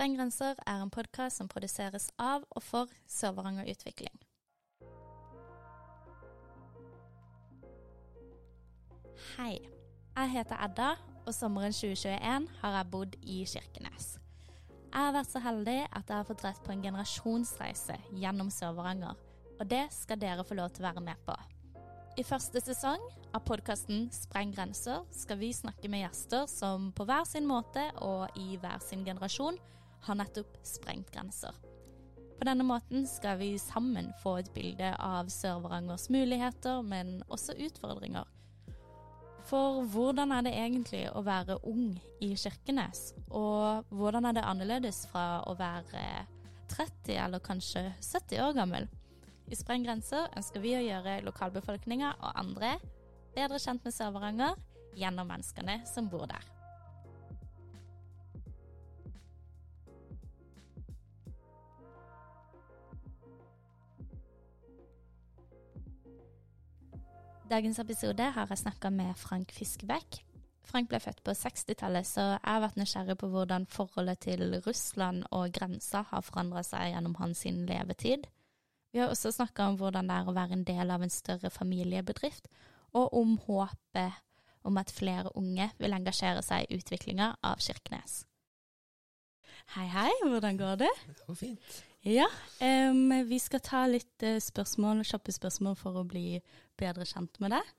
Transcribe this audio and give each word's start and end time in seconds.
Sprenggrenser 0.00 0.56
er 0.64 0.80
en 0.80 0.88
podkast 0.88 1.36
som 1.36 1.48
produseres 1.52 2.06
av 2.16 2.46
og 2.56 2.62
for 2.64 2.88
Sør-Varanger 3.04 3.66
Utvikling. 3.68 4.14
Hei. 9.34 9.58
Jeg 10.16 10.30
heter 10.32 10.56
Edda, 10.64 10.86
og 11.26 11.34
sommeren 11.36 11.76
2021 11.76 12.46
har 12.62 12.76
jeg 12.78 12.88
bodd 12.94 13.18
i 13.20 13.42
Kirkenes. 13.44 14.06
Jeg 14.86 15.04
har 15.04 15.12
vært 15.18 15.34
så 15.34 15.42
heldig 15.44 15.76
at 15.84 16.08
jeg 16.08 16.16
har 16.16 16.28
fått 16.30 16.44
rett 16.46 16.62
på 16.64 16.72
en 16.72 16.84
generasjonsreise 16.86 17.98
gjennom 18.22 18.48
Sør-Varanger, 18.56 19.18
og 19.58 19.68
det 19.68 19.82
skal 19.92 20.22
dere 20.22 20.46
få 20.48 20.56
lov 20.56 20.72
til 20.72 20.86
å 20.86 20.94
være 20.94 21.02
med 21.10 21.26
på. 21.28 21.34
I 22.16 22.24
første 22.24 22.62
sesong 22.64 23.04
av 23.36 23.44
podkasten 23.44 24.08
Spreng 24.16 24.56
grenser 24.56 25.04
skal 25.12 25.42
vi 25.44 25.52
snakke 25.52 25.92
med 25.92 26.06
gjester 26.06 26.48
som 26.48 26.88
på 26.96 27.04
hver 27.04 27.28
sin 27.28 27.44
måte 27.44 27.84
og 28.00 28.40
i 28.40 28.56
hver 28.56 28.80
sin 28.80 29.04
generasjon 29.04 29.60
har 30.06 30.18
nettopp 30.20 30.58
sprengt 30.66 31.12
grenser. 31.14 31.54
På 32.40 32.46
denne 32.48 32.64
måten 32.64 33.04
skal 33.06 33.36
vi 33.38 33.58
sammen 33.60 34.12
få 34.22 34.38
et 34.40 34.52
bilde 34.54 34.94
av 34.96 35.28
Sør-Varangers 35.28 36.08
muligheter, 36.08 36.80
men 36.82 37.18
også 37.28 37.56
utfordringer. 37.60 38.24
For 39.44 39.82
hvordan 39.92 40.32
er 40.32 40.46
det 40.46 40.54
egentlig 40.56 41.02
å 41.12 41.20
være 41.26 41.58
ung 41.68 41.98
i 42.22 42.30
Kirkenes? 42.38 43.10
Og 43.28 43.84
hvordan 43.92 44.28
er 44.30 44.38
det 44.38 44.46
annerledes 44.46 45.02
fra 45.10 45.42
å 45.48 45.56
være 45.58 46.04
30 46.72 47.18
eller 47.18 47.44
kanskje 47.44 47.82
70 47.98 48.40
år 48.46 48.56
gammel? 48.56 48.88
I 49.50 49.58
Spreng 49.58 49.84
grenser 49.84 50.30
ønsker 50.38 50.62
vi 50.62 50.76
å 50.78 50.84
gjøre 50.84 51.20
lokalbefolkninga 51.26 52.14
og 52.20 52.40
andre 52.40 52.76
bedre 53.34 53.58
kjent 53.60 53.84
med 53.84 53.96
Sør-Varanger 53.96 54.56
gjennom 54.96 55.28
menneskene 55.28 55.80
som 55.90 56.08
bor 56.08 56.28
der. 56.30 56.59
Dagens 67.50 67.80
episode 67.82 68.22
har 68.22 68.46
jeg 68.46 68.60
snakka 68.60 68.92
med 68.94 69.16
Frank 69.18 69.50
Fiskebekk. 69.50 70.20
Frank 70.62 70.86
ble 70.86 71.00
født 71.02 71.18
på 71.26 71.32
60-tallet, 71.34 72.06
så 72.06 72.22
jeg 72.36 72.44
har 72.46 72.60
vært 72.62 72.78
nysgjerrig 72.78 73.16
på 73.18 73.30
hvordan 73.32 73.66
forholdet 73.66 74.20
til 74.22 74.54
Russland 74.62 75.24
og 75.34 75.50
grensa 75.56 76.04
har 76.12 76.22
forandra 76.22 76.62
seg 76.62 76.92
gjennom 76.92 77.16
hans 77.18 77.42
levetid. 77.42 78.28
Vi 78.94 79.02
har 79.02 79.10
også 79.10 79.32
snakka 79.34 79.66
om 79.66 79.80
hvordan 79.80 80.06
det 80.06 80.20
er 80.20 80.30
å 80.30 80.36
være 80.36 80.60
en 80.60 80.64
del 80.68 80.94
av 80.94 81.02
en 81.02 81.10
større 81.10 81.50
familiebedrift, 81.50 82.46
og 82.94 83.18
om 83.18 83.34
håpet 83.48 84.22
om 84.62 84.78
at 84.78 84.94
flere 84.94 85.34
unge 85.34 85.72
vil 85.82 85.98
engasjere 85.98 86.46
seg 86.46 86.70
i 86.70 86.78
utviklinga 86.78 87.32
av 87.42 87.58
Kirkenes. 87.58 88.20
Hei, 89.74 89.90
hei, 89.90 90.10
hvordan 90.22 90.58
går 90.58 90.84
det? 90.86 90.94
Det 91.08 91.26
går 91.26 91.42
fint. 91.48 91.82
Ja, 92.06 92.30
um, 92.62 93.10
vi 93.28 93.36
skal 93.42 93.60
ta 93.60 93.82
litt 93.90 94.24
uh, 94.24 94.38
spørsmål, 94.40 95.02
kjappe 95.04 95.34
spørsmål 95.34 95.74
for 95.76 95.98
å 96.00 96.06
bli 96.08 96.38
bedre 96.80 97.06
kjent 97.08 97.40
med 97.42 97.54
deg. 97.56 97.74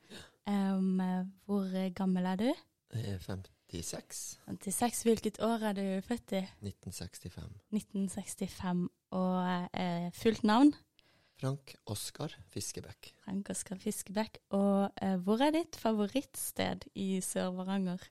Um, 0.49 1.01
hvor 1.45 1.73
gammel 1.95 2.27
er 2.31 2.39
du? 2.41 2.47
Jeg 2.91 3.15
er 3.15 3.19
56. 3.23 4.21
56. 4.45 5.01
Hvilket 5.07 5.41
år 5.43 5.67
er 5.69 5.75
du 5.77 5.83
født 6.05 6.37
i? 6.37 6.41
1965. 6.65 7.59
1965. 7.71 8.87
Og 9.17 9.67
uh, 9.73 10.07
fullt 10.17 10.43
navn? 10.47 10.73
Frank 11.41 11.73
Oskar 11.89 12.35
Fiskebekk. 12.53 13.13
Frank 13.23 13.49
Oskar 13.49 13.79
Fiskebekk. 13.81 14.41
Og 14.57 14.91
uh, 15.01 15.15
hvor 15.25 15.41
er 15.41 15.55
ditt 15.55 15.79
favorittsted 15.79 16.85
i 16.93 17.15
Sør-Varanger? 17.25 18.03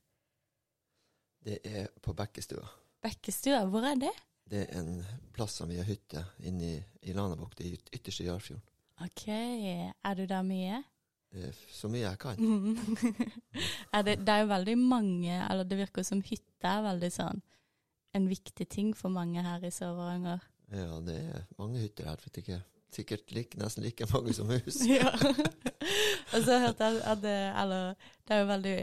Det 1.44 1.60
er 1.64 1.86
på 2.02 2.12
Bekkestua. 2.16 2.66
Bekkestua, 3.00 3.62
hvor 3.70 3.86
er 3.86 4.00
det? 4.00 4.12
Det 4.50 4.64
er 4.64 4.80
en 4.80 4.98
plass 5.32 5.60
som 5.60 5.70
vi 5.70 5.78
har 5.78 5.86
hytte 5.88 6.25
inne 6.42 6.66
i, 6.66 6.80
i 7.06 7.14
Lanabukta, 7.16 7.64
i 7.64 7.78
ytterste 7.94 8.27
Jarfjorden. 8.27 8.64
Ok, 9.01 9.27
er 9.29 10.17
du 10.17 10.27
der 10.29 10.43
mye? 10.45 10.83
Så 11.71 11.88
mye 11.88 12.03
jeg 12.03 12.19
kan. 12.19 12.41
er 13.94 14.03
det, 14.03 14.19
det 14.27 14.34
er 14.34 14.43
jo 14.43 14.50
veldig 14.50 14.77
mange, 14.78 15.37
eller 15.47 15.65
det 15.65 15.78
virker 15.78 16.05
som 16.06 16.22
hytte 16.27 16.69
er 16.69 16.83
veldig 16.84 17.10
sånn 17.15 17.41
en 18.19 18.27
viktig 18.27 18.66
ting 18.69 18.91
for 18.97 19.12
mange 19.15 19.43
her 19.43 19.62
i 19.62 19.71
Sør-Varanger. 19.71 20.43
Ja, 20.75 20.99
det 21.06 21.16
er 21.19 21.47
mange 21.59 21.83
hytter 21.83 22.10
her, 22.10 22.19
vet 22.25 22.41
ikke. 22.43 22.59
Sikkert 22.91 23.31
like, 23.34 23.59
nesten 23.59 23.84
like 23.87 24.06
mange 24.10 24.34
som 24.34 24.50
hus. 24.50 24.83
ja. 24.91 25.12
Og 26.34 26.43
så 26.43 26.59
hørte 26.59 26.89
jeg 26.89 27.03
at 27.06 27.22
det, 27.22 27.37
eller, 27.62 27.94
det 28.27 28.34
er 28.34 28.43
jo 28.43 28.49
veldig 28.50 28.77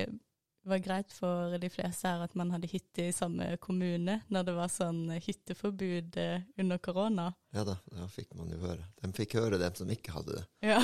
det 0.67 0.73
var 0.73 0.81
greit 0.83 1.13
for 1.16 1.53
de 1.63 1.67
fleste 1.72 2.09
her 2.09 2.25
at 2.25 2.33
man 2.35 2.50
hadde 2.51 2.67
hytte 2.67 3.05
i 3.07 3.13
samme 3.16 3.53
kommune 3.63 4.17
når 4.28 4.47
det 4.50 4.55
var 4.57 4.72
sånn 4.72 5.13
hytteforbud 5.16 6.17
eh, 6.19 6.41
under 6.59 6.81
korona. 6.83 7.29
Ja 7.55 7.63
da, 7.63 7.78
det 7.88 8.07
fikk 8.11 8.33
man 8.35 8.51
jo 8.51 8.59
høre. 8.66 8.83
De 9.00 9.07
fikk 9.16 9.38
høre 9.39 9.59
dem 9.61 9.77
som 9.79 9.94
ikke 9.95 10.11
hadde 10.17 10.35
det. 10.35 10.44
Ja. 10.67 10.81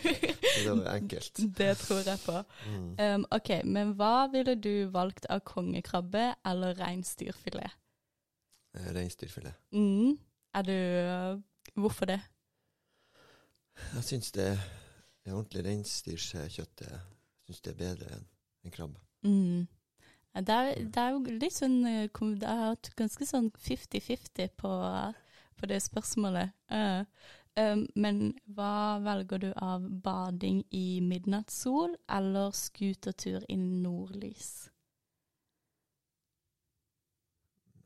Det 0.54 0.68
var 0.68 0.76
jo 0.76 0.90
enkelt. 0.92 1.40
Det 1.58 1.70
tror 1.80 2.02
jeg 2.06 2.20
på. 2.22 2.42
Mm. 2.68 2.90
Um, 3.00 3.24
ok, 3.34 3.48
men 3.64 3.94
hva 3.98 4.28
ville 4.30 4.54
du 4.60 4.84
valgt 4.92 5.24
av 5.32 5.40
kongekrabbe 5.48 6.26
eller 6.46 6.76
reinsdyrfilet? 6.78 7.80
Eh, 8.76 8.92
reinsdyrfilet. 8.94 9.56
Mm. 9.72 10.20
Er 10.54 10.68
du 10.68 10.76
Hvorfor 11.80 12.12
det? 12.12 12.20
Jeg 13.96 14.04
syns 14.04 14.30
det 14.36 14.52
er 14.52 15.32
ordentlig 15.32 15.64
reinsdyrkjøtt. 15.64 16.84
Jeg 16.84 17.02
syns 17.48 17.64
det 17.64 17.72
er 17.72 17.80
bedre 17.80 18.12
enn 18.18 18.28
en 18.68 18.76
krabbe. 18.76 19.00
Mm. 19.24 19.66
Det, 20.34 20.54
er, 20.54 20.74
det, 20.74 20.98
er, 21.00 21.12
jo 21.14 21.38
litt 21.38 21.54
sånn 21.54 21.78
eh, 21.86 22.08
Det 22.10 22.48
har 22.48 22.74
vært 22.74 22.90
ganske 22.98 23.26
sånn 23.28 23.52
50-50 23.54 24.50
på, 24.58 24.72
på, 25.54 25.68
det 25.70 25.78
spørsmålet. 25.84 26.54
Uh, 26.72 27.06
um, 27.54 27.84
men 27.94 28.22
hva 28.56 28.98
velger 29.04 29.44
du 29.46 29.50
av 29.54 29.86
bading 30.04 30.64
i 30.74 31.00
midnattssol 31.06 31.94
eller 32.10 32.50
skutertur 32.56 33.46
i 33.48 33.58
nordlys? 33.58 34.70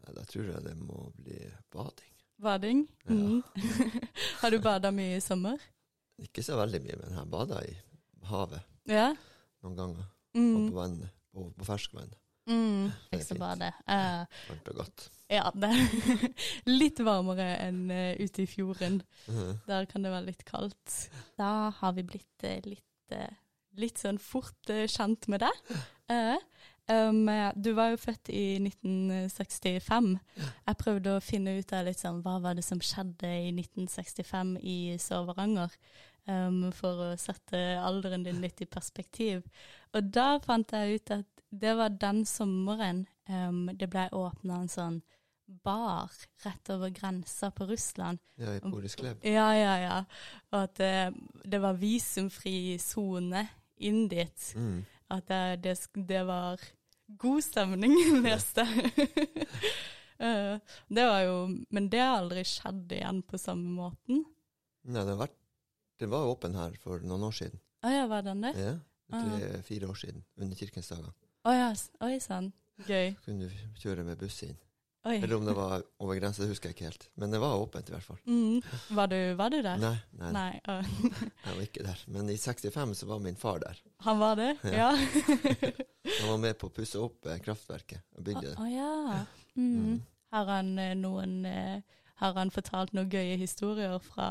Da 0.09 0.25
tror 0.25 0.47
jeg 0.49 0.65
det 0.65 0.73
må 0.81 1.11
bli 1.21 1.43
bading. 1.69 2.15
Bading? 2.41 2.87
Ja. 3.05 3.13
Mm. 3.13 3.43
har 4.41 4.51
du 4.51 4.63
bada 4.65 4.89
mye 4.95 5.19
i 5.19 5.21
sommer? 5.21 5.61
Ikke 6.23 6.41
så 6.43 6.57
veldig 6.57 6.81
mye, 6.81 6.97
men 6.97 7.13
jeg 7.13 7.21
har 7.21 7.29
bada 7.29 7.61
i 7.67 7.77
havet 8.31 8.89
ja. 8.89 9.11
noen 9.61 9.77
ganger. 9.77 10.09
Mm. 10.33 10.49
Og 10.49 10.65
på 10.71 10.81
vannet 10.81 11.18
på, 11.39 11.53
på 11.55 11.69
ferskvann. 11.69 12.11
Mm, 12.49 12.93
Fiksebade. 13.11 13.73
Uh, 13.85 14.25
Varmt 14.49 14.69
og 14.73 14.81
godt. 14.81 15.11
Ja, 15.29 15.51
det 15.53 15.69
er 15.69 16.29
litt 16.81 17.03
varmere 17.05 17.51
enn 17.67 17.83
uh, 17.93 18.17
ute 18.17 18.45
i 18.45 18.49
fjorden. 18.49 19.03
Mm. 19.29 19.53
Der 19.69 19.89
kan 19.91 20.07
det 20.07 20.15
være 20.15 20.31
litt 20.31 20.47
kaldt. 20.49 20.97
Da 21.37 21.69
har 21.77 21.95
vi 21.99 22.07
blitt 22.09 22.49
uh, 22.49 22.57
litt, 22.65 23.19
litt 23.79 24.01
sånn 24.01 24.21
fort 24.23 24.73
kjent 24.89 25.29
med 25.29 25.45
deg. 25.45 25.79
Um, 26.89 27.29
du 27.61 27.75
var 27.77 27.91
jo 27.93 28.01
født 28.01 28.31
i 28.33 28.57
1965. 28.65 30.15
Jeg 30.41 30.79
prøvde 30.81 31.19
å 31.19 31.25
finne 31.25 31.59
ut 31.59 31.73
av 31.77 31.85
litt 31.85 32.01
sånn, 32.01 32.23
hva 32.25 32.39
var 32.41 32.57
det 32.57 32.65
som 32.65 32.81
skjedde 32.81 33.29
i 33.29 33.51
1965 33.53 34.55
i 34.65 34.79
Sør-Varanger 35.05 35.77
um, 36.29 36.69
for 36.77 37.09
å 37.09 37.11
sette 37.21 37.61
alderen 37.81 38.27
din 38.27 38.43
litt 38.45 38.63
i 38.63 38.69
perspektiv. 38.71 39.45
Og 39.97 40.11
da 40.13 40.37
fant 40.45 40.75
jeg 40.77 40.99
ut 40.99 41.15
at 41.19 41.45
det 41.49 41.75
var 41.79 41.95
den 41.97 42.25
sommeren 42.29 43.07
um, 43.29 43.69
det 43.73 43.89
ble 43.91 44.09
åpna 44.13 44.63
en 44.63 44.73
sånn 44.73 44.99
bar 45.65 46.13
rett 46.45 46.71
over 46.71 46.93
grensa 46.93 47.51
på 47.51 47.67
Russland. 47.67 48.21
Ja, 48.37 48.55
i 48.55 48.61
Boris 48.61 48.95
Klebb. 49.01 49.25
Ja, 49.25 49.49
ja, 49.57 49.75
ja. 49.81 49.99
Og 50.53 50.59
at 50.67 50.77
det, 50.77 51.13
det 51.45 51.61
var 51.63 51.79
visumfri 51.81 52.77
sone 52.83 53.47
inn 53.81 54.07
dit. 54.13 54.51
Mm. 54.57 54.83
At 55.15 55.29
det, 55.31 55.41
det, 55.65 55.77
det, 55.95 56.21
var 56.29 56.61
god 57.17 57.45
stemning, 57.45 57.97
leste 58.27 58.67
jeg. 58.69 59.09
uh, 60.21 60.61
det 60.97 61.09
var 61.09 61.25
jo 61.25 61.37
Men 61.71 61.89
det 61.89 62.05
har 62.05 62.19
aldri 62.21 62.45
skjedd 62.45 62.99
igjen 62.99 63.25
på 63.25 63.41
samme 63.41 63.73
måten. 63.73 64.27
Nei, 64.89 65.01
det 65.01 65.15
har 65.15 65.23
vært 65.25 65.39
den 65.99 66.13
var 66.13 66.31
åpen 66.31 66.55
her 66.59 66.77
for 66.83 67.03
noen 67.05 67.27
år 67.29 67.35
siden. 67.41 67.61
Å 67.87 67.93
ja, 67.93 68.07
var 68.11 68.25
den 68.27 68.43
det? 68.43 68.55
Ja, 68.59 68.77
tre-fire 69.13 69.91
år 69.91 69.99
siden, 69.99 70.25
under 70.39 70.59
Kirkens 70.59 70.91
dager. 70.91 71.13
Å 71.47 71.55
ja, 71.55 71.69
oi 72.07 72.17
sann. 72.23 72.53
Gøy. 72.87 73.15
Kunne 73.25 73.49
du 73.49 73.79
kjøre 73.83 74.05
med 74.07 74.19
buss 74.21 74.43
inn. 74.47 74.59
Oi. 75.09 75.17
Eller 75.17 75.37
om 75.39 75.47
det 75.47 75.55
var 75.63 75.83
over 76.03 76.19
grensa, 76.19 76.43
det 76.43 76.53
husker 76.53 76.71
jeg 76.71 76.77
ikke 76.77 76.89
helt. 76.89 77.07
Men 77.19 77.33
det 77.35 77.41
var 77.43 77.59
åpent 77.63 77.89
i 77.89 77.95
hvert 77.95 78.07
fall. 78.07 78.19
Mm. 78.27 78.61
Var, 78.99 79.11
du, 79.11 79.19
var, 79.39 79.55
du, 79.55 79.59
der? 79.65 79.81
Nei. 79.83 79.95
nei, 80.21 80.33
nei. 80.35 80.83
jeg 81.45 81.55
var 81.55 81.63
ikke 81.65 81.87
der. 81.87 82.05
Men 82.15 82.31
i 82.33 82.39
65 82.39 82.95
så 83.01 83.11
var 83.11 83.23
min 83.25 83.39
far 83.39 83.63
der. 83.65 83.81
Han 84.07 84.21
var 84.23 84.39
det? 84.39 84.53
Ja. 84.75 84.91
han 86.19 86.31
var 86.33 86.41
med 86.43 86.59
på 86.61 86.71
å 86.71 86.75
pusse 86.75 87.01
opp 87.03 87.27
eh, 87.27 87.41
kraftverket 87.45 88.05
og 88.19 88.27
bygge 88.27 88.51
det. 88.51 88.57
Å 88.59 88.69
ja. 88.71 89.23
Mm. 89.59 89.71
Mm. 89.79 90.01
Har 90.35 90.51
han 90.53 90.75
eh, 90.83 90.97
noen 90.99 91.39
eh, 91.49 91.79
Har 92.21 92.35
han 92.37 92.51
fortalt 92.53 92.93
noen 92.93 93.09
gøye 93.11 93.39
historier 93.41 93.97
fra 94.03 94.29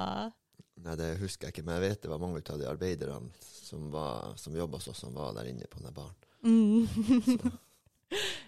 Nei, 0.85 0.95
det 0.99 1.07
husker 1.21 1.47
jeg 1.47 1.55
ikke, 1.55 1.65
men 1.65 1.77
jeg 1.79 1.89
vet 1.89 2.01
det 2.03 2.11
var 2.11 2.21
mange 2.21 2.41
av 2.43 2.59
de 2.61 2.67
arbeiderne 2.69 3.31
som, 3.41 3.87
var, 3.91 4.35
som 4.37 4.55
jobba 4.55 4.77
hos 4.77 4.87
oss, 4.91 4.99
som 5.03 5.15
var 5.17 5.33
der 5.37 5.49
inne 5.49 5.67
på 5.71 5.81
den 5.83 5.93
baren. 5.95 6.15
Mm. 6.43 7.57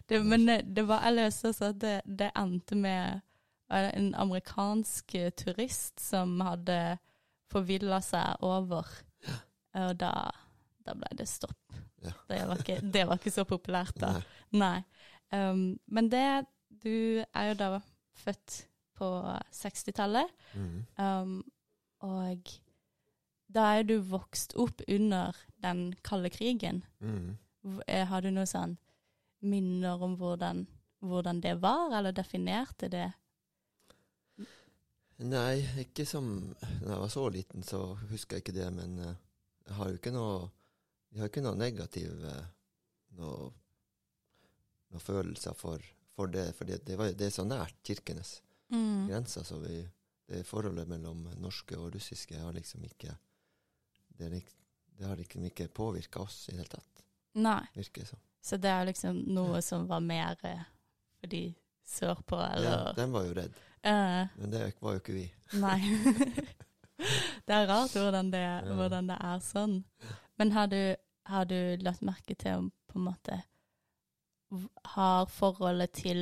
Det, 0.07 0.21
men 0.23 0.45
det, 0.47 0.85
var, 0.87 1.01
jeg 1.03 1.17
leste 1.17 1.49
også 1.51 1.67
at 1.73 1.79
det, 1.81 1.95
det 2.07 2.29
endte 2.39 2.77
med 2.79 3.19
eh, 3.69 3.89
en 3.99 4.07
amerikansk 4.15 5.13
eh, 5.19 5.33
turist 5.35 5.99
som 5.99 6.37
hadde 6.41 6.77
forvilla 7.51 7.99
seg 8.01 8.39
over, 8.47 8.87
og 9.75 9.91
da, 9.99 10.13
da 10.87 10.95
ble 10.97 11.11
det 11.19 11.27
stopp. 11.29 11.75
Ja. 11.99 12.13
Det, 12.31 12.39
var 12.47 12.63
ikke, 12.63 12.79
det 12.81 13.03
var 13.09 13.19
ikke 13.19 13.35
så 13.35 13.43
populært 13.49 13.99
da. 13.99 14.13
Nei. 14.15 14.23
Nei. 14.63 14.79
Um, 15.35 15.61
men 15.91 16.07
det 16.09 16.23
Du 16.81 17.19
er 17.21 17.49
jo 17.51 17.57
da 17.59 17.67
født 18.23 18.61
på 18.97 19.07
60-tallet, 19.59 20.31
Mm. 20.55 20.85
um, 20.97 21.35
og 22.05 22.51
da 23.49 23.65
er 23.79 23.85
du 23.89 23.97
vokst 24.05 24.53
opp 24.61 24.81
under 24.87 25.35
den 25.63 25.89
kalde 26.05 26.29
krigen. 26.29 26.83
Mm. 27.01 27.37
Eh, 27.87 28.05
Har 28.07 28.21
du 28.21 28.29
noen 28.31 28.47
sånn 28.49 28.77
minner 29.39 30.01
om 30.03 30.15
hvordan, 30.19 30.65
hvordan 31.01 31.41
det 31.41 31.55
var, 31.63 31.89
eller 31.97 32.15
definerte 32.15 32.89
det? 32.91 33.09
Nei, 35.19 35.59
ikke 35.81 36.05
som 36.07 36.29
Når 36.79 36.91
jeg 36.93 36.99
var 37.01 37.09
så 37.11 37.23
liten, 37.33 37.63
så 37.67 37.79
husker 38.07 38.37
jeg 38.37 38.45
ikke 38.45 38.55
det, 38.55 38.69
men 38.71 38.93
eh, 39.03 39.17
jeg 39.67 39.75
har 39.75 39.89
jo 39.89 39.99
ikke 39.99 40.13
noe 40.15 40.35
Jeg 41.11 41.19
har 41.19 41.31
ikke 41.31 41.43
noe 41.43 41.59
negativ 41.59 42.23
eh, 42.29 42.45
noe, 43.19 43.49
noe 44.93 45.01
følelser 45.03 45.57
for, 45.57 45.83
for 46.15 46.31
det, 46.31 46.53
for 46.55 46.69
det, 46.69 46.83
det, 46.87 46.95
var, 46.99 47.11
det 47.11 47.27
er 47.27 47.33
så 47.35 47.43
nært 47.43 47.75
Kirkenes. 47.83 48.37
Mm. 48.69 49.07
grenser, 49.09 49.43
så 49.43 49.57
vi 49.63 49.81
det 50.29 50.43
forholdet 50.45 50.89
mellom 50.89 51.23
norske 51.41 51.77
og 51.77 51.93
russiske 51.95 52.37
har 52.37 52.53
liksom 52.53 52.83
ikke 52.85 53.15
Det, 54.19 54.29
det 54.97 55.05
har 55.07 55.15
liksom 55.15 55.45
ikke 55.47 55.67
påvirka 55.67 56.19
oss 56.19 56.49
i 56.49 56.51
det 56.51 56.57
hele 56.57 56.73
tatt, 56.73 57.03
Nei, 57.39 57.63
virker 57.73 58.01
det 58.01 58.09
som. 58.09 58.19
så 58.41 58.57
det 58.57 58.69
er 58.69 58.85
liksom 58.89 59.23
noe 59.33 59.61
som 59.61 59.87
var 59.87 60.03
mer 60.03 60.37
eh, 60.43 60.67
for 61.19 61.31
de 61.31 61.43
sørpå, 61.85 62.37
Ja, 62.61 62.91
den 62.95 63.11
var 63.11 63.25
jo 63.25 63.33
redd, 63.33 63.55
Uh, 63.79 64.27
men 64.35 64.51
det 64.51 64.73
var 64.83 64.97
jo 64.97 64.99
ikke 64.99 65.13
vi. 65.15 65.25
Nei. 65.55 65.77
det 67.47 67.55
er 67.55 67.67
rart 67.69 67.93
hvordan 67.95 68.31
det, 68.33 68.43
hvordan 68.67 69.07
det 69.07 69.15
er 69.23 69.39
sånn. 69.43 69.77
Men 70.39 70.51
har 70.51 70.67
du, 70.67 70.81
har 71.31 71.47
du 71.47 71.79
lagt 71.79 72.03
merke 72.03 72.35
til 72.35 72.65
om 72.65 72.67
på 72.89 72.99
en 72.99 73.05
måte 73.05 73.37
Har 74.95 75.29
forholdet 75.29 75.93
til 75.93 76.21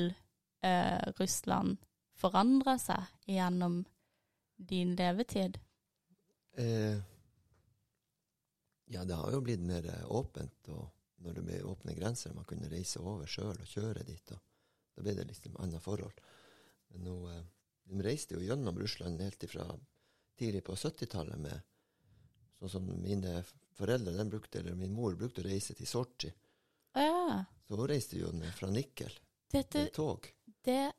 eh, 0.62 1.02
Russland 1.18 1.78
forandra 2.18 2.76
seg 2.82 3.08
gjennom 3.30 3.86
din 4.58 4.96
levetid? 4.96 5.60
Eh, 6.58 6.98
ja, 8.86 9.04
det 9.06 9.14
har 9.14 9.32
jo 9.32 9.42
blitt 9.42 9.62
mer 9.62 9.86
eh, 9.86 10.12
åpent, 10.12 10.70
og 10.74 10.90
når 11.24 11.38
det 11.38 11.46
ble 11.46 11.62
åpne 11.70 11.96
grenser, 11.98 12.34
man 12.34 12.48
kunne 12.50 12.70
reise 12.72 13.02
over 13.02 13.30
sjøl 13.30 13.56
og 13.56 13.70
kjøre 13.70 14.06
dit, 14.08 14.34
og 14.34 14.42
da 14.96 15.06
ble 15.06 15.16
det 15.18 15.28
liksom 15.30 15.58
annet 15.62 15.84
forhold. 15.84 16.22
Men 16.94 17.06
nå, 17.06 17.18
eh, 17.32 17.46
de 17.88 18.04
reiste 18.04 18.36
jo 18.36 18.44
gjennom 18.44 18.80
Russland 18.80 19.22
helt 19.22 19.44
ifra 19.44 19.68
tidlig 20.38 20.64
på 20.68 20.76
70-tallet 20.76 21.42
med 21.42 21.74
Sånn 22.58 22.72
som 22.74 22.86
mine 23.04 23.44
foreldre, 23.78 24.16
den 24.18 24.32
brukte, 24.32 24.58
eller 24.60 24.74
min 24.74 24.90
mor 24.90 25.14
brukte 25.14 25.44
å 25.44 25.46
reise 25.46 25.76
til 25.78 25.86
Sotsji. 25.86 26.32
Ja. 26.98 27.44
Så 27.68 27.78
hun 27.78 27.90
reiste 27.92 28.18
jo 28.18 28.32
fra 28.58 28.72
Nikkel 28.74 29.14
Dette, 29.52 29.68
til 29.76 29.92
tog. 29.94 30.26
det 30.66 30.90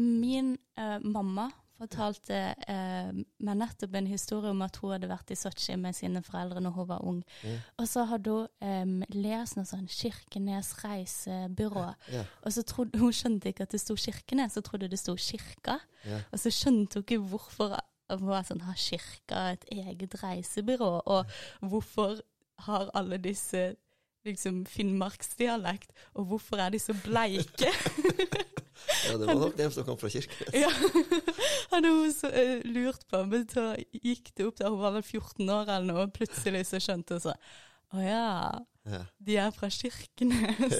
Min 0.00 0.54
eh, 0.80 0.96
mamma 1.04 1.50
fortalte 1.84 2.40
eh, 2.68 3.12
meg 3.44 3.58
nettopp 3.60 3.94
en 3.98 4.10
historie 4.10 4.50
om 4.50 4.64
at 4.66 4.76
hun 4.82 4.94
hadde 4.96 5.10
vært 5.10 5.30
i 5.30 5.38
Sotsji 5.38 5.76
med 5.80 5.96
sine 5.96 6.22
foreldre 6.24 6.62
når 6.64 6.76
hun 6.78 6.88
var 6.90 7.06
ung. 7.06 7.22
Mm. 7.44 7.56
Og 7.78 7.88
så 7.90 8.04
hadde 8.10 8.34
hun 8.34 9.04
eh, 9.04 9.14
lest 9.14 9.58
noe 9.58 9.68
sånn 9.68 9.86
Kirkenes 9.90 10.74
reisebyrå. 10.82 11.86
Ja, 12.12 12.26
Og 12.42 12.56
så 12.56 12.66
trodde, 12.66 12.98
Hun 12.98 13.14
skjønte 13.14 13.52
ikke 13.52 13.68
at 13.68 13.74
det 13.74 13.82
sto 13.82 13.96
Kirkenes, 13.96 14.58
hun 14.58 14.66
trodde 14.66 14.90
det 14.90 14.98
sto 15.00 15.14
kirka. 15.16 15.78
ja. 16.04 16.20
Og 16.32 16.40
så 16.40 16.50
skjønte 16.52 17.00
hun 17.00 17.06
ikke 17.06 17.22
hvorfor 17.30 17.76
hun 18.12 18.28
var 18.28 18.44
sånn, 18.44 18.60
har 18.66 18.76
kirka 18.76 19.46
et 19.54 19.64
eget 19.72 20.14
reisebyrå, 20.20 20.90
og 21.08 21.30
hvorfor 21.64 22.20
har 22.66 22.90
alle 22.94 23.16
disse 23.18 23.74
liksom 24.24 24.64
finnmarksdialekt, 24.68 25.90
og 26.14 26.28
hvorfor 26.30 26.60
er 26.60 26.70
de 26.72 26.78
så 26.80 26.94
bleike? 27.04 27.72
ja, 29.08 29.16
det 29.20 29.26
var 29.28 29.40
nok 29.40 29.56
dem 29.58 29.70
som 29.74 29.86
kom 29.86 29.98
fra 30.00 30.10
Kirkenes. 30.12 30.54
ja, 30.64 30.70
hadde 31.72 31.92
hun 31.94 32.12
så, 32.14 32.30
uh, 32.32 32.64
lurt 32.68 33.06
på, 33.10 33.20
men 33.30 33.46
så 33.50 33.66
gikk 33.94 34.32
det 34.36 34.46
opp 34.48 34.58
der 34.60 34.72
hun 34.72 34.82
var 34.82 34.96
vel 34.96 35.04
14 35.06 35.48
år 35.56 35.64
eller 35.68 35.88
noe, 35.90 36.06
og 36.08 36.14
plutselig 36.16 36.64
så 36.70 36.80
skjønte 36.82 37.18
hun 37.18 37.24
så, 37.28 37.36
å 37.94 38.02
ja, 38.04 38.26
Ja. 38.84 39.02
de 39.18 39.36
er 39.40 39.52
fra 39.56 39.70
Kirkenes. 39.72 40.74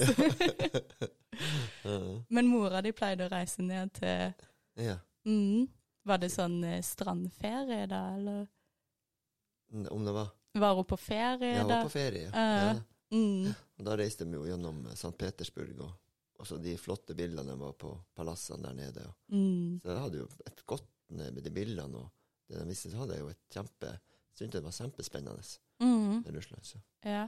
Men 2.31 2.47
mora 2.47 2.79
di 2.85 2.91
pleide 2.95 3.25
å 3.25 3.31
reise 3.31 3.63
ned 3.65 3.91
til 3.97 4.31
ja. 4.79 4.97
Mm. 5.27 5.65
Var 6.05 6.21
det 6.21 6.29
sånn 6.31 6.59
eh, 6.63 6.81
strandferie 6.85 7.87
da, 7.89 8.01
eller 8.15 9.89
Om 9.91 10.05
det 10.05 10.13
var 10.15 10.29
var 10.55 10.75
hun 10.77 10.85
på 10.87 10.97
ferie 10.97 11.55
ja, 11.57 11.63
da? 11.67 11.81
var 11.81 11.89
på 11.89 11.95
ferie. 11.97 12.27
Uh, 12.29 12.35
Ja. 12.35 12.75
Mm. 13.15 13.53
Da 13.85 13.93
reiste 13.99 14.25
vi 14.25 14.33
jo 14.37 14.45
gjennom 14.47 14.79
eh, 14.87 14.93
St. 14.97 15.11
Petersburg, 15.19 15.75
og 15.83 15.91
også 16.39 16.57
de 16.61 16.73
flotte 16.77 17.15
bildene 17.17 17.55
var 17.59 17.73
på 17.79 17.93
palassene 18.15 18.67
der 18.67 18.73
nede. 18.77 19.05
Og. 19.07 19.15
Mm. 19.35 19.79
Så 19.83 19.91
jeg 19.93 20.01
hadde 20.01 20.17
jo 20.23 20.27
et 20.49 20.65
godt 20.65 20.89
med 21.15 21.37
de 21.45 21.51
bildene, 21.53 22.01
og 22.01 22.09
det 22.49 22.59
de 22.61 22.67
visste, 22.69 22.91
så 22.91 22.97
hadde 23.03 23.13
jeg 23.17 23.21
jo 23.25 23.31
et 23.33 23.43
kjempe 23.53 23.95
Syntes 24.35 24.51
det 24.57 24.63
var 24.65 24.73
kjempespennende 24.75 25.43
Mm. 25.79 26.21
med 26.25 26.35
Russland. 26.35 26.63
Så. 26.67 26.77
Ja. 27.03 27.27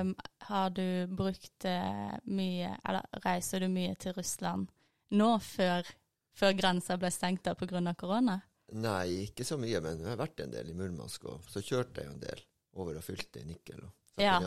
Um, 0.00 0.14
har 0.48 0.70
du 0.70 1.06
brukt 1.06 1.64
uh, 1.64 2.16
mye, 2.24 2.72
eller 2.88 3.06
reiser 3.24 3.60
du 3.60 3.68
mye 3.68 3.94
til 3.94 4.12
Russland 4.16 4.66
nå 5.10 5.28
før, 5.38 5.86
før 6.34 6.52
grensa 6.58 6.96
ble 6.98 7.10
stengt 7.14 7.46
av 7.46 7.54
korona? 7.60 8.40
Nei, 8.72 9.26
ikke 9.28 9.44
så 9.46 9.58
mye, 9.58 9.80
men 9.80 10.00
jeg 10.02 10.08
har 10.08 10.18
vært 10.18 10.40
en 10.42 10.50
del 10.50 10.70
i 10.70 10.74
Murmansk, 10.74 11.24
og 11.30 11.46
så 11.46 11.62
kjørte 11.62 12.00
jeg 12.02 12.08
jo 12.10 12.14
en 12.16 12.20
del 12.26 12.42
over 12.74 12.96
og 12.98 13.04
fylte 13.06 13.40
i 13.40 13.44
Nikkel 13.46 13.84
og 13.84 13.92
Ja. 14.18 14.38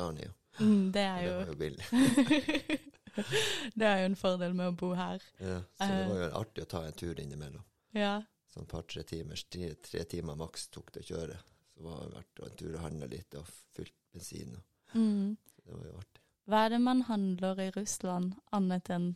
Mm, 0.60 0.92
det 0.92 1.02
er 1.06 1.18
Det 1.22 1.28
jo 1.30 1.38
var 1.38 1.46
jo 1.46 1.56
billig. 1.56 2.80
Det 3.80 3.86
er 3.88 4.00
jo 4.02 4.06
en 4.10 4.16
fordel 4.16 4.54
med 4.54 4.68
å 4.72 4.76
bo 4.78 4.94
her. 4.98 5.22
Ja, 5.40 5.60
så 5.78 5.88
det 5.88 6.00
Eh. 6.04 6.10
var 6.10 6.20
jo 6.24 6.30
artig 6.42 6.64
å 6.66 6.70
ta 6.70 6.84
en 6.88 6.94
tur 6.94 7.20
innimellom. 7.20 7.64
Ja. 7.94 8.22
Sånn 8.54 8.66
par-tre 8.68 9.04
timer, 9.04 9.36
tre, 9.50 9.74
tre 9.76 10.04
timer 10.10 10.36
maks 10.36 10.68
tok 10.74 10.92
det 10.92 11.04
å 11.04 11.10
kjøre. 11.14 11.38
Så 11.76 11.84
var 11.86 12.00
det 12.06 12.16
vært 12.18 12.44
en 12.48 12.56
tur 12.58 12.76
og 12.76 12.82
handle 12.82 13.08
litt 13.12 13.36
og 13.36 13.46
fylt 13.76 13.94
bensin. 14.14 14.56
Og, 14.56 14.96
Mm. 14.96 15.38
det 15.66 15.74
var 15.76 15.86
jo 15.86 15.98
artig. 16.00 16.22
Hva 16.50 16.66
er 16.66 16.70
det 16.70 16.80
man 16.82 17.02
handler 17.06 17.60
i 17.62 17.70
Russland 17.76 18.34
annet 18.52 18.90
enn 18.90 19.16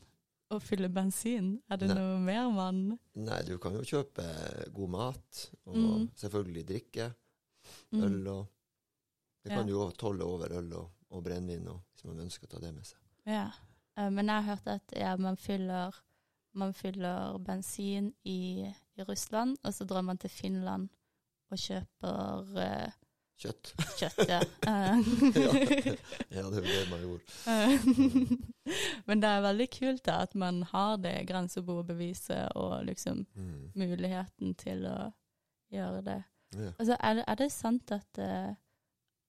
å 0.51 0.59
fylle 0.61 0.87
bensin? 0.93 1.61
Er 1.69 1.77
det 1.77 1.87
Nei. 1.89 1.95
noe 1.97 2.19
mer 2.19 2.51
man 2.53 2.99
Nei, 3.15 3.41
du 3.41 3.57
kan 3.57 3.73
jo 3.73 3.81
kjøpe 3.81 4.71
god 4.71 4.89
mat, 4.89 5.49
og 5.65 5.75
Mm. 5.75 6.09
selvfølgelig 6.15 6.65
drikke. 6.67 7.13
mm. 7.91 8.03
Øl 8.03 8.27
og 8.27 8.47
Det 9.43 9.51
kan 9.51 9.67
Ja. 9.67 9.73
jo 9.73 9.91
tolle 9.91 10.21
over 10.23 10.47
øl 10.53 10.73
og, 10.73 10.89
og 11.11 11.23
brennevin 11.23 11.65
hvis 11.65 12.05
man 12.05 12.19
ønsker 12.19 12.45
å 12.47 12.49
ta 12.49 12.59
det 12.59 12.73
med 12.73 12.85
seg. 12.85 12.97
Ja, 13.25 13.47
eh, 13.47 13.51
men 13.97 14.25
jeg 14.27 14.35
har 14.35 14.55
hørt 14.55 14.67
at 14.67 14.93
ja, 14.97 15.15
man, 15.17 15.37
fyller, 15.37 15.95
man 16.53 16.73
fyller 16.73 17.37
bensin 17.39 18.13
i, 18.25 18.65
i 18.97 19.03
Russland, 19.07 19.57
og 19.63 19.73
så 19.73 19.85
drar 19.85 20.01
man 20.01 20.17
til 20.17 20.29
Finland 20.29 20.89
og 21.51 21.57
kjøper 21.57 22.47
uh, 22.57 22.91
Kjøtt. 23.43 23.73
kjøtt. 23.99 24.27
Ja. 24.29 24.39
Eh, 24.63 25.97
Ja, 26.31 26.41
det 26.49 26.57
er 26.57 26.61
jo 26.61 26.61
det 26.63 26.89
man 26.89 27.01
gjorde. 27.03 27.23
eh, 27.49 28.33
men 29.07 29.21
det 29.21 29.29
er 29.29 29.41
veldig 29.45 29.67
kult 29.73 30.03
da, 30.07 30.19
at 30.23 30.35
man 30.39 30.61
har 30.69 30.95
det 31.01 31.15
grenseboerbeviset 31.29 32.53
og 32.55 32.85
liksom 32.85 33.25
Mm. 33.35 33.71
muligheten 33.75 34.53
til 34.55 34.85
å 34.87 35.11
gjøre 35.73 36.01
det. 36.05 36.19
Ja. 36.55 36.71
Altså, 36.79 36.97
er, 36.99 37.13
det- 37.19 37.25
er 37.27 37.35
det 37.35 37.51
sant 37.51 37.91
at, 37.91 38.17
eh, 38.21 38.53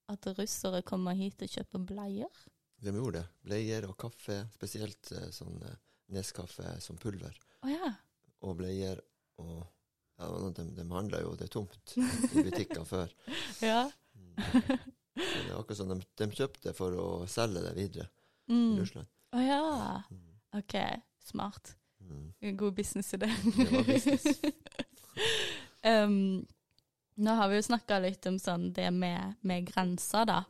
at 0.09 0.27
russere 0.39 0.83
kommer 0.83 1.13
hit 1.17 1.43
og 1.43 1.49
kjøper 1.49 1.85
bleier? 1.89 2.45
De 2.85 2.93
gjorde 2.95 3.23
det. 3.23 3.27
Bleier 3.47 3.87
og 3.89 3.97
kaffe, 4.01 4.43
spesielt 4.55 5.13
eh, 5.17 5.31
sånn 5.35 5.57
eh, 5.65 5.77
Neskaffe 6.15 6.75
som 6.85 6.99
pulver. 7.01 7.33
Oh, 7.65 7.71
ja. 7.73 7.95
Og 8.45 8.59
bleier 8.59 9.01
og 9.41 9.63
ja, 10.21 10.29
de, 10.55 10.67
de 10.77 10.85
handla 10.93 11.23
jo 11.25 11.33
det 11.39 11.49
tomt 11.51 11.95
i 11.97 12.45
butikkene 12.45 12.85
før. 12.87 13.15
Ja. 13.65 13.87
Mm. 14.15 14.35
Så 15.15 15.41
det 15.47 15.49
er 15.49 15.57
akkurat 15.57 15.79
sånn 15.79 15.93
de, 15.95 16.05
de 16.21 16.27
kjøpte 16.35 16.73
for 16.77 16.95
å 16.99 17.07
selge 17.31 17.63
det 17.65 17.75
videre 17.79 18.11
i 18.11 18.53
Mm. 18.53 18.75
Russland. 18.77 19.09
Å 19.33 19.41
ja. 19.41 19.61
Mm. 20.13 20.33
OK, 20.59 20.75
smart. 21.25 21.71
Mm. 22.05 22.57
God 22.59 22.77
i 23.15 23.17
Det 23.17 23.31
var 23.71 23.87
business. 23.89 24.27
um, 26.05 26.45
nå 27.15 27.37
har 27.39 27.49
vi 27.49 27.57
jo 27.57 27.63
snakka 27.71 28.03
litt 28.05 28.27
om 28.29 28.37
sånn 28.43 28.69
det 28.77 28.91
med, 28.93 29.39
med 29.41 29.65
grenser, 29.71 30.27
da, 30.29 30.43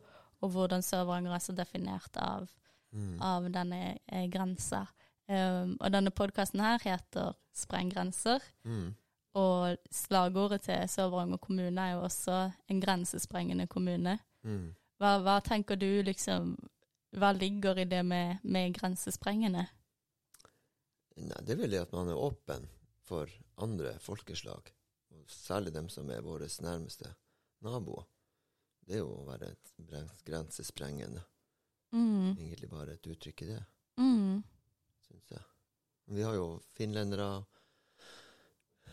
og 0.45 0.53
hvordan 0.53 0.85
Sør-Varanger 0.85 1.35
er 1.39 1.43
så 1.43 1.57
definert 1.57 2.21
av, 2.21 2.51
Mm. 2.95 3.17
av 3.27 3.49
denne 3.51 3.99
eh, 4.07 4.29
grensa. 4.31 4.85
Um, 5.27 5.73
og 5.81 5.89
denne 5.91 6.13
podkasten 6.15 6.61
her 6.63 6.79
heter 6.85 7.33
Sprenggrenser. 7.57 8.45
Mm. 8.65 8.93
og 9.35 9.77
slagordet 9.91 10.61
til 10.63 10.85
Sør-Varanger 10.87 11.41
kommune 11.43 11.81
er 11.81 11.97
jo 11.97 12.05
også 12.07 12.37
en 12.71 12.81
grensesprengende 12.81 13.67
kommune. 13.67 14.19
Mm. 14.45 14.69
Hva, 15.03 15.17
hva 15.25 15.41
tenker 15.43 15.75
du 15.81 16.05
liksom 16.07 16.53
hva 17.19 17.33
ligger 17.35 17.79
i 17.83 17.85
det 17.91 18.05
med, 18.07 18.39
med 18.45 18.77
grensesprengende? 18.79 19.67
Nei, 21.17 21.41
det 21.43 21.55
er 21.55 21.61
vel 21.61 21.75
det 21.75 21.83
at 21.83 21.93
man 21.95 22.11
er 22.11 22.19
åpen 22.19 22.69
for 23.07 23.31
andre 23.63 23.97
folkeslag, 24.03 24.71
særlig 25.31 25.75
dem 25.75 25.89
som 25.93 26.09
er 26.11 26.23
våre 26.23 26.49
nærmeste 26.63 27.11
naboer. 27.65 28.07
Det 28.85 28.99
er 28.99 29.03
jo 29.03 29.11
å 29.17 29.25
være 29.27 29.49
et 29.55 29.73
grensesprengende. 30.27 31.23
Mm. 31.95 32.35
Egentlig 32.37 32.69
bare 32.71 32.97
et 32.99 33.07
uttrykk 33.07 33.43
i 33.43 33.51
det, 33.53 33.63
Mm. 33.97 34.43
syns 35.07 35.31
jeg. 35.31 35.43
Vi 36.09 36.23
har 36.23 36.35
jo 36.35 36.61
finlendere 36.75 37.47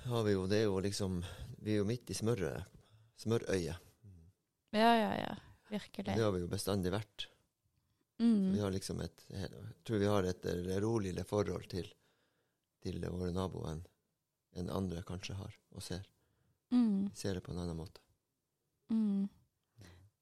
har 0.05 0.23
vi 0.23 0.31
jo, 0.33 0.47
Det 0.47 0.57
er 0.57 0.63
jo 0.63 0.79
liksom 0.81 1.23
Vi 1.61 1.73
er 1.73 1.77
jo 1.77 1.85
midt 1.85 2.09
i. 2.09 2.13
Smørøyet. 2.13 3.77
Ja, 4.73 4.93
ja, 4.95 5.11
ja. 5.13 5.35
Virkelig. 5.69 6.05
Det 6.15 6.23
har 6.23 6.31
vi 6.31 6.39
jo 6.39 6.47
bestandig 6.47 6.91
vært. 6.91 7.27
Mm. 8.19 8.53
Vi 8.53 8.59
har 8.59 8.71
liksom 8.71 9.01
et 9.01 9.25
Jeg 9.29 9.49
tror 9.83 9.99
vi 9.99 10.05
har 10.05 10.23
et 10.23 10.45
roligere 10.81 11.23
forhold 11.25 11.67
til, 11.69 11.87
til 12.81 12.99
våre 13.01 13.31
naboer 13.33 13.71
enn 13.73 13.85
en 14.55 14.69
andre 14.69 15.01
kanskje 15.03 15.35
har 15.35 15.53
og 15.75 15.81
ser. 15.81 16.05
Mm. 16.71 17.09
Vi 17.09 17.15
ser 17.15 17.33
det 17.35 17.43
på 17.43 17.51
en 17.51 17.59
annen 17.59 17.77
måte. 17.77 18.01
Mm. 18.89 19.29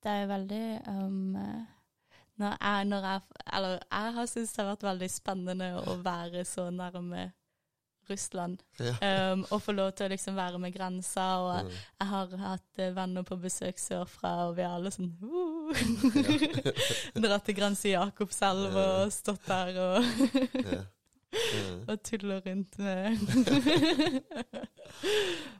Det 0.03 0.11
er 0.11 0.25
veldig 0.29 0.81
um, 0.87 1.35
når 2.39 2.53
jeg, 2.61 2.85
når 2.87 3.01
jeg, 3.09 3.21
eller 3.53 3.69
jeg 3.91 4.13
har 4.15 4.25
syntes 4.31 4.53
det 4.55 4.63
har 4.63 4.69
vært 4.73 4.83
veldig 4.87 5.09
spennende 5.11 5.67
å 5.81 5.97
være 6.05 6.45
så 6.47 6.69
nærme 6.71 7.25
Russland. 8.09 8.57
Ja. 8.79 8.93
Um, 9.33 9.43
og 9.53 9.61
få 9.61 9.71
lov 9.75 9.91
til 9.93 10.05
å 10.07 10.09
liksom 10.13 10.35
være 10.39 10.57
med 10.59 10.73
grensa. 10.73 11.25
Og 11.43 11.65
Mm. 11.65 11.69
jeg 11.99 12.07
har 12.07 12.27
hatt 12.41 12.79
eh, 12.79 12.95
venner 12.95 13.23
på 13.27 13.35
besøk 13.37 13.77
sørfra, 13.77 14.31
og 14.47 14.55
vi 14.57 14.61
er 14.65 14.71
alle 14.73 14.89
sånn 14.89 15.11
uh, 15.21 15.73
Dratt 17.21 17.45
til 17.45 17.55
grense 17.59 17.85
i 17.89 17.93
Jakobselv 17.93 18.75
og 18.81 19.11
stått 19.13 19.45
der 19.45 19.77
og, 19.83 20.03
Ja. 20.63 20.69
Ja. 20.79 20.83
og 21.91 21.99
tuller 22.01 22.39
rundt 22.41 22.79
med 22.81 23.21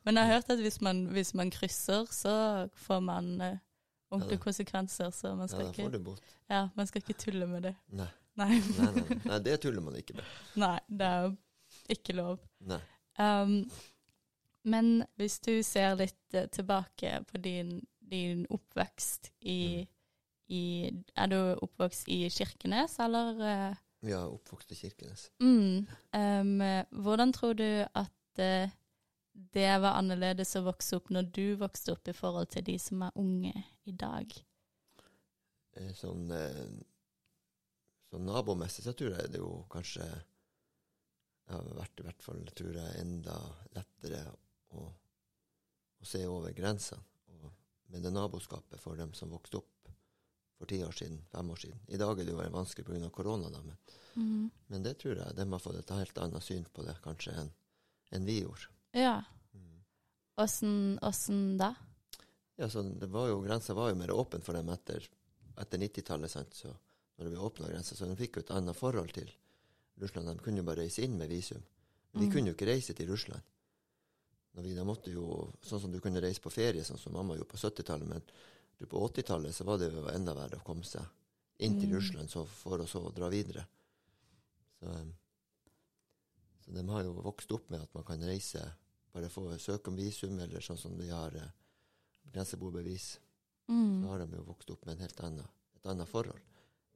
Men 0.04 0.18
jeg 0.18 0.26
har 0.26 0.32
hørt 0.34 0.50
at 0.50 0.58
hvis 0.64 0.80
man, 0.82 1.04
hvis 1.14 1.36
man 1.38 1.52
krysser, 1.54 2.08
så 2.10 2.34
får 2.74 3.00
man 3.06 3.30
eh, 3.46 3.60
ordentlige 4.12 4.42
konsekvenser, 4.42 5.10
så 5.10 5.36
man 5.36 5.48
skal, 5.48 5.70
ja, 5.78 5.88
ikke, 5.88 6.16
ja, 6.50 6.64
man 6.76 6.88
skal 6.88 7.04
ikke 7.04 7.20
tulle 7.20 7.48
med 7.48 7.70
det. 7.70 7.76
Nei. 7.88 8.10
Nei. 8.40 8.50
Nei, 8.78 8.92
nei, 8.96 9.20
nei. 9.30 9.40
det 9.44 9.60
tuller 9.64 9.84
man 9.84 9.98
ikke 10.00 10.16
med. 10.18 10.34
Nei, 10.62 10.78
det 10.88 11.08
er 11.08 11.28
jo 11.28 11.36
ikke 11.96 12.16
lov. 12.18 12.40
Nei. 12.70 12.80
Um, 13.20 13.62
men 14.70 15.04
hvis 15.20 15.40
du 15.44 15.54
ser 15.66 15.98
litt 16.00 16.38
uh, 16.38 16.46
tilbake 16.52 17.20
på 17.28 17.42
din, 17.44 17.80
din 18.00 18.46
oppvekst 18.50 19.32
i, 19.42 19.84
i 20.48 20.64
Er 21.16 21.30
du 21.32 21.38
oppvokst 21.60 22.08
i 22.12 22.22
Kirkenes, 22.32 22.98
eller? 23.04 23.36
Uh, 23.40 24.10
er 24.10 24.24
oppvokst 24.24 24.72
i 24.72 24.80
Kirkenes. 24.80 25.30
Mm, 25.44 25.86
um, 26.16 26.62
hvordan 27.04 27.34
tror 27.36 27.58
du 27.60 27.68
at 27.84 28.40
uh, 28.40 28.72
det 29.54 29.72
var 29.84 30.00
annerledes 30.00 30.56
å 30.58 30.64
vokse 30.66 30.98
opp 31.00 31.12
når 31.14 31.28
du 31.36 31.46
vokste 31.60 31.94
opp, 31.94 32.08
i 32.08 32.16
forhold 32.16 32.50
til 32.54 32.66
de 32.68 32.76
som 32.82 33.04
er 33.08 33.20
unge 33.20 33.54
i 33.90 33.96
dag? 33.98 34.34
Eh, 35.80 35.92
Sånn, 35.98 36.30
eh, 36.36 36.66
sånn 38.10 38.28
nabomessig 38.30 38.86
så 38.86 38.94
tror 38.98 39.18
jeg 39.18 39.34
det 39.34 39.42
jo 39.42 39.66
kanskje 39.72 40.08
har 41.50 41.70
vært 41.78 42.02
i 42.02 42.06
hvert 42.06 42.24
fall 42.24 42.42
tror 42.54 42.78
jeg 42.78 43.02
enda 43.02 43.36
lettere 43.74 44.22
å, 44.78 44.86
å 46.00 46.06
se 46.06 46.22
over 46.30 46.54
grensene. 46.54 47.06
Med 47.90 48.04
det 48.06 48.12
naboskapet 48.14 48.78
for 48.78 49.00
dem 49.00 49.16
som 49.18 49.32
vokste 49.34 49.58
opp 49.58 49.80
for 50.60 50.70
ti 50.70 50.78
år 50.86 50.94
siden, 50.94 51.24
fem 51.32 51.50
år 51.50 51.58
siden. 51.58 51.80
I 51.88 51.98
dag 51.98 52.20
er 52.20 52.28
det 52.28 52.34
jo 52.36 52.38
veldig 52.38 52.54
vanskelig 52.54 52.86
pga. 52.86 53.10
korona, 53.10 53.50
da, 53.50 53.62
men, 53.64 53.78
Mm. 54.16 54.52
men 54.68 54.84
det 54.84 54.98
tror 55.00 55.16
jeg 55.16 55.36
de 55.36 55.52
har 55.52 55.60
fått 55.60 55.76
et 55.80 55.90
helt 55.90 56.18
annet 56.18 56.44
syn 56.44 56.66
på 56.66 56.84
det 56.86 56.96
kanskje 57.02 57.34
enn 57.34 57.52
en 58.12 58.26
vi 58.26 58.42
gjorde. 58.42 58.68
Ja. 58.92 59.24
Mm. 59.54 59.84
Åssen 60.38 60.98
mm. 61.08 61.58
da? 61.58 61.76
Ja, 62.60 62.68
så 62.70 62.84
det 62.84 63.08
var 63.14 63.30
jo, 63.32 63.40
Grensa 63.46 63.74
var 63.78 63.90
jo 63.94 63.96
mer 64.00 64.12
åpen 64.12 64.42
for 64.44 64.58
dem 64.58 64.68
etter, 64.74 65.06
etter 65.60 65.80
90-tallet, 65.80 66.32
så 66.56 66.74
når 67.16 67.28
det 67.28 67.32
ble 67.34 67.44
åpna 67.48 67.70
grenser. 67.72 67.96
Så 68.00 68.08
de 68.10 68.16
fikk 68.20 68.36
jo 68.40 68.44
et 68.44 68.52
annet 68.56 68.76
forhold 68.76 69.14
til 69.16 69.30
Russland. 70.00 70.28
De 70.32 70.44
kunne 70.44 70.60
jo 70.62 70.68
bare 70.68 70.84
reise 70.84 71.04
inn 71.04 71.16
med 71.20 71.32
visum. 71.32 71.64
Men 72.12 72.22
de 72.24 72.28
Mm. 72.28 72.34
kunne 72.34 72.48
jo 72.52 72.56
ikke 72.58 72.68
reise 72.68 72.94
til 72.96 73.08
Russland. 73.08 73.42
Når 74.56 74.64
vi, 74.64 74.74
da 74.76 74.84
måtte 74.84 75.12
jo, 75.14 75.54
Sånn 75.62 75.80
som 75.82 75.92
du 75.92 76.00
kunne 76.02 76.22
reise 76.22 76.42
på 76.42 76.52
ferie, 76.52 76.84
sånn 76.84 76.98
som 77.00 77.14
mamma 77.14 77.36
gjorde 77.36 77.50
på 77.52 77.58
70-tallet. 77.58 78.08
Men 78.08 78.22
på 78.88 78.98
80-tallet 79.08 79.54
så 79.56 79.64
var 79.66 79.78
det 79.78 79.92
jo 79.94 80.08
enda 80.08 80.34
verre 80.34 80.58
å 80.60 80.64
komme 80.66 80.84
seg 80.84 81.06
inn 81.60 81.80
til 81.80 81.90
Mm. 81.90 81.96
Russland 81.96 82.30
så 82.30 82.46
for 82.48 82.80
å 82.80 82.88
så 82.88 83.14
dra 83.14 83.30
videre. 83.30 83.66
Så, 84.80 84.88
um, 84.88 85.14
så 86.66 86.72
de 86.74 86.88
har 86.88 87.04
jo 87.04 87.14
vokst 87.22 87.52
opp 87.52 87.70
med 87.70 87.82
at 87.82 87.94
man 87.94 88.04
kan 88.04 88.20
reise, 88.24 88.64
bare 89.14 89.30
få 89.30 89.58
søke 89.60 89.88
om 89.92 89.96
visum, 89.96 90.40
eller 90.40 90.60
sånn 90.62 90.78
som 90.78 90.98
de 90.98 91.08
har 91.10 91.36
eh, 91.36 91.52
grenseboerbevis. 92.34 93.20
Mm. 93.70 94.02
Så 94.02 94.10
har 94.12 94.24
de 94.24 94.38
jo 94.40 94.48
vokst 94.48 94.70
opp 94.74 94.86
med 94.86 94.96
en 94.96 95.06
helt 95.06 95.20
annet, 95.26 95.58
et 95.78 95.92
annet 95.92 96.10
forhold 96.10 96.42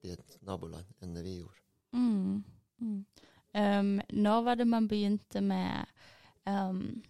i 0.03 0.13
et 0.15 0.37
naboland 0.41 0.89
enn 1.01 1.13
det 1.15 1.23
vi 1.25 1.37
gjorde. 1.39 1.61
Mm. 1.93 2.43
Mm. 2.81 2.99
Um, 3.53 4.01
når 4.09 4.43
var 4.47 4.57
det 4.57 4.65
man 4.67 4.87
begynte 4.89 5.41
med 5.45 5.85
um, 6.49 7.03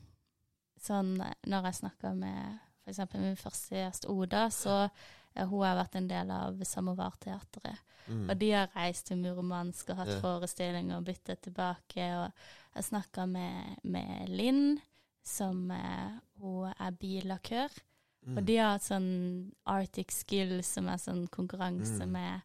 Sånn 0.83 1.13
når 1.15 1.67
jeg 1.69 1.77
snakka 1.77 2.09
med 2.11 2.57
f.eks. 2.83 3.13
min 3.15 3.37
første 3.39 3.77
gjest 3.77 4.07
Oda, 4.11 4.49
så 4.51 4.73
uh, 4.83 5.45
hun 5.47 5.63
har 5.63 5.77
vært 5.79 5.95
en 5.95 6.09
del 6.09 6.33
av 6.35 6.59
Samovarteatret. 6.67 7.79
Mm. 8.11 8.25
Og 8.27 8.33
de 8.41 8.49
har 8.51 8.73
reist 8.75 9.07
til 9.07 9.21
Murmansk 9.21 9.93
og 9.93 10.01
hatt 10.01 10.11
Ja. 10.11 10.19
forestillinger 10.19 10.97
og 10.97 11.05
byttet 11.07 11.39
tilbake. 11.47 12.09
Og 12.19 12.75
jeg 12.75 12.89
snakka 12.89 13.25
med, 13.31 13.79
med 13.87 14.27
Linn, 14.27 14.81
som 15.23 15.71
uh, 15.71 16.19
hun 16.43 16.73
er 16.75 16.99
billakør. 16.99 17.71
Mm. 18.25 18.37
Og 18.37 18.45
de 18.47 18.55
har 18.57 18.71
hatt 18.77 18.85
sånn 18.85 19.07
Arctic 19.67 20.11
Skills, 20.15 20.67
som 20.77 20.87
er 20.87 20.97
sånn 21.01 21.25
konkurranse 21.27 22.05
Mm. 22.05 22.11
med 22.11 22.41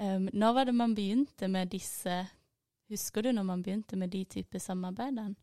um, 0.00 0.28
Når 0.32 0.54
var 0.54 0.64
det 0.64 0.74
man 0.74 0.94
begynte 0.94 1.48
med 1.48 1.68
disse 1.70 2.28
Husker 2.88 3.22
du 3.22 3.32
når 3.32 3.44
man 3.44 3.62
begynte 3.62 3.96
med 3.96 4.10
de 4.10 4.24
type 4.24 4.58
samarbeidene? 4.60 5.34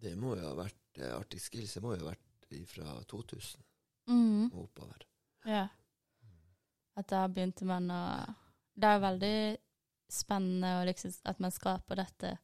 Det 0.00 0.14
må 0.16 0.34
jo 0.36 0.44
ha 0.46 0.54
vært 0.54 1.00
eh, 1.00 1.14
Arctic 1.16 1.42
Skills, 1.48 1.74
det 1.74 1.82
må 1.82 1.94
jo 1.96 2.04
ha 2.04 2.12
vært 2.12 2.20
fra 2.70 3.00
2000 3.10 3.60
Mm. 4.06 4.50
og 4.52 4.66
oppover. 4.68 5.00
Ja. 5.46 5.68
At 6.96 7.08
da 7.08 7.26
begynte 7.28 7.64
man 7.64 7.88
å 7.90 8.34
Det 8.76 8.84
er 8.90 9.00
veldig 9.00 9.58
spennende 10.10 10.84
liksom 10.86 11.12
at 11.24 11.40
man 11.40 11.50
skaper 11.50 11.96
dette 11.96 12.38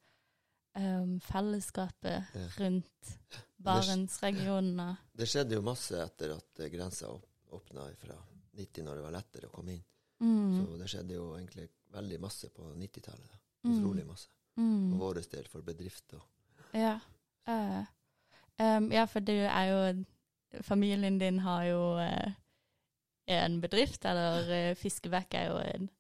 um, 0.77 1.21
fellesskapet 1.21 2.25
rundt 2.59 3.19
Barentsregionen. 3.61 4.81
og- 4.81 4.97
Det 5.13 5.29
skjedde 5.29 5.55
jo 5.55 5.63
masse 5.63 5.97
etter 6.01 6.37
at 6.37 6.61
eh, 6.61 6.71
grensa 6.73 7.11
åpna 7.51 7.89
fra 7.97 8.17
90, 8.57 8.85
når 8.85 8.95
det 8.95 9.03
var 9.03 9.11
lettere 9.13 9.47
å 9.49 9.51
komme 9.55 9.73
inn. 9.73 9.85
Mm. 10.21 10.67
Så 10.67 10.79
det 10.79 10.89
skjedde 10.89 11.15
jo 11.15 11.37
egentlig 11.37 11.69
veldig 11.93 12.21
masse 12.21 12.49
på 12.49 12.63
90-tallet. 12.77 13.39
Mm. 13.65 13.73
Utrolig 13.73 14.07
masse. 14.07 14.29
Mm. 14.57 14.91
For 14.91 14.99
vår 14.99 15.21
del, 15.31 15.49
for 15.49 15.63
bedrifter. 15.63 16.21
Ja. 16.73 16.99
Uh, 17.49 17.85
um, 18.59 18.91
ja, 18.93 19.07
for 19.07 19.21
du 19.21 19.33
er 19.33 19.65
jo 19.71 20.05
Familien 20.67 21.19
din 21.19 21.39
har 21.39 21.65
jo 21.65 21.95
uh, 22.03 22.33
en 23.31 23.61
bedrift, 23.61 24.05
eller 24.05 24.49
uh, 24.51 24.75
Fiskebekk 24.75 25.35
er 25.35 25.47
jo 25.47 25.59
en 25.59 25.91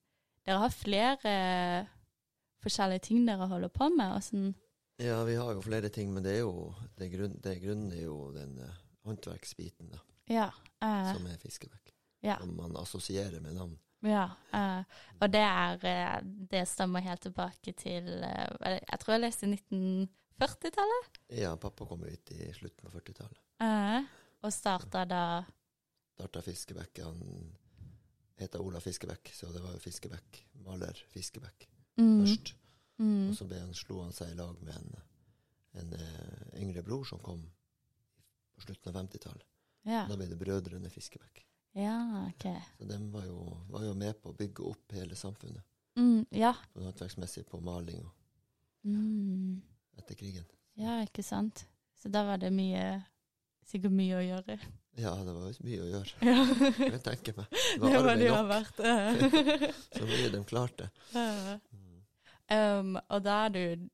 Dere 0.46 0.58
har 0.58 0.72
flere 0.74 1.34
forskjellige 2.64 3.06
ting 3.08 3.24
dere 3.26 3.48
holder 3.50 3.72
på 3.72 3.88
med. 3.94 4.16
Og 4.16 4.24
sånn. 4.24 4.50
Ja, 5.00 5.22
vi 5.24 5.34
har 5.40 5.54
jo 5.56 5.62
flere 5.64 5.88
ting, 5.88 6.10
men 6.12 6.24
det 6.26 6.34
er 6.36 6.42
jo 6.42 6.74
det, 6.98 7.08
grunn, 7.12 7.36
det 7.40 7.54
grunnen 7.62 7.92
er 7.96 8.02
jo 8.04 8.16
den 8.34 8.58
uh, 8.60 8.74
håndverksbiten, 9.08 9.88
da, 9.94 10.00
Ja. 10.28 10.50
uh, 10.84 11.12
som 11.14 11.26
er 11.26 11.38
fiskebekk. 11.40 11.94
ja. 12.22 12.36
Som 12.42 12.52
man 12.58 12.76
assosierer 12.76 13.40
med 13.40 13.56
navn. 13.56 13.78
Ja, 14.04 14.26
uh, 14.54 14.82
og 15.20 15.28
det 15.32 15.40
er 15.44 16.22
Det 16.24 16.62
stammer 16.68 17.00
helt 17.04 17.20
tilbake 17.20 17.72
til 17.76 18.06
Jeg 18.24 18.98
tror 19.00 19.12
jeg 19.12 19.20
leste 19.20 19.46
1940-tallet. 19.46 21.18
Ja, 21.36 21.56
pappa 21.56 21.86
kom 21.86 22.04
ut 22.04 22.32
i 22.32 22.52
slutten 22.56 22.88
av 22.88 22.94
40-tallet. 22.96 23.40
Eh, 23.60 24.04
og 24.42 24.52
starta 24.52 25.04
da 25.04 25.24
Starta 26.14 26.40
Fiskebekk. 26.44 27.02
Han 27.04 27.52
heter 28.40 28.60
Ola 28.60 28.80
Fiskebekk, 28.80 29.32
så 29.36 29.52
det 29.52 29.60
var 29.64 29.72
jo 29.76 29.84
Fiskebekk. 29.84 30.46
Maler 30.64 30.96
Fiskebekk 31.12 31.68
mm, 31.98 32.20
først. 32.20 32.54
mm, 32.98 33.28
Og 33.30 33.36
så 33.36 33.46
han, 33.54 33.74
slo 33.74 34.02
han 34.02 34.12
seg 34.12 34.30
i 34.32 34.38
lag 34.38 34.60
med 34.62 34.74
en, 34.76 34.94
en 35.80 35.92
uh, 35.94 36.60
yngre 36.60 36.82
bror 36.82 37.04
som 37.04 37.18
kom 37.24 37.42
på 38.54 38.60
slutten 38.66 38.90
av 38.94 39.02
50-tallet. 39.02 39.46
ja. 39.88 40.04
Da 40.08 40.16
ble 40.16 40.26
det 40.28 40.38
Brødrene 40.38 40.90
Fiskebekk. 40.90 41.46
ja, 41.74 42.26
okay. 42.28 42.60
Så 42.78 42.84
de 42.84 42.98
var 43.12 43.24
jo, 43.26 43.56
var 43.70 43.84
jo 43.84 43.94
med 43.94 44.20
på 44.22 44.30
å 44.30 44.36
bygge 44.36 44.62
opp 44.62 44.92
hele 44.92 45.14
samfunnet. 45.16 45.62
Mm, 45.96 46.26
ja. 46.30 46.54
Både 46.74 46.86
håndverksmessig 46.90 47.46
på 47.46 47.60
maling 47.60 48.04
og 48.04 48.16
Mm, 48.82 49.60
etter 49.98 50.14
krigen. 50.16 50.44
ja, 50.74 51.02
ikke 51.04 51.22
sant. 51.22 51.66
Så 51.94 52.08
da 52.08 52.22
var 52.24 52.38
det 52.40 52.48
mye 52.50 53.02
Sikkert 53.66 53.92
mye 53.94 54.16
å 54.18 54.22
gjøre. 54.24 54.56
Ja, 54.98 55.12
det 55.24 55.32
var 55.36 55.46
jo 55.52 55.64
mye 55.66 55.82
å 55.84 55.88
gjøre. 55.92 56.14
Ja, 56.26 56.44
jeg 56.90 57.02
tenke 57.06 57.34
meg. 57.36 57.52
Det 57.80 57.92
det 57.92 58.00
var 58.02 58.16
det 58.18 58.26
jo 58.26 58.34
arbeid 58.34 58.34
ha 58.34 58.40
nok. 58.42 58.50
vært. 58.50 58.80
Så 59.96 60.06
mye 60.08 60.30
de 60.32 60.40
klarte. 60.48 60.88
Mm. 61.14 61.60
Um, 62.50 62.96
og 62.98 63.20
da 63.22 63.36
er 63.46 63.52
du 63.54 63.84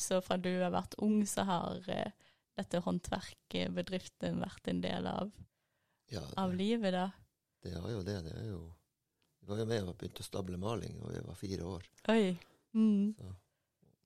Så 0.00 0.22
fra 0.24 0.38
du 0.40 0.48
har 0.62 0.72
vært 0.72 0.94
ung, 1.04 1.18
så 1.28 1.44
har 1.44 1.84
uh, 1.92 2.30
dette 2.56 2.80
håndverket, 2.86 3.68
bedriften, 3.76 4.40
vært 4.40 4.70
en 4.72 4.80
del 4.80 5.06
av, 5.10 5.30
Ja, 6.10 6.22
av 6.40 6.54
livet, 6.56 6.94
da? 6.96 7.10
det 7.62 7.74
har 7.74 7.90
jo 7.92 8.00
det. 8.06 8.16
Det 8.24 8.32
er 8.38 8.48
jo 8.48 8.62
Vi 9.42 9.50
var 9.50 9.60
jo 9.60 9.66
med 9.68 9.88
og 9.92 9.96
begynte 10.00 10.24
å 10.24 10.26
stable 10.26 10.56
maling 10.60 10.96
da 11.02 11.12
vi 11.12 11.20
var 11.26 11.36
fire 11.38 11.68
år. 11.68 11.84
Oi. 12.12 12.32
Mm. 12.72 13.12
Så 13.16 13.28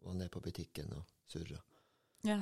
var 0.02 0.14
ned 0.18 0.30
på 0.34 0.42
butikken 0.42 0.90
og 0.98 1.06
surra. 1.30 1.58
Ja. 2.26 2.40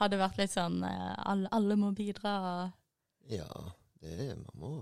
Har 0.00 0.10
det 0.10 0.18
vært 0.18 0.40
litt 0.40 0.54
sånn 0.54 0.82
eh, 0.86 1.14
alle, 1.30 1.50
alle 1.54 1.76
må 1.78 1.92
bidra? 1.94 2.34
Ja, 3.30 3.50
det 4.02 4.14
er 4.28 4.36
Man 4.40 4.60
må 4.60 4.72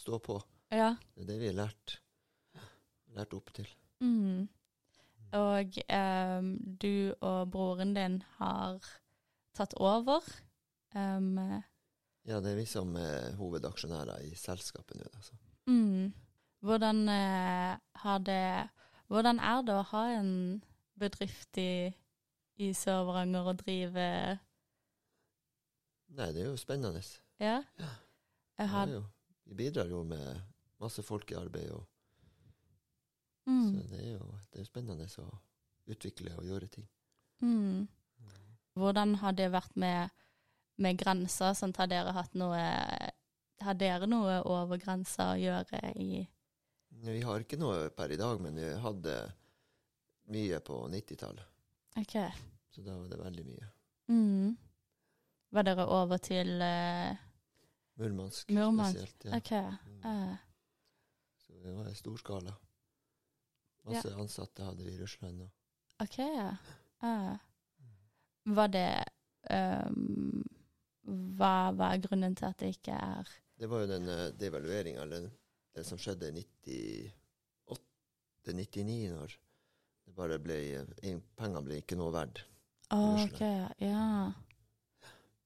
stå 0.00 0.18
på. 0.22 0.38
Ja. 0.72 0.94
Det 1.14 1.26
er 1.26 1.28
det 1.30 1.38
vi 1.40 1.50
har 1.50 1.58
lært, 1.60 1.98
lært 3.16 3.34
opp 3.36 3.52
til. 3.56 3.68
Mm. 4.02 4.46
Og 5.36 5.78
um, 5.90 6.50
du 6.80 7.12
og 7.20 7.50
broren 7.52 7.94
din 7.96 8.20
har 8.38 8.84
tatt 9.56 9.74
over. 9.80 10.24
Um, 10.94 11.62
Ja, 12.26 12.40
det 12.42 12.52
er 12.52 12.58
vi 12.58 12.66
som 12.66 12.96
er 12.98 13.36
hovedaksjonærer 13.38 14.24
i 14.26 14.32
selskapet 14.34 14.98
nå. 14.98 15.06
Altså. 15.14 15.36
mm. 15.70 16.12
Hvordan 16.66 17.04
uh, 17.08 17.76
har 18.02 18.18
det 18.24 18.68
Hvordan 19.06 19.38
er 19.38 19.60
det 19.62 19.74
å 19.76 19.86
ha 19.92 20.02
en 20.16 20.32
bedrift 20.98 21.58
i, 21.62 21.92
i 22.58 22.72
Sør-Varanger 22.74 23.52
og 23.52 23.60
drive 23.60 24.06
Nei, 26.14 26.30
det 26.32 26.42
er 26.44 26.50
jo 26.52 26.56
spennende. 26.60 27.02
Ja? 27.42 27.58
Ja. 27.80 27.90
Jeg 28.56 28.68
har, 28.72 28.88
jo, 28.88 29.02
vi 29.44 29.54
bidrar 29.54 29.90
jo 29.90 30.02
med 30.06 30.40
masse 30.80 31.02
folk 31.04 31.30
i 31.32 31.36
arbeid, 31.36 31.70
og, 31.72 31.84
mm, 33.48 33.66
så 33.66 33.88
det 33.90 34.00
er 34.00 34.12
jo 34.14 34.30
det 34.52 34.62
er 34.62 34.68
spennende 34.68 35.08
å 35.20 35.26
utvikle 35.92 36.32
og 36.38 36.46
gjøre 36.48 36.70
ting. 36.72 36.88
mm. 37.40 37.86
Hvordan 38.76 39.14
har 39.22 39.32
det 39.32 39.46
vært 39.52 39.76
med, 39.80 40.10
med 40.76 40.98
grenser? 41.00 41.54
Sånt, 41.56 41.78
har 41.80 41.88
dere 41.88 42.12
hatt 42.12 42.34
noe 42.36 42.60
Har 43.64 43.78
dere 43.80 44.04
noe 44.04 44.42
over 44.44 44.76
grensa 44.76 45.30
å 45.32 45.38
gjøre 45.40 45.80
i 45.96 46.26
Vi 47.06 47.22
har 47.24 47.40
ikke 47.40 47.56
noe 47.56 47.88
per 47.96 48.12
i 48.12 48.18
dag, 48.20 48.40
men 48.44 48.60
vi 48.60 48.68
hadde 48.82 49.14
mye 50.28 50.60
på 50.60 50.76
90-tallet. 50.92 51.48
OK. 51.96 52.16
Så 52.68 52.84
da 52.84 52.98
var 52.98 53.08
det 53.08 53.22
veldig 53.22 53.44
mye. 53.48 53.68
Mm. 54.12 54.56
Var 55.54 55.62
dere 55.62 55.86
over 55.86 56.18
til 56.18 56.56
uh, 56.60 57.16
Murmansk, 57.96 58.50
Murmansk, 58.50 58.98
spesielt. 58.98 59.24
Ja. 59.24 59.36
Okay. 59.36 59.66
Eh, 60.04 60.36
Så 61.46 61.52
det 61.62 61.72
var 61.72 61.88
i 61.88 61.94
stor 61.94 62.16
skala. 62.16 62.52
Masse 63.84 64.14
ansatte 64.14 64.64
hadde 64.64 64.84
vi 64.84 64.92
i 64.92 65.00
Russland. 65.02 65.40
òg. 65.42 65.50
OK, 66.04 66.18
ja. 66.18 66.50
Eh, 67.02 67.36
var 68.44 68.68
det 68.68 69.04
um, 69.50 70.44
hva, 71.38 71.72
er 71.88 72.02
grunnen 72.04 72.36
til 72.36 72.46
at 72.50 72.58
det 72.60 72.74
ikke 72.76 72.92
er 72.92 73.32
Det 73.58 73.68
var 73.70 73.84
jo 73.84 73.86
den 73.94 74.08
uh, 74.08 74.28
devalueringa, 74.36 75.02
eller 75.02 75.30
det 75.74 75.86
som 75.86 75.98
skjedde 75.98 76.32
i 76.66 76.80
98-99, 78.46 79.14
når 79.14 79.38
det 80.04 80.14
bare 80.14 80.38
ble 80.38 80.58
Pengene 81.36 81.64
ble 81.64 81.80
ikke 81.80 81.96
noe 81.96 82.12
verdt. 82.12 82.44
OK, 82.92 83.40
ja. 83.80 84.32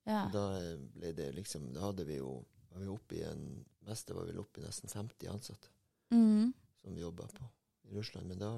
Ja. 0.08 0.22
Da 0.32 0.44
eh, 0.58 0.76
ble 0.94 1.12
det 1.12 1.26
liksom 1.36 1.72
Da 1.74 1.80
hadde 1.90 2.04
vi 2.08 2.16
jo 2.16 2.44
var 2.70 2.80
vi 2.80 2.88
oppe 2.88 3.14
i 3.18 3.22
en 3.26 3.64
meste 3.86 4.14
var 4.14 4.24
vi 4.28 4.38
oppe 4.38 4.60
i 4.60 4.64
nesten 4.64 4.88
50 4.88 5.28
ansatte 5.28 5.68
Mm, 6.10 6.52
som 6.82 6.94
vi 6.94 7.00
jobba 7.04 7.26
på 7.30 7.44
i 7.90 7.94
Russland. 7.94 8.26
Men 8.28 8.38
da 8.38 8.48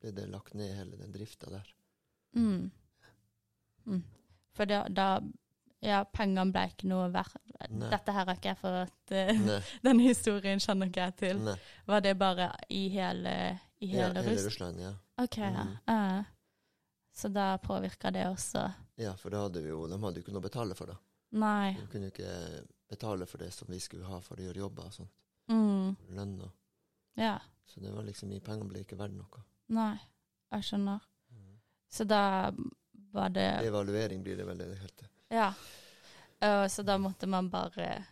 ble 0.00 0.10
det 0.16 0.26
lagt 0.32 0.54
ned 0.54 0.70
hele 0.76 0.96
den 0.96 1.12
drifta 1.12 1.50
der. 1.50 1.74
mm. 2.36 2.70
Mm. 3.86 4.02
For 4.54 4.64
da, 4.64 4.86
da 4.88 5.20
Ja, 5.84 5.98
pengene 6.08 6.48
ble 6.52 6.62
ikke 6.70 6.88
noe 6.88 7.10
verdt. 7.12 7.34
Dette 7.68 8.12
her 8.16 8.24
har 8.24 8.38
ikke 8.38 8.54
jeg 8.54 8.60
fått 8.62 9.10
denne 9.10 9.58
Nei, 9.84 9.92
historien 10.08 10.58
kjenner 10.62 10.88
ikke 10.88 11.02
jeg 11.10 11.16
til. 11.20 11.42
nei. 11.44 11.56
Var 11.86 12.00
det 12.06 12.14
bare 12.18 12.46
i 12.72 12.86
hele, 12.94 13.34
i 13.84 13.90
Ja, 13.92 14.06
hele 14.08 14.22
hele 14.24 14.46
Russland? 14.46 14.80
Ja. 14.80 14.94
OK, 15.20 15.36
ja. 15.42 15.66
Mhm. 15.66 16.24
Så 17.14 17.28
da 17.30 17.58
påvirka 17.62 18.10
det 18.10 18.24
også 18.26 18.64
Ja, 18.98 19.12
for 19.16 19.30
da 19.30 19.44
hadde 19.44 19.60
vi 19.62 19.68
jo 19.70 19.84
De 19.86 19.98
hadde 20.02 20.18
jo 20.18 20.24
ikke 20.24 20.32
noe 20.34 20.42
å 20.42 20.46
betale 20.48 20.74
for, 20.74 20.90
da. 20.90 20.96
Nei. 21.38 21.74
De 21.78 21.86
kunne 21.90 22.08
jo 22.08 22.12
ikke 22.14 22.64
betale 22.90 23.26
for 23.26 23.38
det 23.42 23.52
som 23.54 23.68
vi 23.70 23.78
skulle 23.82 24.06
ha 24.06 24.20
for 24.22 24.38
å 24.38 24.44
gjøre 24.48 24.60
jobber 24.64 24.86
og 24.90 24.92
sånt. 24.94 25.10
Mm. 25.50 25.96
Lønn 26.14 26.34
og 26.42 26.50
Ja. 27.18 27.36
Så 27.66 27.80
det 27.80 27.90
var 27.94 28.02
liksom 28.06 28.32
i 28.34 28.40
pengene 28.44 28.68
ble 28.70 28.82
ikke 28.84 28.98
verdt 28.98 29.14
noe. 29.16 29.42
Nei. 29.74 29.96
Jeg 30.52 30.66
skjønner. 30.68 31.00
Så 31.90 32.04
da 32.06 32.50
var 33.14 33.30
det 33.30 33.46
Evaluering 33.66 34.22
blir 34.22 34.36
det 34.36 34.46
vel 34.46 34.58
det 34.58 34.68
det 34.72 34.78
heter. 34.82 35.08
Ja. 35.30 35.52
Og 36.42 36.66
så 36.70 36.82
da 36.86 36.98
måtte 36.98 37.26
man 37.30 37.48
bare 37.50 38.04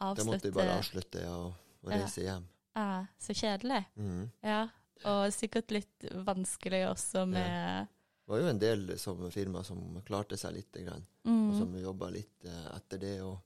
avslutte 0.00 0.22
Da 0.24 0.30
måtte 0.30 0.48
vi 0.50 0.54
bare 0.54 0.78
avslutte 0.78 1.22
ja, 1.24 1.34
og, 1.36 1.54
og 1.82 1.90
Ja. 1.92 1.98
reise 1.98 2.22
hjem. 2.22 2.46
Ja, 2.74 3.06
så 3.18 3.34
kjedelig. 3.34 3.84
Mhm. 3.96 4.30
Ja. 4.42 4.68
Og 5.04 5.32
sikkert 5.34 5.70
litt 5.74 6.06
vanskelig 6.24 6.84
også 6.88 7.26
med 7.28 7.88
Det 8.24 8.32
var 8.32 8.40
jo 8.40 8.48
en 8.48 8.58
del 8.58 8.94
som 8.98 9.18
firma 9.30 9.60
som 9.64 10.00
klarte 10.06 10.36
seg 10.40 10.54
lite 10.56 10.80
grann, 10.80 11.02
og 11.26 11.30
mm, 11.30 11.58
som 11.58 11.74
jobba 11.76 12.08
litt 12.14 12.46
etter 12.48 13.02
det, 13.02 13.18
og 13.20 13.36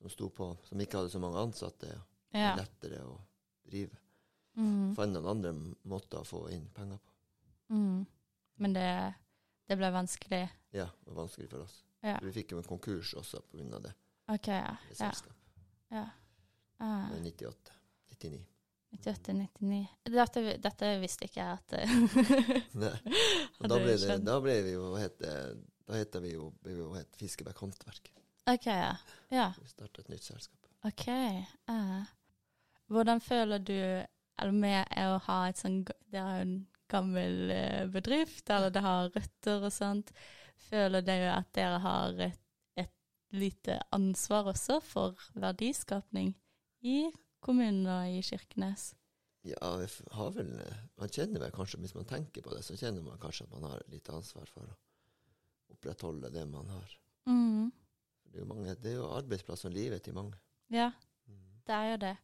som 0.00 0.10
sto 0.10 0.30
på, 0.34 0.48
som 0.66 0.80
ikke 0.82 0.98
hadde 0.98 1.12
så 1.12 1.20
mange 1.22 1.38
ansatte. 1.38 1.92
Ja. 2.32 2.50
Er 2.50 2.58
lettere 2.58 3.04
å 3.06 3.14
drive. 3.70 3.94
Mm, 4.58 4.90
Fant 4.96 5.14
noen 5.14 5.30
andre 5.30 5.52
måter 5.88 6.20
å 6.20 6.26
få 6.26 6.42
inn 6.52 6.66
penger 6.74 6.98
på. 6.98 7.14
mm. 7.76 8.04
Men 8.56 8.72
det, 8.72 8.90
det 9.68 9.76
ble 9.76 9.90
vanskelig. 9.92 10.42
Ja, 10.72 10.86
det 11.04 11.10
var 11.10 11.22
vanskelig 11.26 11.50
for 11.50 11.66
oss. 11.66 11.74
Ja. 12.00 12.16
Vi 12.24 12.32
fikk 12.32 12.54
jo 12.54 12.60
en 12.62 12.68
konkurs 12.68 13.14
også 13.18 13.42
av 13.42 13.82
det, 13.84 13.92
OK, 14.32 14.48
ja. 14.48 14.76
det 14.88 14.96
ja. 14.98 15.10
ja. 15.92 16.04
Uh. 16.80 17.10
Var 17.10 17.16
i 17.18 17.20
98. 17.28 17.76
99. 18.08 18.40
98, 18.94 19.32
99 19.32 19.86
dette, 20.14 20.42
dette 20.62 20.90
visste 21.02 21.26
ikke 21.26 21.42
jeg 21.42 21.56
at 21.58 21.74
Nei. 22.82 22.92
Da 23.70 23.78
ble, 23.80 23.96
det, 23.98 24.18
da 24.24 24.36
ble 24.42 24.58
vi 24.66 24.76
jo 24.76 24.92
hete, 25.00 25.32
da 25.86 25.98
heter 25.98 26.22
vi 26.24 26.34
jo, 26.36 26.50
vi 26.64 26.76
jo 26.78 26.92
het 26.94 27.18
Fiskebekk 27.18 27.62
Håndverk. 27.62 28.12
OK, 28.46 28.66
ja. 28.66 28.94
ja. 29.32 29.48
Vi 29.58 29.70
starta 29.70 30.02
et 30.02 30.12
nytt 30.12 30.26
selskap. 30.26 30.68
OK. 30.86 31.06
Uh. 31.70 32.04
Hvordan 32.86 33.20
føler 33.20 33.58
du 33.58 33.78
eller 34.36 34.52
med 34.52 34.96
å 35.00 35.18
ha 35.26 35.38
et 35.48 35.58
sånn 35.60 35.80
Det 35.86 36.20
er 36.20 36.40
jo 36.40 36.46
en 36.46 36.56
gammel 36.92 37.50
eh, 37.50 37.84
bedrift, 37.90 38.46
eller 38.52 38.70
det 38.70 38.82
har 38.84 39.08
røtter 39.10 39.64
og 39.66 39.72
sånt. 39.74 40.12
Føler 40.68 41.02
dere 41.02 41.32
at 41.34 41.48
dere 41.56 41.80
har 41.82 42.20
et, 42.28 42.38
et 42.78 42.92
lite 43.34 43.80
ansvar 43.96 44.52
også 44.52 44.78
for 44.84 45.24
verdiskapning 45.34 46.30
i 46.86 47.08
kommunen 47.46 47.86
og 47.90 48.10
i 48.10 48.22
Kirkenes? 48.24 48.90
Ja, 49.46 49.76
vi 49.78 49.86
har 50.16 50.32
vel 50.34 50.48
eh, 50.58 50.78
Man 50.98 51.12
kjenner 51.12 51.44
vel 51.44 51.52
kanskje, 51.54 51.78
hvis 51.82 51.94
man 51.94 52.08
tenker 52.08 52.42
på 52.42 52.54
det, 52.54 52.64
så 52.66 52.76
kjenner 52.78 53.04
man 53.04 53.20
kanskje 53.22 53.46
at 53.46 53.52
man 53.54 53.68
har 53.70 53.82
litt 53.92 54.08
ansvar 54.10 54.48
for 54.50 54.66
å 54.66 54.78
opprettholde 55.76 56.32
det 56.34 56.46
man 56.50 56.70
har. 56.72 56.96
Mm. 57.28 57.68
Det 58.26 58.40
er 58.40 58.42
jo, 58.42 58.48
mange, 58.48 58.74
det 58.80 58.90
er 58.90 58.96
jo 58.98 59.12
arbeidsplass 59.12 59.66
og 59.68 59.76
livet 59.76 60.02
til 60.02 60.16
mange. 60.16 60.38
Ja, 60.72 60.90
det 61.68 61.76
er 61.76 61.92
jo 61.92 62.00
det. 62.02 62.16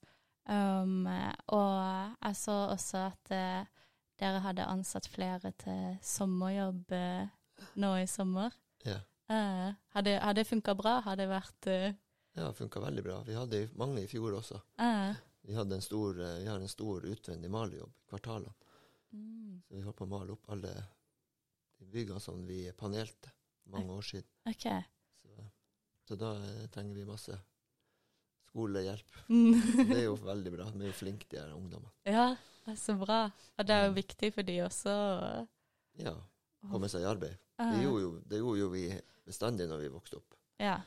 Um, 0.51 1.07
og 1.55 1.77
jeg 2.25 2.39
så 2.41 2.57
også 2.73 3.05
at 3.13 3.31
uh, 3.31 3.85
dere 4.19 4.43
hadde 4.43 4.67
ansatt 4.67 5.07
flere 5.11 5.53
til 5.63 6.01
sommerjobb 6.03 6.97
uh, 6.97 7.31
nå 7.79 7.95
i 8.01 8.09
sommer. 8.11 8.57
Ja, 8.89 8.99
Uh, 9.33 9.73
har 9.89 10.03
det, 10.03 10.19
har 10.19 10.35
det 10.35 10.45
funka 10.45 10.75
bra? 10.75 10.99
Har 11.01 11.17
det 11.17 11.29
vært 11.31 11.67
eh, 11.71 11.95
ja 12.33 12.47
det 12.49 12.55
funka 12.55 12.81
veldig 12.81 13.05
bra. 13.05 13.21
Vi 13.27 13.35
hadde 13.37 13.69
mange 13.81 14.03
i 14.03 14.09
fjor 14.09 14.39
også. 14.39 14.61
Uh. 14.81 15.13
Vi, 15.43 15.81
stor, 15.81 16.21
eh, 16.21 16.39
vi 16.39 16.47
har 16.47 16.57
en 16.61 16.69
stor 16.69 17.05
utvendig 17.07 17.51
malejobb 17.51 17.93
i 17.99 18.09
kvartalene. 18.09 18.53
mm, 19.13 19.63
Så 19.69 19.75
vi 19.75 19.83
holdt 19.83 19.99
på 19.99 20.05
å 20.05 20.13
male 20.13 20.33
opp 20.33 20.51
alle 20.55 20.73
de 21.79 21.87
byggene 21.93 22.21
som 22.21 22.47
vi 22.47 22.73
panelte 22.73 23.33
mange 23.65 23.93
år 23.93 24.03
siden. 24.03 24.29
Okay. 24.49 24.83
Så, 25.23 25.49
så 26.09 26.17
da 26.17 26.33
eh, 26.37 26.69
trenger 26.71 26.95
vi 26.95 27.09
masse 27.09 27.39
skolehjelp. 28.49 29.19
Mm. 29.29 29.61
Det 29.89 29.99
er 29.99 30.05
jo 30.05 30.17
veldig 30.21 30.53
bra. 30.53 30.71
De 30.71 30.85
er 30.85 30.93
jo 30.93 30.97
flinke, 30.97 31.27
de 31.31 31.41
her 31.41 31.53
ungdommene. 31.57 31.93
ja, 32.05 32.31
det 32.65 32.75
er 32.75 32.79
så 32.79 32.95
bra. 33.01 33.25
Og 33.59 33.67
det 33.67 33.75
er 33.75 33.87
jo 33.89 33.95
viktig 33.97 34.33
for 34.35 34.47
de 34.47 34.59
også. 34.63 34.97
Ja, 35.99 36.15
komme 36.71 36.89
seg 36.93 37.03
i 37.03 37.09
arbeid. 37.11 37.37
Uh. 37.59 37.71
Det 37.73 37.83
gjorde 37.83 38.03
jo, 38.03 38.11
det 38.31 38.43
gjorde 38.43 38.61
jo 38.61 38.69
vi 38.73 38.85
bestandig 39.27 39.69
når 39.71 39.83
vi 39.85 39.95
vokste 39.95 40.21
opp. 40.21 40.37
Ja. 40.63 40.79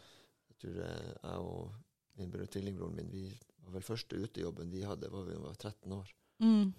Jeg 0.55 0.63
tror 0.63 0.81
jeg 0.81 1.37
og 1.43 1.73
min 2.15 2.31
bror, 2.31 2.47
tvillingbroren 2.47 2.95
min, 2.95 3.09
vi 3.11 3.25
var 3.65 3.75
vel 3.75 3.83
første 3.83 4.15
utejobben 4.15 4.71
vi 4.71 4.85
hadde, 4.87 5.09
var 5.11 5.25
vi 5.27 5.35
var 5.41 5.55
13 5.59 5.91
år. 5.91 6.11
Mm. 6.39 6.69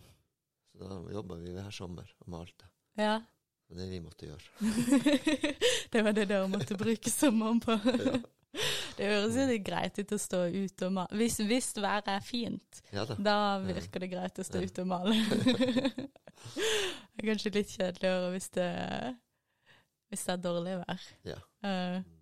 Så 0.73 0.81
da 0.81 1.01
jobba 1.13 1.37
vi 1.41 1.53
hver 1.57 1.71
sommer 1.75 2.13
og 2.25 2.31
malte. 2.37 2.69
ja. 3.01 3.19
Og 3.67 3.75
det 3.75 3.89
vi 3.91 3.99
måtte 3.99 4.29
gjøre. 4.29 4.69
det 5.93 6.03
var 6.07 6.15
det 6.15 6.29
dere 6.31 6.47
måtte 6.47 6.77
bruke 6.79 7.11
sommeren 7.11 7.61
på. 7.61 7.77
Ja. 8.57 8.63
Det 8.97 9.05
høres 9.11 9.35
jo 9.37 9.43
litt 9.51 9.65
greit 9.67 9.99
ut 9.99 10.13
å 10.15 10.17
stå 10.17 10.39
ute 10.49 10.87
og 10.87 10.93
male. 10.97 11.17
Hvis, 11.19 11.35
hvis 11.45 11.67
været 11.77 12.07
er 12.09 12.23
fint, 12.25 12.79
Ja 12.95 13.03
da. 13.05 13.17
da 13.21 13.35
virker 13.67 14.01
det 14.01 14.09
greit 14.15 14.39
å 14.41 14.47
stå 14.47 14.63
ute 14.65 14.81
og 14.87 14.89
male. 14.89 15.13
det 16.07 17.21
er 17.21 17.27
kanskje 17.27 17.53
litt 17.53 17.75
kjedeligere 17.75 18.31
hvis 18.33 18.49
det, 18.55 18.71
hvis 20.09 20.25
det 20.25 20.33
er 20.39 20.41
dårlig 20.47 20.79
vær. 20.81 21.05
Ja. 21.29 21.37
Nei, 21.67 22.16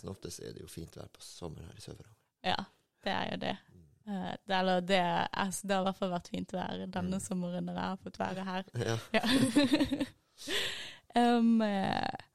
Som 0.00 0.10
oftest 0.12 0.40
er 0.40 0.52
det 0.54 0.62
jo 0.62 0.68
fint 0.70 0.96
vær 0.96 1.08
på 1.12 1.20
sommeren 1.24 1.66
her 1.70 1.76
i 1.78 1.82
Sør-Varanger. 1.84 2.16
ja, 2.44 2.56
det 3.04 3.12
er 3.12 3.30
jo 3.32 3.36
det. 3.42 3.56
Eh, 4.08 4.32
det, 4.46 4.54
eller 4.56 4.80
det, 4.80 5.00
altså, 5.32 5.66
det 5.66 5.74
har 5.76 5.82
i 5.82 5.88
hvert 5.88 5.98
fall 5.98 6.10
vært 6.14 6.28
fint 6.32 6.52
vær 6.52 6.86
denne 6.86 7.16
Mm. 7.18 7.24
sommeren 7.24 7.64
når 7.68 7.74
jeg 7.74 7.88
har 7.90 7.96
fått 8.04 8.18
være 8.18 8.44
her. 8.44 8.64
Ja. 8.88 8.96
Ja. 9.12 9.24
um, 11.38 11.60
eh, 11.62 12.26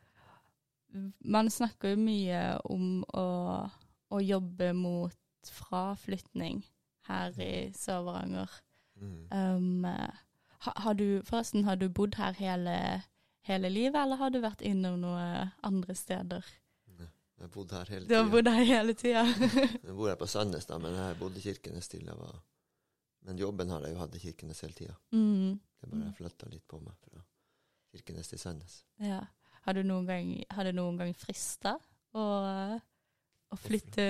man 1.25 1.49
snakker 1.51 1.89
jo 1.95 1.99
mye 1.99 2.41
om 2.71 3.03
å, 3.13 3.25
å 4.11 4.21
jobbe 4.23 4.71
mot 4.77 5.15
fraflytning 5.51 6.63
her 7.09 7.35
i 7.41 7.71
Sør-Varanger. 7.75 8.49
Mm. 9.01 9.17
Um, 9.31 9.85
eh, 9.85 10.21
ha, 10.65 10.73
har 10.85 10.93
du, 10.97 11.21
forresten, 11.27 11.65
har 11.67 11.75
du 11.81 11.89
bodd 11.89 12.15
her 12.17 12.33
hele, 12.39 12.77
hele 13.45 13.69
livet, 13.69 13.97
eller 14.01 14.21
har 14.21 14.31
du 14.33 14.39
vært 14.41 14.63
innom 14.65 15.01
noen 15.03 15.51
andre 15.67 15.95
steder? 15.95 16.45
Jeg 17.35 17.43
har 17.43 17.51
bodd 17.51 17.71
her 17.75 17.89
hele 17.91 18.07
Du 18.07 18.13
har 18.15 18.29
bodd 18.31 18.47
her 18.47 18.63
hele 18.69 18.93
tida? 18.95 19.23
Jeg 19.87 19.95
bor 19.97 20.07
her 20.07 20.15
på 20.19 20.27
Sandnes, 20.31 20.65
da, 20.69 20.77
men 20.79 20.93
jeg 20.95 21.03
har 21.03 21.17
bodd 21.19 21.35
i 21.35 21.41
Kirkenes 21.43 21.89
til 21.91 22.05
jeg 22.07 22.15
var 22.15 22.37
Men 23.27 23.37
jobben 23.41 23.69
har 23.73 23.83
jeg 23.83 23.91
jo 23.95 23.99
hatt 23.99 24.15
i 24.15 24.21
Kirkenes 24.23 24.61
hele 24.63 24.73
tida. 24.77 24.95
mm, 25.11 25.51
Det 25.81 25.87
er 25.87 25.91
bare 25.91 26.05
jeg 26.07 26.15
flytta 26.21 26.49
litt 26.53 26.63
på 26.71 26.79
meg 26.85 26.95
fra 27.03 27.23
Kirkenes 27.91 28.31
til 28.31 28.39
Sandnes. 28.39 28.83
ja. 29.03 29.23
Har 29.65 29.73
du 29.73 29.81
noen 29.81 30.05
gang, 30.05 30.27
har 30.53 30.63
du 30.67 30.75
noen 30.77 30.97
gang 30.99 31.13
frista 31.17 31.71
å, 32.13 32.23
å 33.49 33.57
flytte 33.57 34.03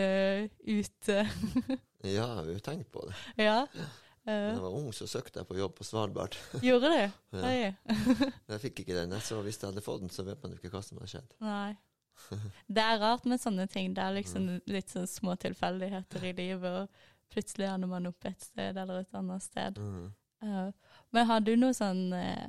ut? 0.68 1.08
eh, 1.14 1.30
Ja, 2.04 2.10
jeg 2.12 2.26
har 2.28 2.50
jo 2.52 2.60
tenkt 2.60 2.92
på 2.92 3.06
det. 3.08 3.16
ja? 3.46 3.62
Da 3.72 3.86
Eh, 4.26 4.48
jeg 4.56 4.58
var 4.58 4.74
ung, 4.74 4.88
så 4.90 5.06
søkte 5.06 5.38
jeg 5.38 5.46
på 5.46 5.54
jobb 5.60 5.76
på 5.78 5.86
Svalbard. 5.86 6.34
gjorde 6.66 6.90
du? 6.90 6.96
Ja. 7.38 7.42
Men 7.86 8.56
jeg 8.56 8.62
fikk 8.64 8.80
ikke 8.82 8.96
den. 8.98 9.12
Så 9.22 9.38
hvis 9.46 9.60
jeg 9.62 9.68
hadde 9.70 9.84
fått 9.86 10.02
den, 10.02 10.10
så 10.10 10.26
vet 10.26 10.42
man 10.42 10.50
jo 10.56 10.58
ikke 10.58 10.72
hva 10.74 10.82
som 10.82 10.98
hadde 10.98 11.12
skjedd. 11.12 11.36
Nei. 11.46 11.76
Det 12.76 12.84
er 12.84 13.02
rart 13.02 13.26
med 13.30 13.42
sånne 13.42 13.68
ting. 13.72 13.94
Det 13.96 14.04
er 14.04 14.18
liksom 14.18 14.48
litt 14.72 14.92
sånn 14.94 15.08
små 15.10 15.36
tilfeldigheter 15.42 16.26
i 16.30 16.34
livet, 16.38 16.86
og 16.86 17.34
plutselig 17.34 17.70
ender 17.70 17.92
man 17.92 18.10
opp 18.10 18.28
et 18.28 18.42
sted 18.44 18.78
eller 18.78 19.02
et 19.04 19.18
annet 19.18 19.44
sted. 19.44 19.80
Mm. 19.80 20.14
Eh, 20.44 20.94
men 21.16 21.28
har 21.30 21.44
du 21.44 21.54
noe 21.58 21.76
sånn 21.76 22.10
eh, 22.14 22.48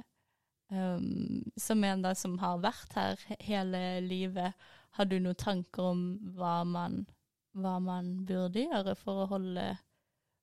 um, 0.75 1.45
Som 1.61 1.85
en 1.87 2.03
da 2.03 2.15
som 2.19 2.35
har 2.43 2.59
vært 2.65 2.97
her 2.99 3.21
hele 3.47 3.83
livet, 4.05 4.57
har 4.99 5.09
du 5.09 5.19
noen 5.21 5.39
tanker 5.39 5.93
om 5.93 6.07
hva 6.37 6.61
man, 6.67 7.05
hva 7.57 7.77
man 7.83 8.27
burde 8.27 8.67
gjøre 8.67 8.97
for 8.99 9.25
å 9.25 9.29
holde 9.37 9.69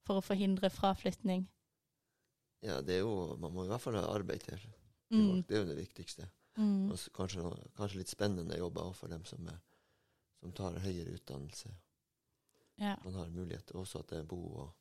For 0.08 0.20
å 0.20 0.26
forhindre 0.26 0.72
fraflytning? 0.74 1.48
Ja, 2.64 2.80
det 2.82 3.00
er 3.00 3.04
jo 3.04 3.36
Man 3.40 3.54
må 3.56 3.66
i 3.66 3.72
hvert 3.72 3.84
fall 3.84 4.00
ha 4.00 4.08
arbeid 4.14 4.48
til. 4.48 4.64
Mm. 5.14 5.44
Det 5.46 5.56
er 5.56 5.62
jo 5.62 5.70
det 5.70 5.82
viktigste. 5.82 6.30
Mm. 6.58 6.92
Og 6.92 7.00
kanskje, 7.16 7.42
kanskje 7.78 7.98
litt 8.04 8.10
spennende 8.14 8.58
jobber 8.60 8.82
også 8.90 9.00
for 9.00 9.08
dem 9.14 9.24
som, 9.26 9.48
er, 9.48 9.58
som 10.40 10.52
tar 10.54 10.78
høyere 10.84 11.16
utdannelse. 11.18 11.72
Ja. 12.82 12.96
Man 13.06 13.14
har 13.18 13.30
mulighet 13.34 13.72
også 13.78 14.00
at 14.04 14.10
det 14.14 14.20
er 14.20 14.30
bo 14.30 14.42
og 14.64 14.72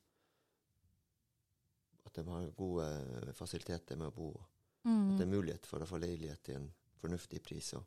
At 2.04 2.14
de 2.14 2.24
har 2.28 2.50
gode 2.58 3.32
fasiliteter 3.38 3.96
med 3.96 4.08
å 4.10 4.14
bo. 4.16 4.28
og 4.34 4.44
At 4.84 5.18
det 5.18 5.20
er 5.22 5.26
Mm. 5.30 5.36
mulighet 5.36 5.66
for 5.66 5.78
å 5.80 5.86
få 5.86 5.98
leilighet 6.02 6.42
til 6.42 6.56
en 6.56 6.72
fornuftig 6.98 7.40
pris 7.42 7.72
og 7.74 7.84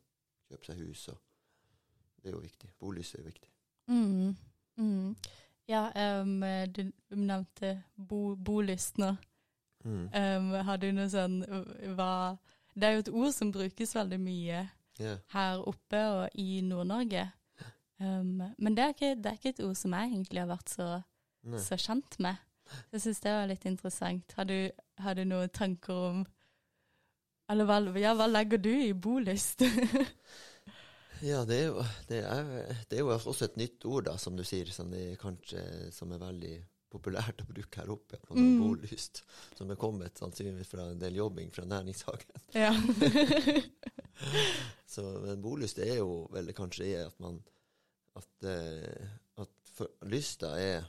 kjøpe 0.50 0.66
seg 0.66 0.78
hus. 0.78 1.08
Og 1.10 1.18
det 2.24 2.30
er 2.30 2.36
jo 2.38 2.40
viktig. 2.40 2.70
Bolyst 2.80 3.16
er 3.16 3.20
jo 3.20 3.26
viktig. 3.26 3.50
Mm. 3.88 4.36
Mm. 4.78 5.16
Ja, 5.68 5.92
um, 6.22 6.40
du 6.72 6.92
nevnte 7.10 7.84
bo, 7.98 8.36
bolyst 8.36 8.98
nå. 8.98 9.18
Mm. 9.84 10.10
Um, 10.14 10.52
har 10.66 10.78
du 10.78 10.92
noe 10.92 11.10
sånn 11.10 11.42
hva 11.96 12.38
Det 12.76 12.88
er 12.88 12.96
jo 12.96 13.04
et 13.06 13.14
ord 13.14 13.34
som 13.36 13.52
brukes 13.56 13.96
veldig 13.96 14.20
mye 14.20 14.66
yeah. 15.00 15.20
her 15.32 15.62
oppe 15.64 16.02
og 16.12 16.40
i 16.42 16.60
Nord-Norge. 16.66 17.30
Um, 18.00 18.42
men 18.58 18.76
det 18.76 18.84
er, 18.84 18.96
ikke, 18.96 19.14
det 19.16 19.30
er 19.32 19.38
ikke 19.40 19.54
et 19.54 19.64
ord 19.64 19.78
som 19.80 19.94
jeg 19.96 20.12
egentlig 20.12 20.42
har 20.44 20.50
vært 20.52 20.74
så, 20.74 20.90
så 21.64 21.78
kjent 21.80 22.20
med. 22.20 22.42
Jeg 22.92 23.04
syns 23.04 23.22
det 23.24 23.36
var 23.36 23.48
litt 23.48 23.68
interessant. 23.70 24.36
Har 24.36 24.50
du, 24.50 24.58
har 25.00 25.16
du 25.16 25.24
noen 25.28 25.52
tanker 25.54 26.02
om 26.10 26.26
Eller 27.52 27.68
hva, 27.70 27.78
ja, 28.02 28.16
hva 28.18 28.26
legger 28.26 28.58
du 28.58 28.72
i 28.74 28.94
bolyst? 28.94 29.64
Ja, 31.24 31.46
det 31.48 31.56
er, 31.56 31.68
jo, 31.70 31.84
det, 32.10 32.18
er, 32.28 32.72
det 32.92 32.98
er 32.98 33.00
jo 33.06 33.14
også 33.16 33.46
et 33.48 33.56
nytt 33.58 33.86
ord, 33.88 34.04
da, 34.10 34.18
som 34.20 34.36
du 34.36 34.44
sier, 34.44 34.68
som, 34.76 34.92
kanskje, 35.22 35.62
som 35.96 36.12
er 36.12 36.20
veldig 36.20 36.56
populært 36.92 37.42
å 37.44 37.48
bruke 37.50 37.82
her 37.82 37.90
oppe. 37.92 38.18
På 38.24 38.36
Mm. 38.38 38.60
Bolyst, 38.62 39.24
som 39.58 39.72
er 39.72 39.76
kommet 39.80 40.18
sannsynligvis 40.18 40.68
fra 40.72 40.90
en 40.92 41.00
del 41.02 41.16
jobbing 41.20 41.52
fra 41.52 41.66
næringshagen. 41.66 42.42
ja. 42.54 42.72
Så 44.88 45.04
men 45.26 45.42
bolyst 45.44 45.80
er 45.84 45.98
jo 45.98 46.28
vel 46.32 46.54
kanskje 46.56 46.86
er 46.96 47.08
at 47.10 47.20
man 47.20 47.42
At, 48.16 48.44
eh, 48.48 49.08
at 49.44 49.50
for, 49.76 49.90
lysta 50.08 50.54
er, 50.56 50.86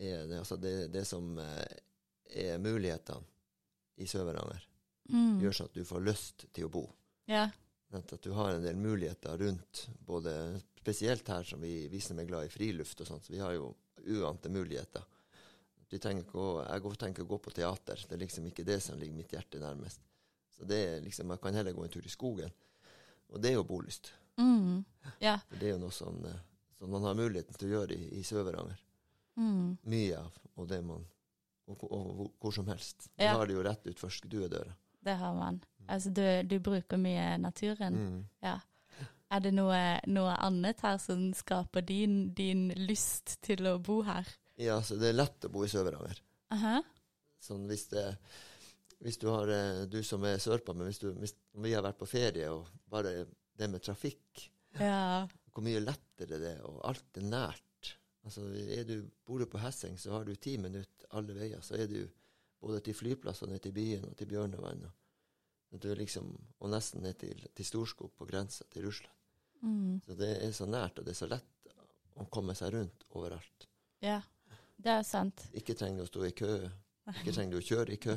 er 0.00 0.22
det, 0.30 0.38
altså 0.38 0.56
det, 0.56 0.86
det 0.94 1.02
som 1.04 1.34
eh, 1.36 1.74
er 2.32 2.56
mulighetene 2.64 3.20
i 4.00 4.06
Sør-Varanger. 4.08 4.62
Mm. 5.12 5.42
Gjør 5.42 5.52
sånn 5.58 5.68
at 5.68 5.76
du 5.76 5.84
får 5.84 6.00
lyst 6.06 6.46
til 6.56 6.64
å 6.64 6.72
bo. 6.72 6.86
ja. 7.28 7.50
At 7.94 8.10
at 8.16 8.24
du 8.24 8.32
har 8.34 8.54
en 8.56 8.64
del 8.64 8.74
muligheter 8.80 9.36
rundt, 9.38 9.84
både 10.02 10.32
spesielt 10.80 11.28
her 11.30 11.44
som 11.46 11.60
vi, 11.62 11.84
vi 11.92 12.00
som 12.02 12.18
er 12.18 12.26
glad 12.26 12.48
i 12.48 12.50
friluft 12.50 13.04
og 13.04 13.06
sånt, 13.06 13.22
så 13.28 13.30
vi 13.36 13.38
har 13.44 13.52
jo 13.54 13.68
uante 14.06 14.48
muligheter. 14.52 15.04
Vi 15.90 15.98
trenger 16.02 16.24
ikke 16.24 16.40
å, 16.40 16.64
jeg 16.66 16.98
tenker 16.98 17.22
å 17.22 17.28
gå 17.30 17.38
på 17.38 17.52
teater, 17.54 18.00
det 18.08 18.16
er 18.16 18.22
liksom 18.24 18.46
ikke 18.50 18.64
det 18.66 18.80
som 18.82 18.98
ligger 18.98 19.14
mitt 19.14 19.32
hjerte 19.32 19.60
nærmest. 19.62 20.00
Så 20.50 20.64
det 20.66 20.78
er 20.88 21.00
liksom, 21.04 21.30
jeg 21.30 21.42
kan 21.42 21.54
heller 21.54 21.72
gå 21.76 21.84
en 21.84 21.92
tur 21.92 22.06
i 22.06 22.10
skogen, 22.12 22.50
og 23.30 23.40
det 23.42 23.52
er 23.52 23.58
jo 23.58 23.64
bolyst. 23.68 24.12
Mm. 24.38 24.84
ja. 25.22 25.36
For 25.48 25.60
det 25.60 25.68
er 25.68 25.74
jo 25.76 25.82
noe 25.84 25.94
som, 25.94 26.16
eh, 26.26 26.40
som 26.78 26.90
man 26.90 27.04
har 27.06 27.14
muligheten 27.18 27.54
til 27.58 27.68
å 27.70 27.76
gjøre 27.78 27.94
i, 27.94 28.08
i 28.18 28.22
Sør-Varanger. 28.26 28.80
Mm. 29.38 29.76
Mye 29.90 30.18
av, 30.18 30.34
og 30.56 30.68
det 30.70 30.80
man, 30.86 31.04
og, 31.70 31.84
og, 31.90 32.08
og 32.24 32.32
hvor 32.42 32.54
som 32.54 32.66
helst. 32.70 33.08
Man 33.16 33.26
Ja. 33.28 33.36
har 33.38 33.46
det 33.46 33.54
jo 33.56 33.62
rett 33.66 33.86
utfor 33.90 34.10
stuedøra. 34.14 34.74
Det 35.04 35.14
har 35.20 35.34
man. 35.36 35.60
Altså, 35.86 36.10
du, 36.10 36.22
du 36.48 36.58
bruker 36.64 36.96
mye 36.98 37.36
naturen. 37.38 37.94
Mm. 37.98 38.20
Ja. 38.42 38.58
Er 39.34 39.42
det 39.42 39.54
noe, 39.56 39.78
noe 40.06 40.34
annet 40.46 40.80
her 40.86 40.98
som 41.02 41.26
skaper 41.34 41.82
din, 41.86 42.28
din 42.38 42.68
lyst 42.86 43.36
til 43.42 43.66
å 43.66 43.76
bo 43.82 44.00
her? 44.06 44.28
Ja, 44.60 44.76
så 44.86 44.94
det 45.00 45.10
er 45.10 45.16
lett 45.18 45.46
å 45.48 45.50
bo 45.50 45.64
i 45.66 45.70
Sør-Varanger. 45.72 46.20
Aha. 46.54 46.76
Sånn 47.42 47.64
hvis 47.68 47.88
det 47.90 48.04
hvis 49.04 49.18
du 49.20 49.26
har 49.28 49.50
eh, 49.52 49.82
du 49.90 49.98
som 50.06 50.22
er 50.24 50.38
sørpå, 50.40 50.72
men 50.72 50.86
hvis, 50.88 51.00
du, 51.02 51.10
hvis 51.20 51.34
vi 51.60 51.74
har 51.74 51.82
vært 51.84 51.98
på 52.00 52.06
ferie, 52.08 52.46
og 52.48 52.70
bare 52.88 53.26
det 53.58 53.68
med 53.68 53.82
trafikk, 53.84 54.46
Ja. 54.78 55.26
hvor 55.52 55.62
mye 55.66 55.82
lettere 55.82 56.38
det 56.40 56.54
er, 56.54 56.62
og 56.64 56.78
alt 56.88 57.18
er 57.20 57.26
nært. 57.28 57.90
Altså, 58.24 58.46
er 58.54 58.86
du, 58.88 58.94
Bor 59.26 59.42
du 59.42 59.46
på 59.50 59.60
Hesseng, 59.60 59.98
så 60.00 60.14
har 60.14 60.24
du 60.24 60.32
ti 60.40 60.54
minutter 60.56 61.10
alle 61.18 61.34
veier. 61.36 61.60
Så 61.60 61.76
er 61.76 61.90
du 61.90 61.98
både 62.64 62.80
til 62.86 62.96
flyplassene, 62.96 63.58
til 63.60 63.74
byen 63.76 64.06
og 64.08 64.16
til 64.16 64.30
Bjørnevann. 64.30 64.86
Og, 65.74 65.82
du 65.82 65.90
liksom, 65.98 66.30
og 66.62 66.72
nesten 66.72 67.04
ned 67.04 67.18
til, 67.20 67.44
til 67.52 67.66
Storskog, 67.68 68.14
på 68.16 68.24
grensa 68.30 68.64
til 68.72 68.86
Russland. 68.88 69.12
Mm. 69.64 70.00
Så 70.04 70.14
det 70.18 70.30
er 70.44 70.52
så 70.52 70.66
nært, 70.68 70.98
og 71.00 71.06
det 71.06 71.14
er 71.14 71.18
så 71.22 71.28
lett 71.30 71.74
å 72.20 72.26
komme 72.30 72.54
seg 72.58 72.74
rundt 72.76 73.06
overalt. 73.16 73.68
ja. 74.04 74.20
Det 74.84 74.90
er 74.90 75.04
sant. 75.06 75.44
Ikke 75.54 75.72
trenger 75.78 76.02
du 76.02 76.04
å 76.04 76.08
stå 76.10 76.24
i 76.26 76.32
kø. 76.36 76.48
Ikke 77.14 77.32
trenger 77.32 77.54
du 77.54 77.60
å 77.60 77.64
kjøre 77.64 77.94
i 77.94 77.98
kø. 78.02 78.16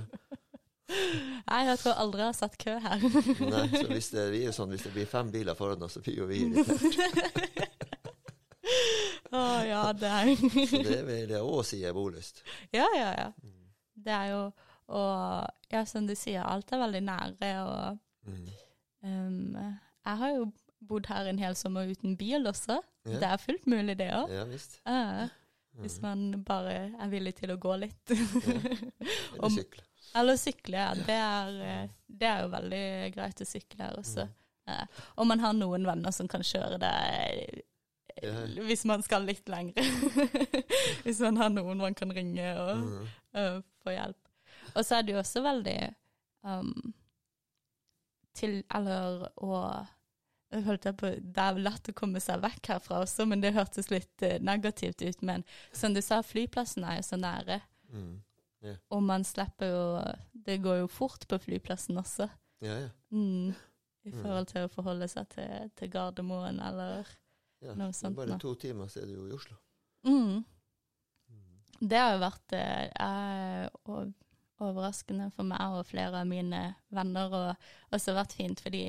Nei, 1.48 1.60
jeg 1.68 1.78
tror 1.80 2.00
aldri 2.02 2.24
jeg 2.24 2.28
har 2.32 2.36
sett 2.36 2.58
kø 2.60 2.74
her. 2.84 3.06
Nei, 3.54 3.62
så 3.78 3.84
hvis 3.92 4.10
det, 4.16 4.24
vi 4.34 4.42
er 4.50 4.56
sånn, 4.58 4.72
hvis 4.74 4.84
det 4.88 4.92
blir 4.96 5.08
fem 5.08 5.30
biler 5.32 5.56
foran 5.56 5.86
oss, 5.86 5.96
så 5.96 6.02
blir 6.04 6.18
jo 6.18 6.26
vi 6.28 6.42
irritert. 6.48 7.88
Å 9.32 9.44
ja, 9.68 9.82
det 9.96 10.10
er 10.12 10.32
Så 10.68 10.82
det 10.88 11.00
vil 11.08 11.32
jeg 11.36 11.44
òg 11.44 11.62
si 11.68 11.80
er 11.86 11.96
bolyst. 11.96 12.42
Ja, 12.76 12.88
ja, 12.96 13.10
ja. 13.22 13.30
Det 14.08 14.14
er 14.18 14.30
jo 14.34 14.42
Og 14.88 15.74
ja, 15.74 15.82
som 15.86 16.06
du 16.08 16.14
sier, 16.16 16.42
alt 16.48 16.72
er 16.72 16.84
veldig 16.86 17.04
nære, 17.08 17.54
og 17.64 18.04
Mm. 18.28 18.48
um, 19.08 19.54
Jeg 20.04 20.18
har 20.20 20.32
jo 20.36 20.48
bodd 20.80 21.08
her 21.10 21.26
en 21.32 21.40
hel 21.42 21.56
sommer 21.56 21.88
uten 21.90 22.16
bil 22.20 22.46
også. 22.48 22.80
Ja. 23.08 23.20
Det 23.20 23.28
er 23.32 23.38
fullt 23.42 23.66
mulig, 23.68 23.98
det 23.98 24.12
òg. 24.14 24.30
Ja 24.32 24.44
visst. 24.50 24.80
Hvis 25.78 26.00
man 26.02 26.44
bare 26.46 26.74
er 26.98 27.10
villig 27.12 27.36
til 27.38 27.52
å 27.54 27.58
gå 27.62 27.76
litt. 27.78 28.10
Eller 29.38 29.50
sykle. 29.54 29.84
Eller 30.18 30.38
sykle, 30.42 30.78
ja. 30.78 30.94
Det 31.06 31.18
er, 31.22 31.58
eh, 31.62 31.90
det 32.08 32.28
er 32.30 32.42
jo 32.46 32.52
veldig 32.54 32.84
greit 33.14 33.42
å 33.44 33.46
sykle 33.46 33.84
her 33.86 33.98
også. 34.00 34.26
Eh, 34.68 34.86
Og 35.18 35.28
man 35.30 35.40
har 35.44 35.54
noen 35.54 35.86
venner 35.86 36.12
som 36.16 36.28
kan 36.28 36.42
kjøre 36.42 36.80
det 36.82 36.94
eh, 37.06 37.62
Ja. 38.26 38.34
hvis 38.66 38.82
man 38.90 39.04
skal 39.06 39.28
litt 39.30 39.46
lengre. 39.52 39.84
hvis 41.06 41.20
man 41.22 41.38
har 41.38 41.52
noen 41.54 41.78
man 41.78 41.94
kan 41.94 42.10
ringe 42.16 42.48
og 42.58 42.78
Mm. 42.82 43.08
eh, 43.38 43.60
få 43.84 43.94
hjelp. 43.94 44.18
Og 44.76 44.82
så 44.86 44.98
er 44.98 45.02
det 45.06 45.14
jo 45.14 45.20
også 45.22 45.44
veldig 45.46 45.78
um, 46.44 46.94
til 48.38 48.64
Eller 48.74 49.28
å 49.38 49.62
jeg 50.52 50.64
holdt 50.64 50.86
på, 50.98 51.10
Det 51.22 51.44
er 51.44 51.58
lett 51.60 51.90
å 51.90 51.94
komme 51.94 52.20
seg 52.24 52.40
vekk 52.42 52.68
herfra 52.72 53.02
også, 53.04 53.26
men 53.28 53.42
det 53.44 53.54
hørtes 53.54 53.90
litt 53.92 54.22
eh, 54.24 54.38
negativt 54.40 55.02
ut. 55.04 55.22
Men 55.22 55.44
som 55.76 55.94
du 55.94 56.02
sa, 56.02 56.22
flyplassen 56.24 56.84
er 56.88 57.02
jo 57.02 57.04
så 57.10 57.18
nære. 57.20 57.62
Mm. 57.92 58.22
Og 58.92 59.04
man 59.04 59.24
slipper 59.24 59.70
jo 59.70 59.84
Det 60.34 60.58
går 60.64 60.80
jo 60.82 60.88
fort 60.92 61.28
på 61.30 61.38
flyplassen 61.40 61.98
også. 62.02 62.30
Ja, 62.62 62.80
ja. 62.88 62.90
Mm. 63.12 63.54
I 64.08 64.10
Mm. 64.12 64.22
forhold 64.24 64.48
til 64.48 64.64
å 64.64 64.70
forholde 64.72 65.08
seg 65.12 65.28
til, 65.30 65.70
til 65.76 65.90
Gardermoen 65.92 66.60
eller. 66.64 67.08
Noe 67.76 67.92
sånt 67.92 68.16
bare 68.16 68.38
to 68.40 68.54
timer, 68.56 68.88
så 68.88 69.02
er 69.02 69.06
du 69.10 69.14
jo 69.18 69.26
i 69.28 69.34
Oslo. 69.36 69.56
mm. 70.06 70.44
Mm. 71.30 71.88
Det 71.90 71.98
har 72.00 72.14
jo 72.14 72.22
vært 72.22 72.54
eh, 72.56 73.68
overraskende 74.64 75.28
for 75.36 75.44
meg 75.48 75.76
og 75.78 75.86
flere 75.90 76.22
av 76.22 76.28
mine 76.30 76.62
venner, 76.94 77.34
og 77.34 77.94
også 77.94 78.16
vært 78.18 78.34
fint 78.38 78.62
fordi 78.64 78.86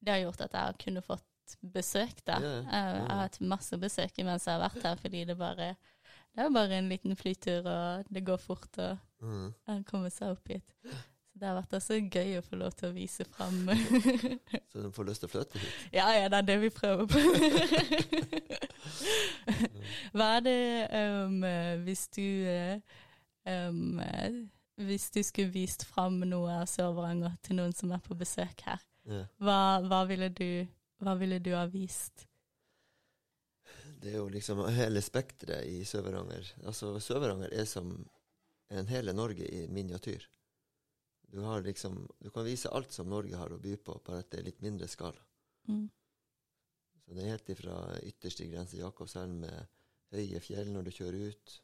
det 0.00 0.12
har 0.14 0.22
gjort 0.24 0.40
at 0.46 0.52
jeg 0.56 0.60
har 0.70 0.78
kunnet 0.80 1.04
fått 1.06 1.56
besøk 1.74 2.20
da. 2.26 2.38
Ja, 2.40 2.50
ja. 2.50 2.62
Jeg, 2.62 3.06
har 3.10 3.22
hatt 3.24 3.40
masse 3.40 3.78
besøk 3.82 4.18
mens 4.24 4.46
jeg 4.46 4.54
har 4.56 4.62
vært 4.68 4.82
her, 4.86 4.96
fordi 5.02 5.24
det 5.28 5.36
bare 5.38 5.74
det 6.30 6.44
er 6.44 6.50
bare 6.54 6.76
en 6.78 6.88
liten 6.88 7.16
flytur, 7.18 7.66
og 7.66 8.04
det 8.08 8.22
går 8.26 8.38
fort 8.38 8.78
å 8.78 8.92
Mm. 9.20 9.52
komme 9.84 10.08
seg 10.10 10.30
opp 10.32 10.48
hit. 10.48 10.70
Så 11.30 11.38
det 11.40 11.48
har 11.48 11.56
vært 11.58 11.74
også 11.76 11.98
gøy 12.08 12.38
å 12.38 12.42
få 12.46 12.56
lov 12.56 12.72
til 12.78 12.88
å 12.88 12.94
vise 12.94 13.24
fram 13.28 13.68
Så 14.72 14.80
du 14.80 14.88
får 14.94 15.04
lyst 15.10 15.20
til 15.20 15.28
å 15.28 15.32
flytte 15.34 15.58
hit. 15.60 15.74
Ja, 15.92 16.06
ja, 16.16 16.28
det 16.32 16.38
er 16.38 16.46
det 16.48 16.56
vi 16.62 16.70
prøver 16.72 17.04
på. 17.10 17.18
Hva 20.16 20.30
er 20.38 20.44
det 20.46 20.56
um, 20.96 21.44
hvis 21.84 22.06
du 22.16 22.24
eh, 22.24 22.80
um, 23.68 24.00
eh, 24.00 24.40
Hvis 24.80 25.10
du 25.12 25.20
skulle 25.26 25.52
vist 25.52 25.84
fram 25.84 26.20
noe 26.24 26.62
av 26.62 26.68
Sør-Varanger 26.70 27.34
til 27.44 27.58
noen 27.60 27.74
som 27.76 27.92
er 27.92 28.00
på 28.00 28.16
besøk 28.16 28.62
her. 28.64 28.80
Hva, 29.42 29.60
hva, 29.84 30.00
ville 30.08 30.30
du, 30.34 30.66
hva 31.02 31.14
ville 31.20 31.38
du 31.42 31.52
ha 31.56 31.66
vist? 31.70 32.26
Det 34.00 34.14
er 34.14 34.20
jo 34.20 34.28
liksom 34.32 34.62
hele 34.72 35.02
spekteret 35.04 35.68
i 35.68 35.82
Sør-Varanger. 35.84 36.54
Altså, 36.64 36.94
Sør-Varanger 37.02 37.52
er 37.52 37.66
som 37.68 37.92
en 38.70 38.88
hele 38.88 39.12
Norge 39.12 39.44
i 39.44 39.66
miniatyr. 39.68 40.24
Du, 41.30 41.40
har 41.44 41.62
liksom, 41.62 42.08
du 42.18 42.30
kan 42.30 42.46
vise 42.46 42.70
alt 42.74 42.92
som 42.92 43.10
Norge 43.10 43.36
har 43.36 43.52
å 43.52 43.58
by 43.60 43.76
på, 43.84 43.98
bare 44.06 44.22
at 44.24 44.30
det 44.32 44.40
er 44.40 44.46
litt 44.48 44.62
mindre 44.64 44.88
skala. 44.90 45.20
Mm. 45.68 45.88
Så 47.04 47.16
det 47.16 47.24
er 47.24 47.34
helt 47.34 47.52
ifra 47.52 47.76
ytterste 48.06 48.46
grense 48.50 48.78
Jakobselv 48.78 49.34
med 49.42 49.68
høye 50.14 50.40
fjell 50.42 50.72
når 50.74 50.88
du 50.88 50.94
kjører 50.94 51.34
ut. 51.34 51.58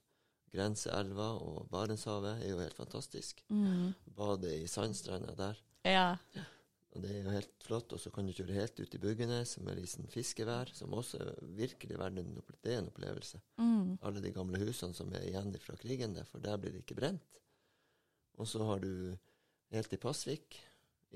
Grenseelva 0.55 1.33
og 1.43 1.67
Barentshavet 1.73 2.45
er 2.45 2.53
jo 2.53 2.61
helt 2.63 2.77
fantastisk. 2.79 3.43
Mm. 3.51 3.95
Bade 4.17 4.53
i 4.61 4.69
sandstranda 4.71 5.35
der. 5.39 5.59
Ja. 5.87 6.09
Og 6.97 7.03
det 7.05 7.13
er 7.13 7.25
jo 7.27 7.33
helt 7.35 7.65
flott. 7.67 7.93
Og 7.93 8.01
så 8.01 8.11
kan 8.15 8.27
du 8.27 8.33
kjøre 8.33 8.57
helt 8.57 8.81
ut 8.81 8.95
i 8.97 9.01
Buggenes 9.03 9.57
med 9.65 9.81
liksom 9.83 10.09
fiskevær, 10.13 10.73
som 10.75 10.95
også 10.97 11.21
er 11.21 11.35
virkelig 11.59 11.99
verdt 12.01 12.23
en, 12.23 12.31
det 12.65 12.73
er 12.73 12.81
en 12.81 12.89
opplevelse. 12.89 13.41
Mm. 13.61 13.99
Alle 14.09 14.23
de 14.25 14.33
gamle 14.35 14.61
husene 14.63 14.97
som 14.97 15.13
er 15.15 15.27
igjen 15.29 15.53
fra 15.63 15.77
krigen, 15.81 16.17
der, 16.17 16.29
for 16.31 16.45
der 16.45 16.57
blir 16.61 16.73
det 16.73 16.85
ikke 16.85 16.99
brent. 16.99 17.43
Og 18.41 18.49
så 18.49 18.65
har 18.69 18.81
du 18.81 19.17
helt 19.75 19.93
i 19.93 20.01
Pasvik, 20.01 20.59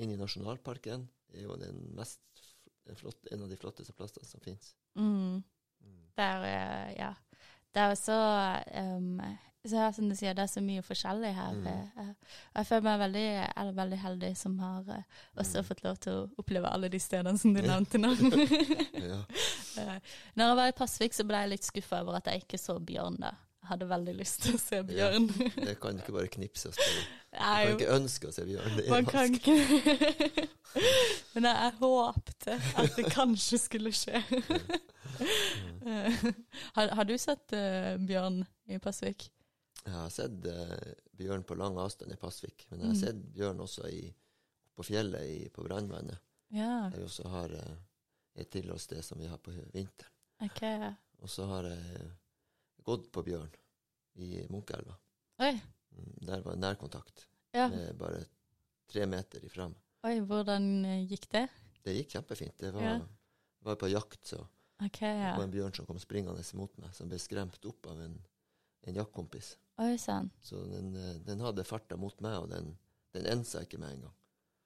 inn 0.01 0.13
i 0.13 0.21
nasjonalparken, 0.21 1.09
er 1.35 1.47
jo 1.47 1.57
den 1.61 1.81
mest 1.97 2.45
flott, 2.99 3.27
en 3.31 3.45
av 3.45 3.51
de 3.51 3.59
flotteste 3.61 3.95
plassene 3.97 4.27
som 4.27 4.43
fins. 4.45 4.75
Mm. 4.99 5.43
Mm. 5.81 6.07
er, 6.21 6.47
eh, 6.49 6.95
ja. 6.99 7.15
Det 7.75 7.83
er 7.85 7.95
så 7.95 8.19
um, 8.97 9.21
så 9.61 9.77
ja, 9.77 9.91
som 9.93 10.07
du 10.09 10.15
sier, 10.17 10.33
det 10.33 10.41
er 10.47 10.49
så 10.49 10.63
mye 10.65 10.81
forskjellig 10.81 11.35
her. 11.37 11.53
Mm. 11.53 12.15
jeg 12.57 12.67
føler 12.67 12.85
meg 12.87 13.01
veldig, 13.03 13.25
eller 13.61 13.75
veldig 13.77 13.99
heldig 14.01 14.31
som 14.41 14.55
har 14.63 14.87
eh, 14.95 15.03
også 15.37 15.61
Mm. 15.61 15.67
fått 15.69 15.83
lov 15.85 15.99
til 16.01 16.13
å 16.17 16.23
oppleve 16.41 16.71
alle 16.73 16.89
de 16.89 16.99
stedene 16.99 17.37
som 17.39 17.53
du 17.53 17.61
nevnte 17.61 18.01
nå. 18.01 18.15
Ja. 19.11 19.19
Når 20.35 20.47
jeg 20.47 20.57
var 20.63 20.73
i 20.73 20.77
Pasvik, 20.81 21.13
så 21.15 21.25
ble 21.29 21.43
jeg 21.45 21.53
litt 21.53 21.69
skuffa 21.69 22.01
over 22.01 22.17
at 22.23 22.27
jeg 22.33 22.43
ikke 22.47 22.59
så 22.59 22.79
bjørn 22.81 23.21
da. 23.21 23.35
Jeg 23.61 23.69
hadde 23.75 23.89
veldig 23.93 24.15
lyst 24.17 24.43
til 24.47 24.57
å 24.57 24.61
se 24.65 24.81
bjørn. 24.89 25.29
Det 25.61 25.77
kan 25.83 26.01
ikke 26.01 26.17
bare 26.17 26.33
knipse 26.33 26.73
og 26.73 26.79
spørre. 26.81 27.05
Nei, 27.37 27.61
kan 27.69 27.77
ikke 27.77 27.97
ønske 28.01 28.31
å 28.31 28.33
se 28.35 28.47
bjørn. 28.49 28.79
Det 28.79 28.87
er 28.87 28.95
man 28.97 29.11
kan 29.13 29.37
ikke 29.37 30.49
Men 31.35 31.51
jeg, 31.51 31.57
jeg 31.67 31.73
håpte 31.83 32.57
at 32.81 32.97
det 32.97 33.07
kanskje 33.13 33.61
skulle 33.61 33.93
skje. 33.93 34.25
Har, 36.77 36.89
har 36.89 37.05
du 37.05 37.15
sett 37.19 37.53
uh, 37.57 37.97
bjørn 38.07 38.43
i 38.71 38.79
Pasvik? 38.83 39.31
Jeg 39.85 39.93
har 39.95 40.11
sett 40.13 40.47
uh, 40.47 40.75
bjørn 41.17 41.43
på 41.49 41.57
lang 41.59 41.79
avstand 41.81 42.13
i 42.13 42.19
Pasvik, 42.21 42.67
men 42.71 42.81
jeg 42.83 42.89
har 42.91 42.95
Mm. 42.97 43.01
sett 43.01 43.23
bjørn 43.35 43.61
også 43.65 43.89
i, 43.89 44.03
på 44.77 44.85
fjellet 44.87 45.25
i, 45.27 45.49
på 45.55 45.65
Brannvannet. 45.65 46.19
Ja, 46.53 46.89
Der 46.91 46.99
vi 46.99 47.05
også 47.07 47.29
har 47.33 47.53
uh, 47.55 47.77
et 48.35 48.51
tilholdssted 48.53 49.03
som 49.05 49.19
vi 49.23 49.29
har 49.31 49.39
på 49.39 49.55
vinteren. 49.73 50.13
Okay. 50.45 50.93
Og 51.21 51.29
så 51.29 51.45
har 51.51 51.67
jeg 51.69 52.11
gått 52.87 53.11
på 53.13 53.23
bjørn 53.27 53.51
i 54.21 54.47
Munkelva. 54.51 54.97
Oi, 55.41 55.55
Mm, 55.91 56.13
Der 56.23 56.41
var 56.47 56.55
nærkontakt, 56.55 57.25
ja. 57.53 57.65
med 57.69 57.97
bare 57.99 58.21
tre 58.89 59.03
meter 59.11 59.43
ifra 59.45 59.65
meg. 59.69 59.81
Oi, 60.07 60.21
hvordan 60.23 60.69
gikk 61.11 61.25
det? 61.33 61.49
Det 61.83 61.95
gikk 61.97 62.13
kjempefint. 62.15 62.55
Det 62.63 62.71
var, 62.77 62.83
Ja. 62.85 62.93
var 63.67 63.75
på 63.77 63.89
jakt, 63.91 64.21
så 64.25 64.39
Ok, 64.81 65.01
det 65.01 65.09
ja. 65.13 65.33
var 65.37 65.45
en 65.45 65.53
bjørn 65.53 65.75
som 65.77 65.87
kom 65.89 65.99
springende 66.01 66.45
mot 66.57 66.73
meg, 66.81 66.93
som 66.97 67.09
ble 67.11 67.19
skremt 67.21 67.67
opp 67.69 67.87
av 67.93 67.99
en, 68.01 68.15
en 68.89 68.97
jaktkompis. 69.01 69.55
Oi. 69.81 69.95
Så 69.99 70.63
den, 70.71 70.95
eh, 70.97 71.19
den 71.27 71.41
hadde 71.45 71.65
farta 71.69 71.97
mot 72.01 72.17
meg, 72.25 72.35
og 72.41 72.49
den, 72.53 72.67
den 73.17 73.25
ensa 73.29 73.59
ikke 73.67 73.81
meg 73.83 73.91
en 73.97 74.07
gang. 74.09 74.17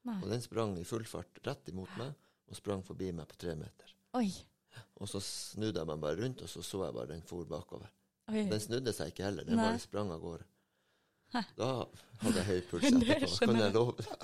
Nei. 0.05 0.19
Og 0.21 0.29
den 0.31 0.43
sprang 0.45 0.77
i 0.79 0.85
full 0.87 1.07
fart 1.09 1.41
rett 1.47 1.69
imot 1.73 1.93
meg, 2.01 2.11
og 2.51 2.55
sprang 2.59 2.83
forbi 2.85 3.09
meg 3.17 3.27
på 3.31 3.37
tre 3.41 3.55
meter. 3.59 3.89
Oi. 4.19 4.29
Og 5.01 5.07
så 5.11 5.19
snudde 5.23 5.81
jeg 5.81 5.89
meg 5.91 6.01
bare 6.03 6.21
rundt, 6.21 6.43
og 6.45 6.49
så 6.51 6.61
så 6.67 6.79
jeg 6.85 6.97
bare 6.97 7.13
den 7.15 7.25
for 7.27 7.45
bakover. 7.49 7.89
Oi. 8.31 8.43
Den 8.51 8.63
snudde 8.63 8.93
seg 8.97 9.07
ikke 9.13 9.27
heller, 9.29 9.45
den 9.47 9.57
Nei. 9.59 9.67
bare 9.71 9.83
sprang 9.83 10.09
av 10.15 10.21
gårde. 10.23 10.47
Hæ. 11.35 11.41
Da 11.59 11.69
hadde 12.23 12.39
jeg 12.39 12.47
høy 12.51 12.61
puls 12.71 12.85
Det 13.03 13.09
etterpå, 13.17 13.37
kan 13.49 13.57
jeg. 13.59 13.71
love 13.75 13.93
deg. 13.99 14.07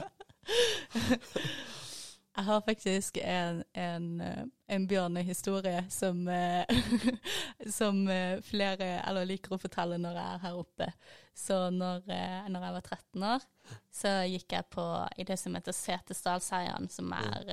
Jeg 2.41 2.47
har 2.47 2.61
faktisk 2.65 3.19
en, 3.21 3.59
en, 3.77 4.05
eh, 4.25 4.45
en 4.73 4.85
bjørnehistorie 4.89 5.83
som, 5.93 6.23
eh, 6.29 6.65
som 7.79 7.99
eh, 8.09 8.41
flere 8.41 8.87
eller 9.05 9.27
liker 9.29 9.53
å 9.53 9.59
fortelle 9.61 9.99
når 10.01 10.15
jeg 10.17 10.37
er 10.37 10.41
her 10.47 10.61
oppe. 10.63 10.87
Så 11.37 11.59
når, 11.75 12.07
når 12.49 12.65
jeg 12.65 12.77
var 12.79 12.87
13 12.87 13.27
år, 13.29 13.45
så 13.93 14.13
gikk 14.25 14.55
jeg 14.57 14.69
på 14.73 14.85
i 15.21 15.27
det 15.29 15.37
som 15.37 15.59
heter 15.59 15.77
Setesdalsheian, 15.77 16.89
som 16.89 17.13
er 17.17 17.53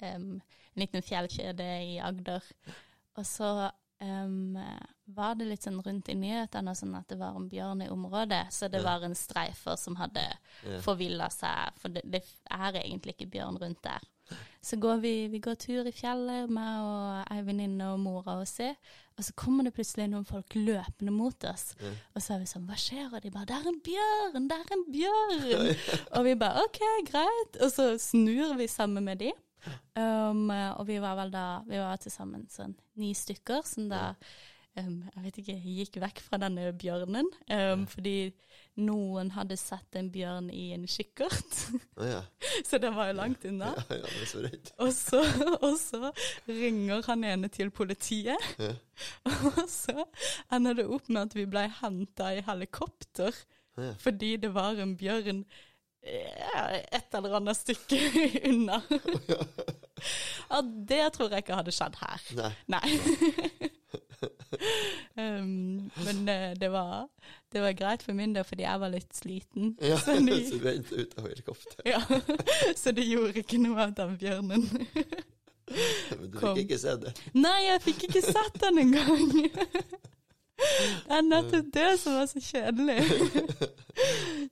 um, 0.00 0.26
en 0.36 0.82
liten 0.82 1.04
fjellkjede 1.04 1.66
i 1.86 1.94
Agder. 2.04 2.44
Og 3.16 3.24
så 3.28 3.50
um, 4.00 4.56
var 5.16 5.36
det 5.36 5.48
litt 5.48 5.64
sånn 5.64 5.80
rundt 5.84 6.10
i 6.12 6.16
nyhetene 6.16 6.76
sånn 6.76 6.96
at 6.96 7.08
det 7.12 7.20
var 7.20 7.36
en 7.36 7.48
bjørn 7.48 7.86
i 7.86 7.92
området, 7.92 8.44
så 8.52 8.68
det 8.72 8.84
var 8.84 9.04
en 9.04 9.16
streifer 9.16 9.80
som 9.80 9.96
hadde 10.00 10.24
forvilla 10.84 11.28
seg, 11.32 11.80
for 11.80 11.92
det, 11.92 12.04
det 12.04 12.22
er 12.52 12.82
egentlig 12.84 13.16
ikke 13.16 13.32
bjørn 13.36 13.60
rundt 13.64 13.84
der. 13.84 14.12
Så 14.66 14.76
går 14.82 14.98
vi, 15.02 15.14
vi 15.30 15.38
går 15.38 15.54
tur 15.62 15.86
i 15.86 15.92
fjellet, 15.94 16.50
meg 16.50 16.82
og 16.82 17.34
ei 17.34 17.42
venninne 17.46 17.92
og 17.92 18.00
mora 18.02 18.34
og 18.40 18.48
se, 18.50 18.72
og 19.16 19.24
så 19.24 19.34
kommer 19.38 19.64
det 19.64 19.72
plutselig 19.76 20.08
noen 20.10 20.26
folk 20.28 20.56
løpende 20.58 21.14
mot 21.14 21.46
oss. 21.48 21.70
Mm. 21.78 21.94
Og 22.12 22.24
så 22.24 22.34
er 22.34 22.42
vi 22.42 22.48
sånn, 22.50 22.66
hva 22.68 22.78
skjer? 22.80 23.06
Og 23.12 23.22
de 23.22 23.30
bare, 23.32 23.46
det 23.48 23.56
er 23.56 23.70
en 23.70 23.78
bjørn, 23.86 24.48
det 24.50 24.58
er 24.58 24.74
en 24.76 24.84
bjørn! 24.92 25.70
og 26.18 26.26
vi 26.26 26.34
bare, 26.42 26.66
ok, 26.66 26.82
greit. 27.12 27.60
Og 27.62 27.72
så 27.72 27.88
snur 28.02 28.56
vi 28.58 28.68
sammen 28.70 29.06
med 29.06 29.22
de. 29.22 29.32
Um, 29.96 30.50
og 30.50 30.84
vi 30.90 30.98
var 31.02 31.16
vel 31.18 31.32
da, 31.32 31.46
vi 31.66 31.80
var 31.80 31.98
til 31.98 32.12
sammen 32.14 32.44
sånn 32.52 32.76
ni 33.00 33.14
stykker, 33.16 33.64
som 33.66 33.88
da, 33.90 34.12
um, 34.78 35.00
jeg 35.14 35.24
vet 35.24 35.40
ikke, 35.42 35.56
gikk 35.78 35.98
vekk 36.04 36.22
fra 36.26 36.40
denne 36.42 36.68
bjørnen. 36.76 37.30
Um, 37.48 37.86
fordi 37.90 38.18
noen 38.76 39.30
hadde 39.32 39.56
sett 39.56 39.96
en 39.96 40.08
bjørn 40.12 40.50
i 40.52 40.70
en 40.74 40.86
kikkert, 40.90 41.60
ja. 41.96 42.22
så 42.68 42.80
den 42.82 42.96
var 42.96 43.08
jo 43.10 43.16
langt 43.18 43.44
unna. 43.48 43.72
ja, 43.76 43.96
ja, 44.02 44.10
det 44.20 44.28
så 44.30 44.42
redd. 44.44 44.72
Og 44.84 44.92
så, 44.96 45.22
og 45.60 45.78
så 45.80 46.10
ringer 46.48 47.04
han 47.08 47.24
ene 47.24 47.48
til 47.52 47.70
politiet, 47.74 48.50
Ja. 48.60 48.74
og 49.52 49.62
så 49.68 50.06
ender 50.52 50.78
det 50.78 50.86
opp 50.88 51.08
med 51.12 51.26
at 51.26 51.34
vi 51.36 51.44
ble 51.50 51.66
henta 51.82 52.32
i 52.36 52.44
helikopter 52.46 53.34
Ja. 53.76 53.90
fordi 54.00 54.36
det 54.40 54.54
var 54.54 54.78
en 54.80 54.94
bjørn 54.96 55.42
et 56.06 57.14
eller 57.18 57.34
annet 57.40 57.58
stykke 57.58 57.98
unna. 58.46 58.78
Ja, 60.48 60.60
det 60.62 61.00
tror 61.16 61.32
jeg 61.34 61.42
ikke 61.42 61.58
hadde 61.58 61.74
skjedd 61.74 61.98
her. 61.98 62.22
Nei. 62.38 62.52
Nei. 62.70 63.70
um, 65.18 65.90
men 66.04 66.28
eh, 66.28 66.52
det, 66.58 66.68
var, 66.72 67.08
det 67.56 67.62
var 67.64 67.72
greit 67.78 68.02
for 68.04 68.12
min 68.18 68.34
del, 68.36 68.44
fordi 68.44 68.66
jeg 68.66 68.80
var 68.84 68.92
litt 68.92 69.16
sliten. 69.16 69.72
Ja, 69.80 69.96
Så 70.04 70.18
de- 70.20 70.40
så 70.50 70.60
du 70.60 70.68
endte 70.74 71.00
ut 71.00 71.16
av 71.18 71.28
helikopter. 71.30 71.80
Ja, 71.88 72.02
Så 72.82 72.92
det 72.96 73.08
gjorde 73.08 73.40
ikke 73.42 73.60
noe 73.64 73.88
av 73.88 73.94
den 73.96 74.16
bjørnen. 74.20 74.66
Men 75.66 76.28
du 76.30 76.36
Kom. 76.38 76.52
fikk 76.54 76.68
ikke 76.68 76.78
se 76.78 76.92
det. 77.02 77.12
Nei, 77.34 77.56
jeg 77.66 77.80
fikk 77.88 78.04
ikke 78.10 78.22
sett 78.22 78.60
den 78.62 78.78
engang. 78.84 79.24
Det 80.56 81.16
er 81.16 81.24
nettopp 81.26 81.72
det 81.74 81.88
som 82.00 82.14
var 82.20 82.28
så 82.30 82.40
kjedelig. 82.40 83.00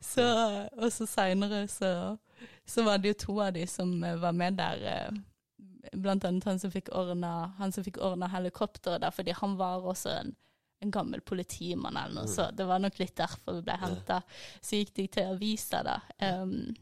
Så, 0.05 0.25
og 0.77 0.91
så 0.93 1.07
seinere 1.09 1.63
så, 1.71 1.93
så 2.69 2.85
var 2.87 2.99
det 3.01 3.15
jo 3.15 3.21
to 3.27 3.37
av 3.45 3.55
de 3.57 3.63
som 3.71 3.95
var 4.21 4.35
med 4.37 4.59
der, 4.59 4.83
eh, 4.91 5.95
blant 5.95 6.25
annet 6.29 6.45
han 6.49 6.59
som 6.61 6.73
fikk 6.75 6.91
ordna, 6.97 7.53
han 7.61 7.73
som 7.73 7.85
fikk 7.87 7.99
ordna 8.05 8.29
helikopteret 8.33 9.05
der, 9.05 9.15
fordi 9.15 9.35
han 9.39 9.57
var 9.61 9.85
også 9.87 10.13
en, 10.19 10.35
en 10.85 10.93
gammel 10.95 11.21
politimann 11.27 11.97
eller 11.97 12.15
noe, 12.21 12.29
Mm. 12.29 12.35
så 12.37 12.49
det 12.55 12.67
var 12.69 12.79
nok 12.85 12.99
litt 13.01 13.17
derfor 13.17 13.59
vi 13.59 13.67
ble 13.67 13.77
henta. 13.81 14.23
Så 14.61 14.77
gikk 14.81 14.95
de 15.01 15.07
til 15.19 15.33
avisa, 15.35 15.83
da. 15.87 15.99
Um, 16.21 16.75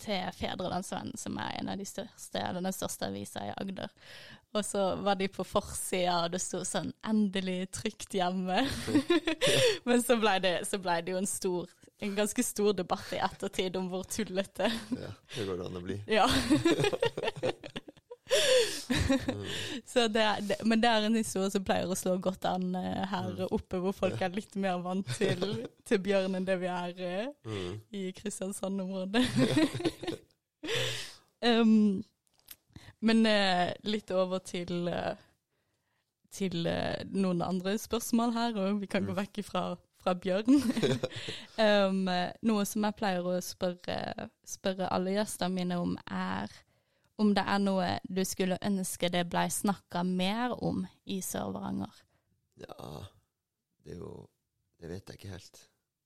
til 0.00 0.30
Fedrelandsvennen, 0.32 1.18
som 1.20 1.34
er 1.36 1.58
en 1.58 1.68
av 1.68 1.76
de 1.76 1.84
største, 1.84 2.40
eller 2.40 2.62
den 2.64 2.72
største 2.72 3.10
avisa 3.10 3.42
i 3.44 3.50
Agder. 3.60 3.90
Og 4.54 4.64
så 4.64 4.86
var 5.04 5.18
de 5.20 5.26
på 5.28 5.44
forsida, 5.44 6.14
og 6.24 6.30
det 6.32 6.40
sto 6.40 6.62
sånn 6.64 6.92
'endelig 7.04 7.70
trygt 7.76 8.14
hjemme'. 8.16 8.64
Men 9.84 10.00
så 10.02 10.16
ble, 10.20 10.38
det, 10.40 10.54
så 10.68 10.78
ble 10.80 10.96
det 11.02 11.12
jo 11.12 11.18
en 11.18 11.26
stor, 11.28 11.68
en 12.00 12.16
ganske 12.16 12.42
stor 12.42 12.72
debatt 12.72 13.12
i 13.12 13.20
ettertid 13.20 13.76
om 13.76 13.90
hvor 13.92 14.04
tullete 14.08 14.70
Ja, 14.96 15.12
det 15.36 15.46
går 15.46 15.56
det 15.60 15.66
an 15.66 15.76
å 15.76 15.84
bli. 15.84 15.98
Ja. 16.08 16.26
så 19.92 20.06
det, 20.12 20.22
er- 20.22 20.40
det, 20.48 20.56
men 20.66 20.80
det 20.82 20.88
er 20.90 21.06
en 21.08 21.16
historie 21.18 21.50
som 21.54 21.64
pleier 21.64 21.90
å 21.90 21.96
slå 21.98 22.16
godt 22.22 22.44
an 22.50 22.74
eh, 22.78 23.02
her 23.12 23.30
Mm. 23.32 23.46
oppe, 23.54 23.78
hvor 23.82 23.92
folk 23.96 24.20
er 24.22 24.34
litt 24.34 24.54
mer 24.56 24.78
vant 24.84 25.06
til, 25.18 25.42
til 25.88 25.98
bjørn 26.04 26.34
enn 26.38 26.46
det 26.48 26.58
vi 26.62 26.70
er 26.70 26.94
eh, 26.98 27.28
Mm. 27.44 27.80
i 27.92 28.06
Kristiansand-området. 28.16 29.24
um, 31.62 32.02
men 33.02 33.26
eh, 33.26 33.72
litt 33.88 34.10
over 34.14 34.38
til, 34.46 34.86
eh, 34.88 35.14
til 36.32 36.66
eh, 36.70 37.02
noen 37.10 37.42
andre 37.42 37.74
spørsmål 37.82 38.34
her, 38.36 38.58
og 38.62 38.80
vi 38.82 38.86
kan 38.90 39.06
gå 39.08 39.12
Mm. 39.14 39.18
vekk 39.24 39.42
fra, 39.44 39.62
fra 40.02 40.14
bjørn. 40.14 40.60
um, 41.58 42.04
noe 42.46 42.64
som 42.66 42.86
jeg 42.86 42.96
pleier 42.98 43.26
å 43.26 43.36
spørre, 43.42 44.28
spørre 44.46 44.88
alle 44.94 45.16
gjestene 45.18 45.54
mine 45.54 45.78
om, 45.82 45.96
er 46.10 46.50
om 47.18 47.34
det 47.34 47.44
er 47.46 47.58
noe 47.58 47.98
du 48.08 48.22
skulle 48.24 48.58
ønske 48.62 49.10
det 49.12 49.28
blei 49.30 49.48
snakka 49.50 50.02
mer 50.04 50.54
om 50.64 50.86
i 51.06 51.20
Sør-Varanger. 51.20 51.92
Ja, 52.56 53.06
det 53.84 53.92
er 53.96 53.98
jo 53.98 54.28
Det 54.80 54.88
vet 54.90 55.06
jeg 55.08 55.18
ikke 55.18 55.28
helt. 55.30 55.58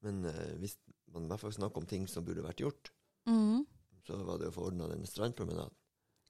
Men 0.03 0.25
eh, 0.25 0.57
hvis 0.61 0.77
man 1.14 1.25
i 1.25 1.29
hvert 1.29 1.40
fall 1.40 1.53
snakker 1.53 1.79
om 1.81 1.87
ting 1.87 2.07
som 2.09 2.25
burde 2.25 2.42
vært 2.45 2.61
gjort, 2.61 2.90
Mm. 3.27 3.64
så 4.07 4.19
var 4.25 4.38
det 4.38 4.49
å 4.49 4.53
få 4.53 4.66
ordna 4.69 4.87
denne 4.87 5.07
strandpromenaden. 5.07 5.75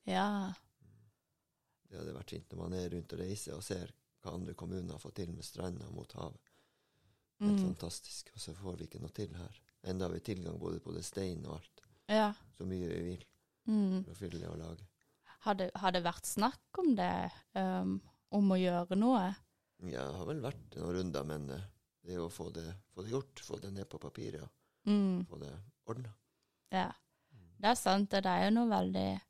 Ja. 0.06 0.52
Det 1.90 1.98
hadde 1.98 2.14
vært 2.16 2.30
fint 2.30 2.50
når 2.52 2.58
man 2.62 2.72
er 2.78 2.88
rundt 2.94 3.12
og 3.12 3.20
reiser 3.20 3.56
og 3.58 3.64
ser 3.66 3.90
hva 4.22 4.32
andre 4.32 4.54
kommuner 4.58 4.92
har 4.94 5.02
fått 5.02 5.16
til 5.20 5.32
med 5.34 5.44
stranda 5.44 5.90
mot 5.90 6.12
havet. 6.16 6.52
Helt 7.40 7.58
Mm. 7.60 7.66
fantastisk. 7.74 8.30
Og 8.34 8.40
så 8.40 8.54
får 8.54 8.76
vi 8.78 8.84
ikke 8.86 9.00
noe 9.02 9.10
til 9.12 9.34
her. 9.36 9.60
Enda 9.84 10.06
har 10.06 10.12
vi 10.14 10.20
tilgang 10.20 10.58
både 10.58 10.80
på 10.80 10.94
det 10.94 11.04
stein 11.04 11.44
og 11.46 11.54
alt. 11.58 11.80
ja. 12.08 12.32
Så 12.56 12.64
mye 12.64 12.88
vi 12.88 13.02
vil 13.10 13.24
Mm. 13.66 14.04
for 14.14 14.26
å 14.26 14.56
lage. 14.56 14.86
Har 15.46 15.54
det, 15.54 15.70
har 15.74 15.92
det 15.92 16.02
vært 16.02 16.26
snakk 16.26 16.78
om 16.78 16.94
det, 16.96 17.30
um, 17.54 18.00
om 18.32 18.50
å 18.50 18.58
gjøre 18.58 18.96
noe? 18.98 19.34
Ja, 19.84 20.06
det 20.10 20.16
har 20.18 20.26
vel 20.26 20.40
vært 20.40 20.76
noen 20.76 20.94
runder, 20.96 21.24
men 21.24 21.50
eh, 21.50 21.64
det 22.02 22.14
er 22.14 22.20
å 22.24 22.30
få 22.32 22.50
det, 22.54 22.64
få 22.94 23.02
det 23.04 23.10
gjort, 23.12 23.42
få 23.44 23.60
det 23.60 23.72
ned 23.72 23.88
på 23.88 23.98
papiret 24.02 24.42
og 24.42 24.50
Mm. 24.86 25.26
få 25.26 25.38
det 25.40 25.52
ordna. 25.86 26.12
Ja, 26.70 26.92
det 27.58 27.68
er 27.70 27.74
sant, 27.74 28.14
og 28.14 28.22
det 28.22 28.30
er 28.30 28.44
jo 28.44 28.54
noe 28.54 28.68
veldig, 28.70 29.20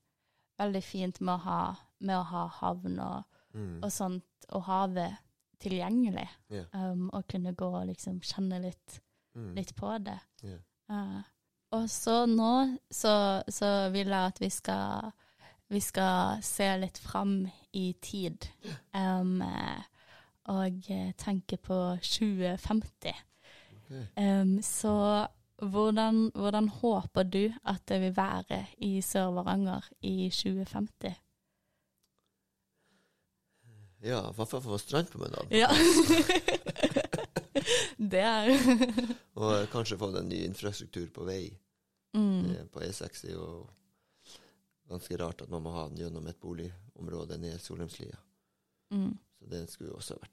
veldig 0.59 0.83
fint 0.85 1.21
med 1.21 1.35
å 1.35 1.39
ha, 1.45 1.77
med 2.01 2.17
å 2.19 2.25
ha 2.25 2.47
havn 2.49 2.99
og, 3.01 3.25
Mm. 3.55 3.83
og 3.83 3.91
sånt, 3.91 4.25
og 4.53 4.63
havet 4.65 5.17
tilgjengelig, 5.59 6.29
Yeah. 6.51 6.67
um, 6.75 7.09
og 7.13 7.27
kunne 7.29 7.55
gå 7.55 7.65
og 7.81 7.87
liksom 7.89 8.21
kjenne 8.21 8.61
litt, 8.63 9.01
Mm. 9.35 9.55
litt 9.55 9.75
på 9.77 9.99
det. 10.05 10.21
Ja. 10.43 10.59
Uh, 10.91 11.23
og 11.75 11.91
så 11.91 12.25
nå 12.31 12.53
så, 12.91 13.43
så 13.49 13.71
vil 13.95 14.13
jeg 14.13 14.33
at 14.33 14.41
vi 14.41 14.51
skal, 14.53 15.11
vi 15.73 15.83
skal 15.83 16.43
se 16.47 16.69
litt 16.81 16.99
fram 17.03 17.41
i 17.77 17.89
tid, 18.03 18.47
um, 18.95 19.41
eh, 19.43 19.83
og 20.55 20.91
eh, 20.95 21.11
tenke 21.19 21.59
på 21.59 21.79
2050. 22.03 23.25
Okay. 23.87 24.05
Um, 24.17 24.59
så 24.63 25.27
hvordan, 25.63 26.31
hvordan 26.35 26.69
håper 26.69 27.23
du 27.23 27.45
at 27.65 27.83
det 27.89 28.01
vil 28.01 28.17
være 28.17 28.65
i 28.79 29.01
Sør-Varanger 29.01 29.89
i 30.03 30.31
2050? 30.31 31.15
Ja, 34.05 34.21
i 34.21 34.35
hvert 34.37 34.49
fall 34.49 34.63
for 34.63 34.77
strandpromenaden. 34.77 35.49
Ja. 35.51 35.69
det 38.13 38.23
er 38.23 38.51
Og 39.43 39.67
kanskje 39.73 39.99
få 40.01 40.09
en 40.17 40.29
ny 40.29 40.43
infrastruktur 40.47 41.09
på 41.15 41.25
vei. 41.29 41.51
mm, 42.17 42.51
Eh, 42.57 42.65
På 42.73 42.81
E6 42.81 43.25
er 43.29 43.33
jo 43.35 43.67
ganske 44.89 45.17
rart 45.19 45.43
at 45.43 45.51
man 45.51 45.63
må 45.65 45.73
ha 45.75 45.89
den 45.89 45.99
gjennom 45.99 46.27
et 46.31 46.39
boligområde 46.41 47.39
ned 47.43 47.59
Solheimslia. 47.61 48.17
mm, 48.95 49.13
Så 49.39 49.47
det 49.51 49.65
skulle 49.71 49.93
også 49.99 50.15
vært, 50.21 50.33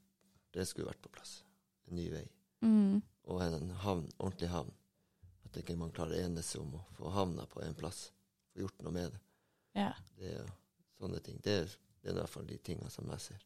det 0.54 0.67
skulle 0.69 0.88
vært 0.91 1.02
på 1.02 1.10
plass. 1.12 1.43
En 1.89 1.96
ny 1.98 2.10
vei. 2.13 2.24
mm, 2.62 3.02
Og 3.26 3.41
en 3.41 3.69
havn, 3.84 4.08
ordentlig 4.19 4.50
havn. 4.50 4.72
At 5.46 5.58
ikke 5.58 5.76
man 5.78 5.91
klarer 5.91 6.17
å 6.17 6.26
enes 6.26 6.56
om 6.60 6.76
å 6.76 6.84
få 6.98 7.10
havna 7.13 7.46
på 7.46 7.62
en 7.63 7.76
plass. 7.76 8.12
Få 8.54 8.62
gjort 8.63 8.82
noe 8.84 8.91
med 8.93 9.12
det. 9.12 9.19
ja. 9.76 9.93
Det 10.17 10.30
er 10.38 10.48
sånne 11.00 11.19
ting. 11.24 11.39
Det 11.43 11.52
er, 11.63 11.65
det 12.02 12.10
er 12.10 12.15
i 12.15 12.19
hvert 12.22 12.30
fall 12.30 12.46
de 12.48 12.58
tingene 12.58 12.89
som 12.93 13.10
jeg 13.12 13.19
ser. 13.19 13.41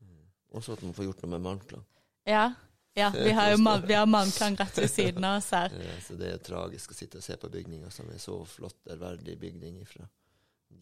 Mm. 0.00 0.24
Også 0.56 0.72
at 0.72 0.82
man 0.86 0.94
får 0.96 1.04
gjort 1.08 1.22
noe 1.22 1.30
med 1.34 1.42
Malmklang. 1.44 1.84
Ja. 2.28 2.46
Ja, 2.98 3.10
vi 3.14 3.30
har 3.30 3.52
jo 3.52 3.58
man, 3.62 3.82
vi 3.86 3.94
har 3.94 4.06
Mannklang 4.10 4.56
rett 4.58 4.78
ved 4.80 4.90
siden 4.90 5.22
av 5.24 5.36
oss 5.38 5.50
her. 5.54 5.70
Ja, 5.70 5.92
Så 6.02 6.16
det 6.18 6.32
er 6.34 6.38
tragisk 6.42 6.90
å 6.90 6.96
sitte 6.98 7.20
og 7.20 7.22
se 7.22 7.36
på 7.38 7.46
bygninger 7.52 7.92
som 7.94 8.08
er 8.10 8.18
så 8.18 8.34
flott, 8.48 8.80
ærverdig 8.90 9.36
bygning 9.38 9.76
ifra, 9.84 10.08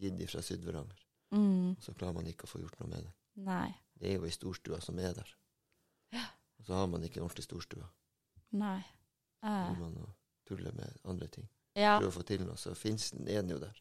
gitt 0.00 0.22
fra 0.30 0.40
Syd-Varanger. 0.40 1.02
Mm, 1.36 1.74
Så 1.82 1.92
klarer 1.98 2.14
man 2.16 2.26
ikke 2.30 2.46
å 2.46 2.48
få 2.54 2.60
gjort 2.62 2.78
noe 2.80 2.88
med 2.88 3.04
det. 3.04 3.12
nei. 3.44 3.74
Det 3.98 4.10
er 4.10 4.14
jo 4.18 4.24
ei 4.24 4.30
storstua 4.32 4.80
som 4.80 4.98
er 4.98 5.12
der. 5.18 5.28
Ja. 6.12 6.24
Og 6.60 6.66
så 6.66 6.72
har 6.78 6.86
man 6.86 7.04
ikke 7.04 7.20
en 7.20 7.26
ordentlig 7.26 7.44
storstue. 7.44 7.84
Nei. 8.52 8.80
Så 9.42 9.46
Eh, 9.52 9.76
må 9.78 9.90
man 9.90 10.14
tulle 10.48 10.72
med 10.72 10.96
andre 11.04 11.26
ting. 11.28 11.48
ja, 11.76 11.98
Prøve 12.00 12.08
å 12.14 12.16
få 12.16 12.22
til 12.24 12.44
noe, 12.46 12.56
så 12.56 12.74
finnes 12.74 13.10
den 13.10 13.28
ene 13.28 13.52
jo 13.52 13.58
der. 13.58 13.76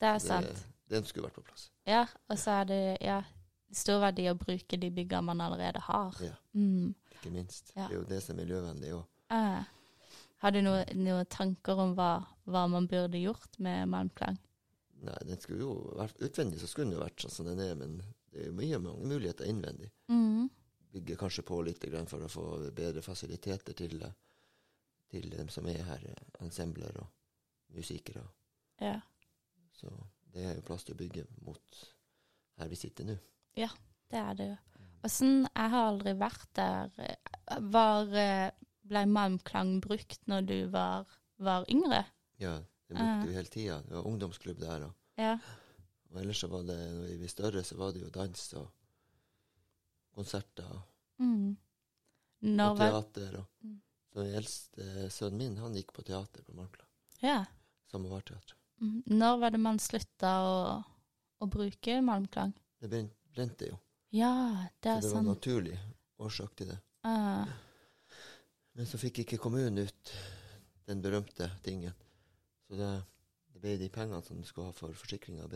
det 0.00 0.08
er 0.08 0.12
Det, 0.18 0.22
sant. 0.22 0.66
den 0.88 1.04
skulle 1.04 1.26
vært 1.28 1.34
på 1.34 1.42
plass. 1.42 1.70
Ja, 1.86 2.06
og 2.28 2.38
så 2.38 2.50
er 2.60 2.64
det 2.64 2.98
ja, 3.00 3.22
stor 3.72 4.00
verdi 4.00 4.28
å 4.30 4.34
bruke 4.38 4.78
de 4.80 4.90
byggene 4.90 5.24
man 5.24 5.40
allerede 5.40 5.80
har. 5.80 6.14
Ja, 6.20 6.34
Mm. 6.54 6.94
ikke 7.12 7.30
minst. 7.32 7.72
Ja. 7.76 7.88
Det 7.88 7.96
er 7.96 8.00
jo 8.00 8.04
det 8.08 8.22
som 8.22 8.38
er 8.38 8.44
miljøvennlig 8.44 8.92
òg. 8.94 9.04
Eh, 9.30 9.64
har 10.38 10.50
du 10.50 10.60
noe- 10.62 10.94
noen 10.94 11.26
tanker 11.26 11.78
om 11.78 11.94
hva, 11.94 12.26
hva 12.46 12.66
man 12.70 12.86
burde 12.88 13.18
gjort 13.20 13.58
med 13.58 13.88
Malmklang? 13.88 14.38
Nei, 15.02 15.14
den 15.24 15.38
skulle 15.38 15.60
jo 15.60 15.92
vært 15.96 16.16
Utvendig 16.18 16.58
så 16.60 16.66
skulle 16.66 16.90
den 16.90 16.98
jo 16.98 17.04
vært 17.04 17.16
sånn 17.22 17.30
som 17.30 17.46
den 17.46 17.60
er, 17.60 17.74
men 17.74 17.98
det 18.32 18.46
er 18.48 18.52
mye 18.52 18.78
mange 18.80 19.06
muligheter 19.06 19.46
innvendig. 19.46 19.90
Mm. 20.08 20.50
Bygge 20.92 21.16
kanskje 21.16 21.44
på 21.44 21.62
litt 21.64 21.84
for 22.08 22.18
å 22.18 22.28
få 22.28 22.70
bedre 22.74 23.02
fasiliteter 23.02 23.74
til, 23.74 24.02
til 25.10 25.30
dem 25.30 25.48
som 25.48 25.66
er 25.66 25.82
her, 25.82 26.14
ensembler 26.40 26.96
og 26.98 27.06
musikere. 27.76 28.24
Ja. 28.80 29.00
Så 29.72 29.88
det 30.32 30.44
er 30.44 30.54
jo 30.56 30.62
plass 30.62 30.84
til 30.84 30.94
å 30.94 30.98
bygge 30.98 31.26
mot 31.42 31.60
her 32.58 32.68
vi 32.68 32.74
sitter 32.76 33.04
nå. 33.04 33.18
Det 33.56 34.16
er 34.18 34.34
det 34.34 34.46
jo. 34.48 34.56
Åssen 35.04 35.46
Jeg 35.54 35.70
har 35.70 35.86
aldri 35.92 36.12
vært 36.18 36.48
der. 36.54 36.90
Var 37.60 38.12
eh, 38.16 38.50
Ble 38.88 39.02
Malmklang 39.06 39.80
brukt 39.84 40.20
når 40.26 40.46
du 40.48 40.56
var, 40.72 41.06
var 41.38 41.64
yngre? 41.70 42.04
Ja, 42.40 42.54
det 42.88 42.96
brukte 42.96 43.26
vi 43.28 43.34
hele 43.36 43.52
tida. 43.52 43.80
Det 43.84 43.94
var 43.94 44.06
ungdomsklubb 44.08 44.58
der. 44.62 44.84
Og, 44.88 44.94
Ja. 45.18 45.38
og 46.10 46.20
ellers 46.22 46.40
så 46.40 46.48
var 46.48 46.62
det, 46.64 46.76
når 46.94 47.06
vi 47.10 47.18
ble 47.18 47.28
større, 47.28 47.64
så 47.64 47.76
var 47.76 47.92
det 47.92 48.02
jo 48.02 48.10
dans 48.10 48.52
og 48.54 48.68
konserter 50.14 50.82
Mm. 51.18 51.56
Og 52.40 52.76
teater. 52.78 53.38
Og, 53.38 53.46
Mm. 53.64 53.80
så 54.12 54.22
den 54.24 54.34
eldste 54.34 55.10
sønnen 55.10 55.38
min, 55.38 55.56
han 55.58 55.74
gikk 55.74 55.92
på 55.92 56.02
teater 56.04 56.42
på 56.44 56.54
Malmklang. 56.54 56.88
Ja. 57.22 57.44
Samovarteatret. 57.90 58.54
Mm. 58.80 59.02
Når 59.06 59.38
var 59.40 59.50
det 59.50 59.60
man 59.60 59.78
slutta 59.78 60.30
å, 60.46 60.84
å 61.40 61.46
bruke 61.50 62.00
Malmklang? 62.00 62.54
Det 62.80 62.88
brent, 62.90 63.12
brente 63.38 63.70
jo. 63.70 63.78
Ja, 64.14 64.32
det 64.80 64.90
Så 64.90 64.96
er 64.96 65.00
det 65.06 65.12
var 65.14 65.22
en 65.22 65.30
naturlig 65.32 65.78
årsak 66.18 66.54
til 66.58 66.72
det. 66.72 66.78
Ah, 67.06 67.46
Men 68.74 68.86
så 68.86 68.98
fikk 69.00 69.22
ikke 69.24 69.38
kommunen 69.42 69.78
ut 69.86 70.12
den 70.88 71.02
berømte 71.02 71.50
tingen. 71.64 71.92
Så 72.68 72.78
det, 72.78 72.88
det 73.52 73.60
ble 73.62 73.74
de 73.80 73.88
pengene 73.92 74.22
som 74.24 74.38
du 74.40 74.46
skulle 74.48 74.70
ha 74.70 74.76
for 74.76 74.94
forsikringa, 74.96 75.48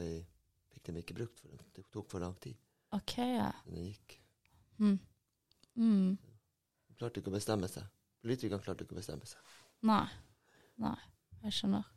fikk 0.72 0.91
de 0.91 1.01
ikke 1.03 1.16
brukt. 1.16 1.41
for 1.41 1.64
Det 1.74 1.87
tok 1.93 2.11
for 2.11 2.20
lang 2.24 2.35
tid. 2.41 2.57
OK, 2.93 3.16
ja. 3.18 3.49
Men 3.64 3.78
det 3.78 3.87
gikk. 3.87 4.18
Mm. 4.78 4.99
Mm. 5.76 6.18
De 6.89 6.99
klarte 6.99 7.22
ikke 7.22 7.33
å 7.33 7.37
bestemme 7.39 7.68
seg. 7.70 7.87
Politikerne 8.22 8.62
klarte 8.62 8.85
ikke 8.85 8.97
å 8.97 9.01
bestemme 9.01 9.26
seg. 9.26 9.41
Nei. 9.89 10.05
Nei, 10.83 10.99
jeg 11.45 11.57
skjønner. 11.57 11.89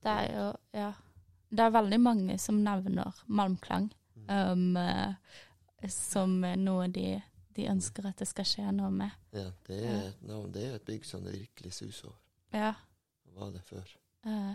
Det 0.00 0.16
er 0.24 0.34
jo 0.34 0.48
Ja. 0.76 0.90
Det 1.50 1.64
er 1.66 1.72
veldig 1.74 1.98
mange 1.98 2.36
som 2.38 2.60
nevner 2.62 3.16
Malmklang. 3.26 3.88
Um, 4.30 4.78
som 5.90 6.38
noe 6.40 6.88
de, 6.92 7.20
de 7.56 7.68
ønsker 7.72 8.08
at 8.10 8.22
det 8.22 8.28
skal 8.30 8.48
skje 8.48 8.72
noe 8.76 8.90
med. 8.94 9.14
Ja, 9.34 9.48
det 9.66 9.78
er 9.82 10.00
et 10.08 10.24
navn. 10.26 10.50
Det 10.54 10.66
er 10.68 10.78
et 10.78 10.88
bygg 10.88 11.06
som 11.08 11.24
det 11.26 11.36
virkelig 11.38 11.72
suser 11.76 12.10
over. 12.10 12.18
Ja. 12.54 12.74
Hva 13.30 13.46
var 13.46 13.54
det 13.54 13.62
før? 13.68 13.94
Uh, 14.26 14.54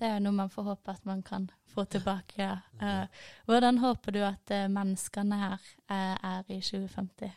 det 0.02 0.08
er 0.10 0.22
noe 0.24 0.34
man 0.34 0.50
får 0.50 0.64
håpe 0.66 0.90
at 0.96 1.04
man 1.06 1.20
kan 1.22 1.46
få 1.70 1.84
tilbake. 1.86 2.42
Ja. 2.42 2.56
Uh, 2.82 3.26
hvordan 3.46 3.78
håper 3.78 4.16
du 4.16 4.22
at 4.26 4.54
menneskene 4.72 5.38
her 5.38 5.68
uh, 5.92 6.16
er 6.16 6.48
i 6.50 6.58
2050? 6.58 7.30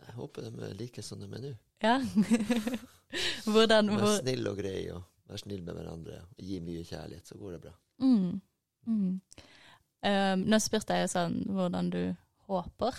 Jeg 0.00 0.16
håper 0.16 0.48
de 0.48 0.64
er 0.66 0.74
like 0.74 1.02
som 1.06 1.20
de 1.20 1.28
er 1.28 1.44
nå. 1.44 1.52
Ja. 1.84 1.96
hvordan 3.52 3.92
Vær 3.94 4.18
snill 4.18 4.50
og 4.50 4.58
grei 4.58 4.80
og 4.92 5.04
vær 5.30 5.40
snill 5.44 5.62
med 5.62 5.78
hverandre. 5.78 6.20
og 6.26 6.42
Gi 6.42 6.58
mye 6.64 6.82
kjærlighet, 6.84 7.28
så 7.28 7.38
går 7.38 7.56
det 7.56 7.62
bra. 7.68 7.72
mm, 8.02 8.40
mm. 8.86 9.20
Um, 10.02 10.46
nå 10.48 10.56
spurte 10.64 10.96
jeg 10.96 11.04
jo 11.08 11.12
sånn 11.12 11.34
hvordan 11.52 11.90
du 11.92 12.00
håper. 12.48 12.96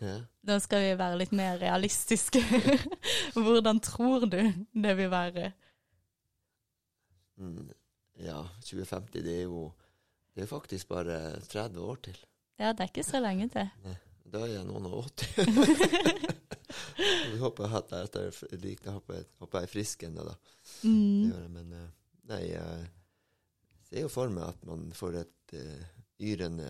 Ja. 0.00 0.14
Nå 0.48 0.56
skal 0.64 0.80
vi 0.86 0.92
være 0.96 1.18
litt 1.20 1.32
mer 1.36 1.58
realistiske. 1.60 2.40
hvordan 3.36 3.80
tror 3.84 4.24
du 4.30 4.38
det 4.72 4.94
vil 4.96 5.10
være? 5.12 5.50
Mm, 7.38 7.68
ja, 8.24 8.40
2050, 8.64 9.22
det 9.26 9.34
er 9.42 9.46
jo 9.48 9.68
det 10.34 10.44
er 10.46 10.50
faktisk 10.50 10.88
bare 10.92 11.18
30 11.50 11.80
år 11.82 11.98
til. 12.08 12.18
Ja, 12.58 12.72
det 12.72 12.84
er 12.84 12.90
ikke 12.92 13.04
så 13.06 13.20
lenge 13.22 13.48
til. 13.52 13.68
Da 14.28 14.42
er 14.44 14.52
jeg 14.58 14.64
noen 14.68 14.86
og 14.86 15.08
80. 15.18 15.48
Vi 17.32 17.38
håper 17.42 17.74
at 17.78 17.92
jeg 17.94 18.08
etter 18.08 18.56
like, 18.62 18.90
håper 18.90 19.18
jeg, 19.18 19.26
håper 19.42 19.58
jeg 19.62 19.68
er 19.68 19.72
frisk 19.72 20.02
ennå, 20.08 20.24
da. 20.26 20.34
Det 20.82 20.88
Mm. 20.88 21.28
gjør 21.30 21.40
jeg, 21.42 21.50
men 21.54 21.72
eh, 21.74 21.86
nei, 22.30 22.40
jeg 22.52 22.88
ser 23.88 24.04
jo 24.04 24.10
for 24.12 24.30
meg 24.30 24.44
at 24.52 24.66
man 24.68 24.84
får 24.94 25.16
et 25.24 25.54
uh, 25.58 25.86
yrende 26.20 26.68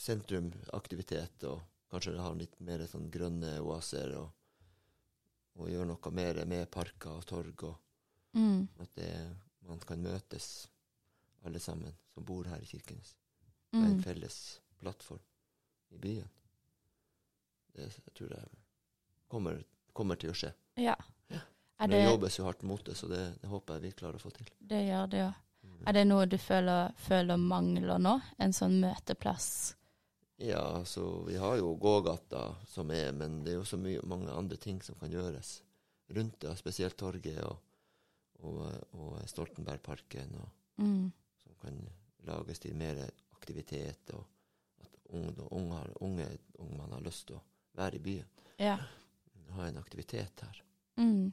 sentrumaktivitet, 0.00 1.44
og 1.48 1.60
kanskje 1.90 2.16
har 2.20 2.36
litt 2.38 2.56
mer 2.64 2.84
sånn 2.88 3.10
grønne 3.12 3.56
oaser, 3.64 4.14
og, 4.16 4.30
og 5.60 5.70
gjør 5.70 5.88
noe 5.90 6.12
mer 6.16 6.42
med 6.48 6.70
parker 6.72 7.18
og 7.20 7.26
torg, 7.30 7.64
og 7.70 7.78
Mm. 8.32 8.68
at 8.78 8.92
det, 8.94 9.36
man 9.66 9.80
kan 9.82 9.98
møtes, 10.02 10.68
alle 11.42 11.58
sammen 11.58 11.96
som 12.14 12.22
bor 12.24 12.44
her 12.46 12.60
i 12.62 12.66
Kirkenes, 12.68 13.16
med 13.72 13.82
en 13.88 13.96
Mm. 13.96 14.02
felles 14.04 14.60
plattform 14.78 15.18
i 15.90 15.98
byen. 15.98 16.28
Det 17.74 17.88
jeg 17.90 18.14
tror 18.14 18.30
jeg 18.36 18.48
kommer, 19.28 19.64
kommer 19.92 20.14
til 20.16 20.30
å 20.30 20.34
skje. 20.34 20.52
Ja. 20.76 20.94
Ja. 21.28 21.40
Det 21.80 21.90
det, 21.90 22.04
jobbes 22.04 22.38
jo 22.38 22.44
hardt 22.44 22.62
mot 22.62 22.84
det, 22.84 22.94
så 22.94 23.08
det, 23.08 23.40
det 23.42 23.48
håper 23.50 23.74
jeg 23.74 23.82
vi 23.82 23.92
klarer 23.98 24.14
å 24.14 24.20
få 24.22 24.30
til. 24.30 24.46
det 24.60 24.86
gjør 24.86 25.10
det 25.10 25.18
jo. 25.24 25.32
Er 25.86 25.92
det 25.96 26.04
noe 26.06 26.26
du 26.26 26.36
føler, 26.38 26.92
føler 26.96 27.36
mangler 27.40 27.98
nå? 27.98 28.20
En 28.38 28.52
sånn 28.52 28.80
møteplass? 28.82 29.74
Ja, 30.40 30.84
så 30.84 31.22
vi 31.26 31.36
har 31.36 31.56
jo 31.60 31.74
gågata 31.76 32.54
som 32.68 32.90
er, 32.90 33.12
men 33.12 33.42
det 33.44 33.52
er 33.52 33.58
jo 33.60 33.64
så 33.68 33.76
mye, 33.80 34.00
mange 34.08 34.32
andre 34.32 34.56
ting 34.56 34.78
som 34.82 34.94
kan 35.00 35.10
gjøres 35.12 35.62
rundt 36.16 36.38
det, 36.40 36.54
spesielt 36.58 36.96
torget 36.96 37.42
og, 37.44 37.58
og, 38.42 38.62
og 38.96 39.18
Stoltenbergparken, 39.28 40.34
og, 40.40 40.48
Mm. 40.80 41.10
som 41.42 41.52
kan 41.60 41.74
lages 42.24 42.58
til 42.58 42.72
mer 42.74 43.02
aktivitet, 43.36 44.10
og 44.16 44.24
at 44.80 44.94
unge, 45.12 45.44
unge, 45.52 45.80
unge, 46.00 46.26
unge 46.58 46.76
man 46.78 46.92
har 46.92 47.00
lyst 47.04 47.26
til 47.28 47.36
å 47.36 47.42
være 47.76 47.96
i 47.96 47.98
byen. 47.98 48.24
Ja. 48.58 48.78
Ha 49.56 49.66
en 49.68 49.76
aktivitet 49.76 50.40
her, 50.40 50.62
Mm. 50.96 51.32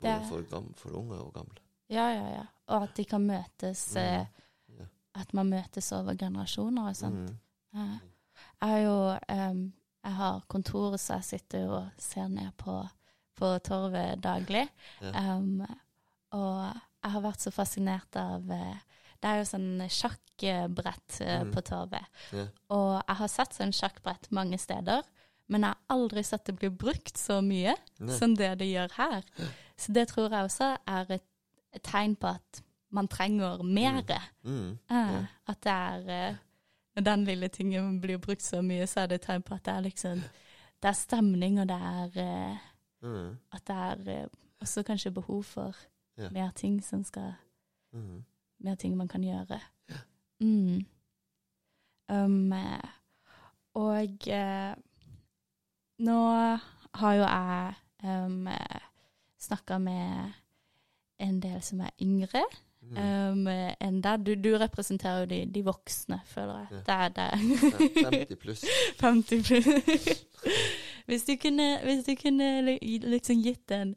både 0.00 0.24
for, 0.28 0.42
gamle, 0.50 0.74
for 0.74 0.90
unge 0.98 1.14
og 1.22 1.32
gamle. 1.34 1.60
ja, 1.88 2.08
ja, 2.10 2.28
ja. 2.40 2.46
Og 2.68 2.82
at 2.82 2.94
de 2.96 3.04
kan 3.04 3.24
møtes 3.26 3.86
eh, 3.96 4.26
Mm. 4.68 4.78
Ja. 4.78 4.84
At 5.22 5.32
man 5.34 5.48
møtes 5.50 5.92
over 5.92 6.14
generasjoner 6.14 6.88
og 6.90 6.96
sånt. 6.96 7.30
Mm. 7.72 8.00
Jeg 8.60 8.68
har 8.68 8.78
jo 8.78 9.18
um, 9.50 9.72
Jeg 10.04 10.12
har 10.14 10.42
kontoret, 10.48 11.00
så 11.00 11.14
jeg 11.18 11.24
sitter 11.24 11.64
jo 11.64 11.72
og 11.80 11.88
ser 11.98 12.28
ned 12.28 12.52
på, 12.56 12.76
på 13.36 13.48
torvet 13.66 14.20
daglig. 14.22 14.68
Ja. 15.02 15.34
Um, 15.36 15.64
og 16.32 16.74
jeg 17.02 17.10
har 17.12 17.20
vært 17.24 17.40
så 17.40 17.50
fascinert 17.50 18.16
av 18.16 18.50
eh, 18.50 18.76
Det 19.22 19.28
er 19.30 19.38
jo 19.40 19.48
sånn 19.50 19.88
sjakkbrett 19.90 21.20
eh, 21.20 21.42
Mhm. 21.44 21.52
på 21.54 21.60
torvet. 21.66 22.06
Ja. 22.32 22.46
Og 22.70 23.02
jeg 23.08 23.16
har 23.16 23.28
sett 23.28 23.54
sånn 23.56 23.72
sjakkbrett 23.74 24.30
mange 24.30 24.58
steder, 24.58 25.02
men 25.48 25.62
jeg 25.62 25.70
har 25.74 25.96
aldri 25.96 26.22
sett 26.24 26.44
det 26.44 26.56
bli 26.60 26.68
brukt 26.70 27.16
så 27.18 27.40
mye 27.42 27.74
Nei. 28.00 28.14
som 28.18 28.34
det 28.36 28.58
det 28.58 28.68
gjør 28.70 28.92
her. 28.98 29.22
Så 29.76 29.92
det 29.92 30.08
tror 30.08 30.30
jeg 30.30 30.44
også 30.44 30.76
er 30.86 31.10
et, 31.18 31.27
et 31.78 31.86
tegn 31.86 32.16
på 32.16 32.30
at 32.34 32.62
man 32.90 33.08
trenger 33.08 33.62
mer. 33.62 34.02
Mm. 34.42 34.52
Mm. 34.52 34.76
Uh, 34.90 35.24
At 35.46 35.58
det 35.64 35.72
er 35.72 36.30
uh, 36.32 36.36
Når 36.96 37.04
den 37.04 37.24
lille 37.24 37.48
tingen 37.48 38.00
blir 38.00 38.18
brukt 38.18 38.42
så 38.42 38.62
mye, 38.64 38.86
så 38.86 39.00
er 39.04 39.06
det 39.12 39.20
et 39.20 39.26
tegn 39.28 39.42
på 39.44 39.54
at 39.54 39.64
det 39.64 39.74
er 39.74 39.80
liksom 39.86 40.22
Det 40.82 40.88
er 40.88 40.96
stemning, 40.96 41.60
og 41.60 41.68
det 41.68 41.76
er 41.76 42.18
uh, 42.52 42.56
Mm. 43.02 43.36
At 43.52 43.62
det 43.66 43.74
er 43.76 44.22
eh, 44.22 44.26
også 44.60 44.82
kanskje 44.82 45.10
behov 45.14 45.42
for 45.44 45.76
Ja. 46.18 46.28
mer 46.30 46.50
ting 46.50 46.80
som 46.84 47.04
skal 47.04 47.32
Mm. 47.92 48.24
Mer 48.58 48.74
ting 48.74 48.96
man 48.96 49.08
kan 49.08 49.22
gjøre. 49.22 49.60
Mm. 50.40 50.84
Um, 52.08 52.52
og 53.74 54.08
nå 55.98 56.18
har 56.94 57.14
jo 57.14 57.22
jeg 57.22 57.74
um, 58.04 58.48
snakka 59.38 59.78
med 59.78 60.32
en 61.20 61.40
del 61.42 61.62
som 61.62 61.80
er 61.80 61.94
yngre 62.02 62.44
Mm. 62.90 63.46
um. 63.80 64.24
Du, 64.24 64.34
du 64.34 64.56
representerer 64.58 65.20
jo 65.20 65.26
de, 65.26 65.46
de 65.54 65.64
voksne, 65.64 66.20
føler 66.24 66.58
jeg. 66.58 66.82
Det 66.86 66.94
er 66.94 67.08
det. 67.08 67.30
50 68.04 68.36
pluss. 68.36 68.64
50 69.00 69.42
pluss. 69.42 70.24
hvis 71.06 71.24
du 71.24 71.32
kunne, 71.42 71.78
hvis 71.84 72.04
du 72.04 72.14
kunne 72.22 72.78
liksom 72.86 73.42
gitt 73.42 73.70
en, 73.70 73.94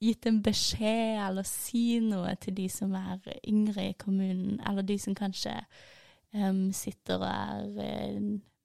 gitt 0.00 0.26
en 0.26 0.42
beskjed 0.42 1.20
eller 1.26 1.42
si 1.48 2.00
noe 2.00 2.34
til 2.40 2.56
de 2.56 2.68
som 2.72 2.94
er 2.96 3.18
yngre 3.48 3.90
i 3.90 3.96
kommunen, 3.98 4.60
eller 4.68 4.82
de 4.82 4.98
som 4.98 5.14
kanskje 5.14 5.58
um, 6.34 6.70
sitter 6.72 7.20
og 7.20 7.28
er 7.28 7.84
eh, 7.84 8.20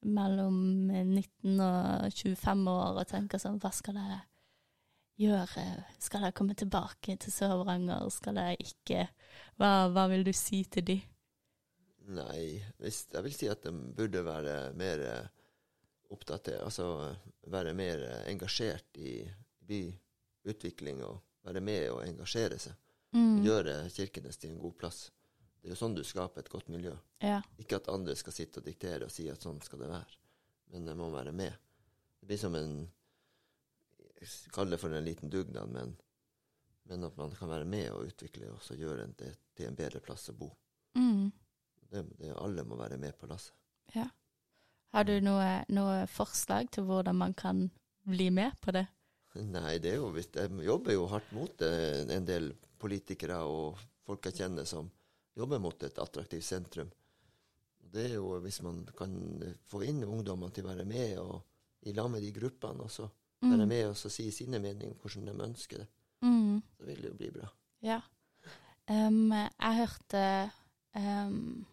mellom 0.06 0.88
19 0.88 1.60
og 1.60 2.14
25 2.14 2.68
år 2.70 3.02
og 3.02 3.08
tenker 3.10 3.42
sånn 3.42 3.60
Hva 3.60 3.72
skal 3.74 3.98
jeg 4.00 4.20
gjøre? 5.20 5.66
Skal 6.02 6.28
jeg 6.28 6.36
komme 6.38 6.56
tilbake 6.58 7.18
til 7.22 7.34
Sør-Varanger? 7.34 8.10
Skal 8.14 8.42
jeg 8.42 8.70
ikke? 8.70 9.08
Hva, 9.60 9.88
hva 9.94 10.08
vil 10.12 10.26
du 10.28 10.34
si 10.36 10.64
til 10.72 10.88
de? 10.90 10.98
Nei, 12.16 12.60
hvis, 12.82 13.06
jeg 13.14 13.26
vil 13.26 13.34
si 13.34 13.50
at 13.50 13.66
de 13.66 13.74
burde 13.98 14.22
være 14.26 14.60
mer 14.78 15.02
opptatt 15.06 15.34
oppdatert, 16.16 16.62
altså 16.64 16.86
eh, 17.08 17.30
være 17.52 17.74
mer 17.74 18.02
eh, 18.06 18.32
engasjert 18.32 18.98
i 19.02 19.18
byutvikling 19.66 21.02
og 21.06 21.22
være 21.46 21.62
med 21.66 21.90
og 21.94 22.04
engasjere 22.06 22.60
seg. 22.62 22.76
Mm. 23.16 23.44
Gjøre 23.46 23.76
Kirkenes 23.94 24.38
til 24.38 24.54
en 24.54 24.60
god 24.62 24.76
plass. 24.80 25.00
Det 25.62 25.72
er 25.72 25.74
jo 25.74 25.80
sånn 25.80 25.96
du 25.98 26.04
skaper 26.06 26.44
et 26.44 26.52
godt 26.52 26.70
miljø. 26.70 26.94
Ja. 27.24 27.40
Ikke 27.62 27.80
at 27.80 27.90
andre 27.90 28.16
skal 28.20 28.36
sitte 28.36 28.62
og 28.62 28.68
diktere 28.68 29.08
og 29.08 29.14
si 29.14 29.28
at 29.32 29.42
sånn 29.42 29.62
skal 29.66 29.82
det 29.82 29.90
være, 29.90 30.20
men 30.74 30.86
de 30.86 30.96
må 31.00 31.10
være 31.14 31.34
med. 31.36 31.56
Det 32.20 32.30
blir 32.30 32.42
som 32.42 32.58
en 32.60 32.84
jeg 34.22 34.54
kaller 34.56 34.76
det 34.76 34.82
for 34.82 34.94
en 34.94 35.06
liten 35.06 35.32
dugnad, 35.32 35.72
men, 35.72 35.96
men 36.90 37.08
at 37.08 37.18
man 37.20 37.34
kan 37.36 37.52
være 37.52 37.68
med 37.70 37.90
og 37.94 38.10
utvikle 38.10 38.52
og 38.54 38.62
så 38.64 38.78
gjøre 38.80 39.10
det 39.20 39.34
til 39.58 39.70
en 39.70 39.78
bedre 39.78 40.02
plass 40.04 40.30
å 40.32 40.38
bo. 40.38 40.50
Mm. 40.96 41.32
Det, 41.90 42.04
det, 42.20 42.34
alle 42.40 42.64
må 42.68 42.78
være 42.80 43.00
med 43.02 43.18
på 43.20 43.30
lasset. 43.30 43.56
Har 44.96 45.04
du 45.04 45.18
noe, 45.20 45.66
noe 45.76 46.06
forslag 46.08 46.70
til 46.72 46.86
hvordan 46.88 47.18
man 47.20 47.34
kan 47.36 47.66
bli 48.08 48.30
med 48.32 48.56
på 48.64 48.72
det? 48.76 48.86
Nei, 49.36 49.76
det 49.84 49.92
er 49.92 49.98
jo 50.00 50.14
visst 50.16 50.38
Jeg 50.40 50.64
jobber 50.64 50.96
jo 50.96 51.10
hardt 51.12 51.34
mot 51.36 51.52
det, 51.60 51.72
en 52.16 52.28
del 52.28 52.54
politikere 52.80 53.42
og 53.44 53.82
folk 54.08 54.30
jeg 54.30 54.40
kjenner 54.40 54.68
som 54.70 54.88
jobber 55.36 55.60
mot 55.60 55.84
et 55.84 56.00
attraktivt 56.00 56.48
sentrum. 56.48 56.92
Det 57.96 58.06
er 58.08 58.16
jo 58.16 58.38
hvis 58.44 58.62
man 58.64 58.86
kan 58.96 59.12
få 59.68 59.84
inn 59.84 60.04
ungdommene 60.08 60.56
til 60.56 60.64
å 60.64 60.72
være 60.72 60.88
med 60.88 61.20
og 61.20 61.44
i 61.86 61.94
lag 61.94 62.08
med 62.12 62.24
de 62.24 62.32
gruppene, 62.34 62.88
og 62.88 62.92
så 62.92 63.10
være 63.42 63.66
med 63.66 63.88
oss 63.90 64.06
og 64.06 64.12
si 64.12 64.32
sine 64.32 64.60
meninger 64.60 64.96
hvordan 65.02 65.28
de 65.28 65.44
ønsker 65.44 65.78
det, 65.78 65.88
Mm. 66.22 66.62
så 66.78 66.86
vil 66.86 67.02
det 67.02 67.10
jo 67.10 67.18
bli 67.18 67.32
bra. 67.32 67.48
Ja. 67.82 68.00
Um, 68.90 69.32
jeg 69.32 69.76
hørte 69.78 70.52
um, 70.96 71.66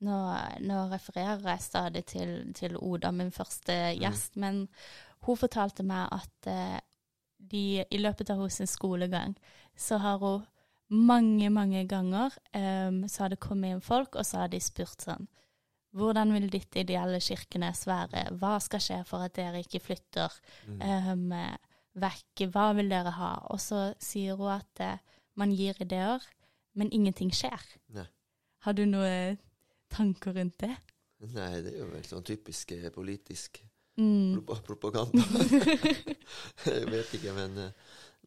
nå, 0.00 0.18
nå 0.60 0.82
refererer 0.92 1.42
jeg 1.48 1.60
stadig 1.62 2.04
til, 2.04 2.52
til 2.54 2.76
Oda, 2.76 3.10
min 3.10 3.32
første 3.32 3.72
gjest, 3.98 4.36
men 4.36 4.68
hun 5.26 5.36
fortalte 5.36 5.82
meg 5.82 6.08
at 6.12 6.50
uh, 6.52 6.78
de, 7.38 7.84
i 7.90 7.98
løpet 7.98 8.30
av 8.30 8.36
hennes 8.42 8.70
skolegang 8.70 9.36
så 9.76 9.98
har 9.98 10.18
hun 10.18 10.46
mange, 10.88 11.50
mange 11.50 11.86
ganger 11.88 12.30
um, 12.54 13.08
så 13.08 13.22
har 13.24 13.28
det 13.28 13.40
kommet 13.40 13.74
inn 13.74 13.80
folk, 13.84 14.14
og 14.14 14.26
så 14.26 14.44
har 14.44 14.48
de 14.48 14.60
spurt 14.60 15.02
sånn 15.02 15.26
hvordan 15.96 16.32
vil 16.34 16.48
ditt 16.52 16.76
ideelle 16.76 17.20
Kirkenes 17.20 17.86
være? 17.88 18.26
Hva 18.38 18.58
skal 18.60 18.80
skje 18.84 18.98
for 19.08 19.24
at 19.24 19.34
dere 19.38 19.62
ikke 19.64 19.80
flytter 19.80 20.34
Mm. 20.66 20.82
um, 20.82 21.32
vekk? 21.98 22.44
Hva 22.52 22.72
vil 22.76 22.88
dere 22.92 23.10
ha? 23.16 23.32
Og 23.50 23.60
så 23.60 23.94
sier 23.98 24.36
hun 24.36 24.52
at 24.58 24.80
uh, 24.84 24.98
man 25.36 25.50
gir 25.54 25.74
ideer, 25.80 26.22
men 26.74 26.92
ingenting 26.92 27.30
skjer. 27.34 27.62
Nei. 27.94 28.06
Har 28.66 28.72
du 28.74 28.84
noen 28.86 29.38
tanker 29.90 30.34
rundt 30.36 30.58
det? 30.60 30.74
Nei, 31.34 31.62
det 31.64 31.72
er 31.74 31.80
jo 31.80 31.88
vel 31.90 32.04
sånn 32.06 32.24
typisk 32.26 32.72
eh, 32.76 32.90
politisk 32.94 33.62
Mm. 33.98 34.44
propaganda. 34.46 35.24
jeg 36.70 36.84
vet 36.86 37.14
ikke, 37.18 37.32
men 37.34 37.56
eh, 37.58 37.72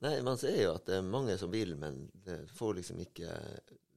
Nei, 0.01 0.15
man 0.25 0.35
ser 0.41 0.55
jo 0.57 0.71
at 0.73 0.87
det 0.89 0.95
er 0.97 1.05
mange 1.05 1.35
som 1.37 1.51
vil, 1.53 1.75
men 1.77 2.07
det 2.25 2.39
får 2.57 2.73
liksom 2.79 2.99
ikke 3.03 3.29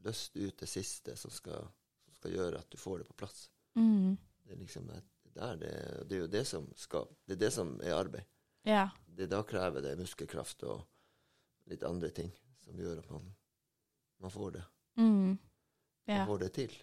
løst 0.04 0.34
ut 0.36 0.58
det 0.60 0.68
siste 0.68 1.14
som 1.16 1.32
skal, 1.32 1.64
som 2.04 2.18
skal 2.18 2.34
gjøre 2.34 2.58
at 2.60 2.68
du 2.70 2.76
får 2.76 3.00
det 3.00 3.06
på 3.08 3.16
plass. 3.22 3.46
Mm. 3.74 4.16
Det 4.44 4.52
er 4.52 4.60
liksom 4.60 4.86
det, 4.86 5.00
det, 5.34 5.72
det 6.08 6.16
er 6.16 6.20
jo 6.20 6.30
det 6.30 6.44
som 6.46 6.66
skal 6.78 7.08
Det 7.26 7.34
er 7.34 7.40
det 7.46 7.50
som 7.54 7.74
er 7.82 7.96
arbeid. 7.96 8.28
Ja. 8.64 8.88
Det 9.06 9.26
da 9.30 9.42
krever 9.46 9.82
det 9.84 9.96
muskelkraft 9.98 10.62
og 10.68 10.84
litt 11.70 11.82
andre 11.84 12.10
ting 12.14 12.30
som 12.64 12.78
gjør 12.80 13.02
at 13.02 13.10
man, 13.12 13.26
man 14.20 14.32
får 14.32 14.56
det. 14.58 14.64
Mm. 14.96 15.36
Man 16.06 16.26
får 16.26 16.38
det 16.44 16.52
til. 16.56 16.74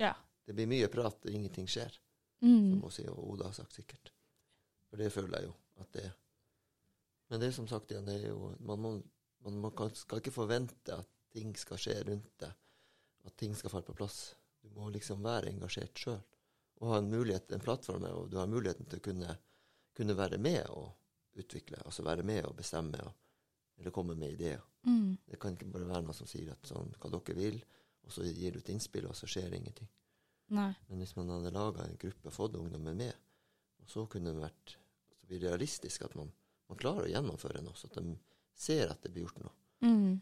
Ja. 0.00 0.14
Det 0.44 0.56
blir 0.56 0.68
mye 0.68 0.88
prat, 0.92 1.20
og 1.24 1.30
ingenting 1.30 1.68
skjer. 1.70 1.98
Mm. 2.42 2.72
som 2.72 2.84
også 2.88 3.04
og 3.12 3.26
Oda 3.30 3.46
har 3.46 3.54
sagt 3.54 3.76
sikkert. 3.76 4.10
For 4.90 4.98
det 4.98 5.12
føler 5.14 5.38
jeg 5.38 5.46
jo 5.46 5.52
at 5.80 5.92
det 5.94 6.04
er. 6.08 6.14
Men 7.30 7.40
det 7.40 7.48
er 7.48 7.54
som 7.56 7.68
sagt 7.70 7.92
igjen, 7.92 8.08
det 8.08 8.16
er 8.18 8.32
jo 8.32 8.50
Man, 8.60 8.80
må, 8.82 8.90
man 9.46 9.60
må, 9.62 9.70
skal 9.94 10.18
ikke 10.18 10.34
forvente 10.34 10.96
at 10.96 11.08
ting 11.32 11.54
skal 11.56 11.78
skje 11.80 11.94
rundt 12.08 12.32
deg, 12.42 12.52
at 13.24 13.36
ting 13.38 13.54
skal 13.56 13.70
falle 13.70 13.86
på 13.86 13.96
plass. 13.96 14.34
Du 14.62 14.70
må 14.76 14.88
liksom 14.94 15.24
være 15.24 15.50
engasjert 15.50 15.98
sjøl 15.98 16.20
og 16.82 16.90
ha 16.90 16.98
en 16.98 17.10
mulighet, 17.12 17.52
en 17.54 17.62
plattform, 17.62 18.04
og 18.10 18.30
du 18.30 18.40
har 18.40 18.48
muligheten 18.50 18.88
til 18.90 18.98
å 18.98 19.04
kunne, 19.04 19.34
kunne 19.94 20.16
være 20.18 20.38
med 20.42 20.64
og 20.74 21.38
utvikle, 21.38 21.78
altså 21.86 22.02
være 22.02 22.24
med 22.26 22.42
og 22.48 22.56
bestemme, 22.58 22.98
og, 23.06 23.12
eller 23.78 23.94
komme 23.94 24.16
med 24.18 24.34
ideer. 24.34 24.64
Mm. 24.82 25.12
Det 25.30 25.38
kan 25.40 25.54
ikke 25.54 25.70
bare 25.70 25.86
være 25.86 26.02
noe 26.08 26.16
som 26.16 26.26
sier 26.26 26.50
at 26.50 26.66
sånn 26.66 26.90
hva 26.98 27.12
dere 27.14 27.36
vil, 27.38 27.60
og 28.02 28.10
så 28.10 28.26
gir 28.26 28.56
du 28.56 28.58
et 28.58 28.72
innspill, 28.74 29.06
og 29.06 29.14
så 29.14 29.30
skjer 29.30 29.54
ingenting. 29.54 29.86
Nei. 30.58 30.72
Men 30.88 31.04
hvis 31.04 31.14
man 31.16 31.30
hadde 31.30 31.54
laga 31.54 31.86
en 31.86 31.94
gruppe 32.02 32.28
og 32.28 32.34
fått 32.34 32.58
ungdommen 32.58 32.98
med, 32.98 33.14
og 33.78 33.94
så 33.94 34.08
kunne 34.10 34.34
det 34.34 34.42
vært 34.42 34.76
så 35.20 35.30
blir 35.30 35.38
det 35.38 35.52
realistisk 35.52 36.02
at 36.02 36.18
man, 36.18 36.34
man 36.66 36.82
klarer 36.82 37.06
å 37.06 37.12
gjennomføre 37.12 37.62
noe, 37.62 37.78
så 37.78 37.86
at 37.92 38.00
de 38.02 38.16
ser 38.58 38.90
at 38.90 39.06
det 39.06 39.14
blir 39.14 39.28
gjort 39.28 39.38
noe. 39.44 39.54
Mm. 39.86 40.18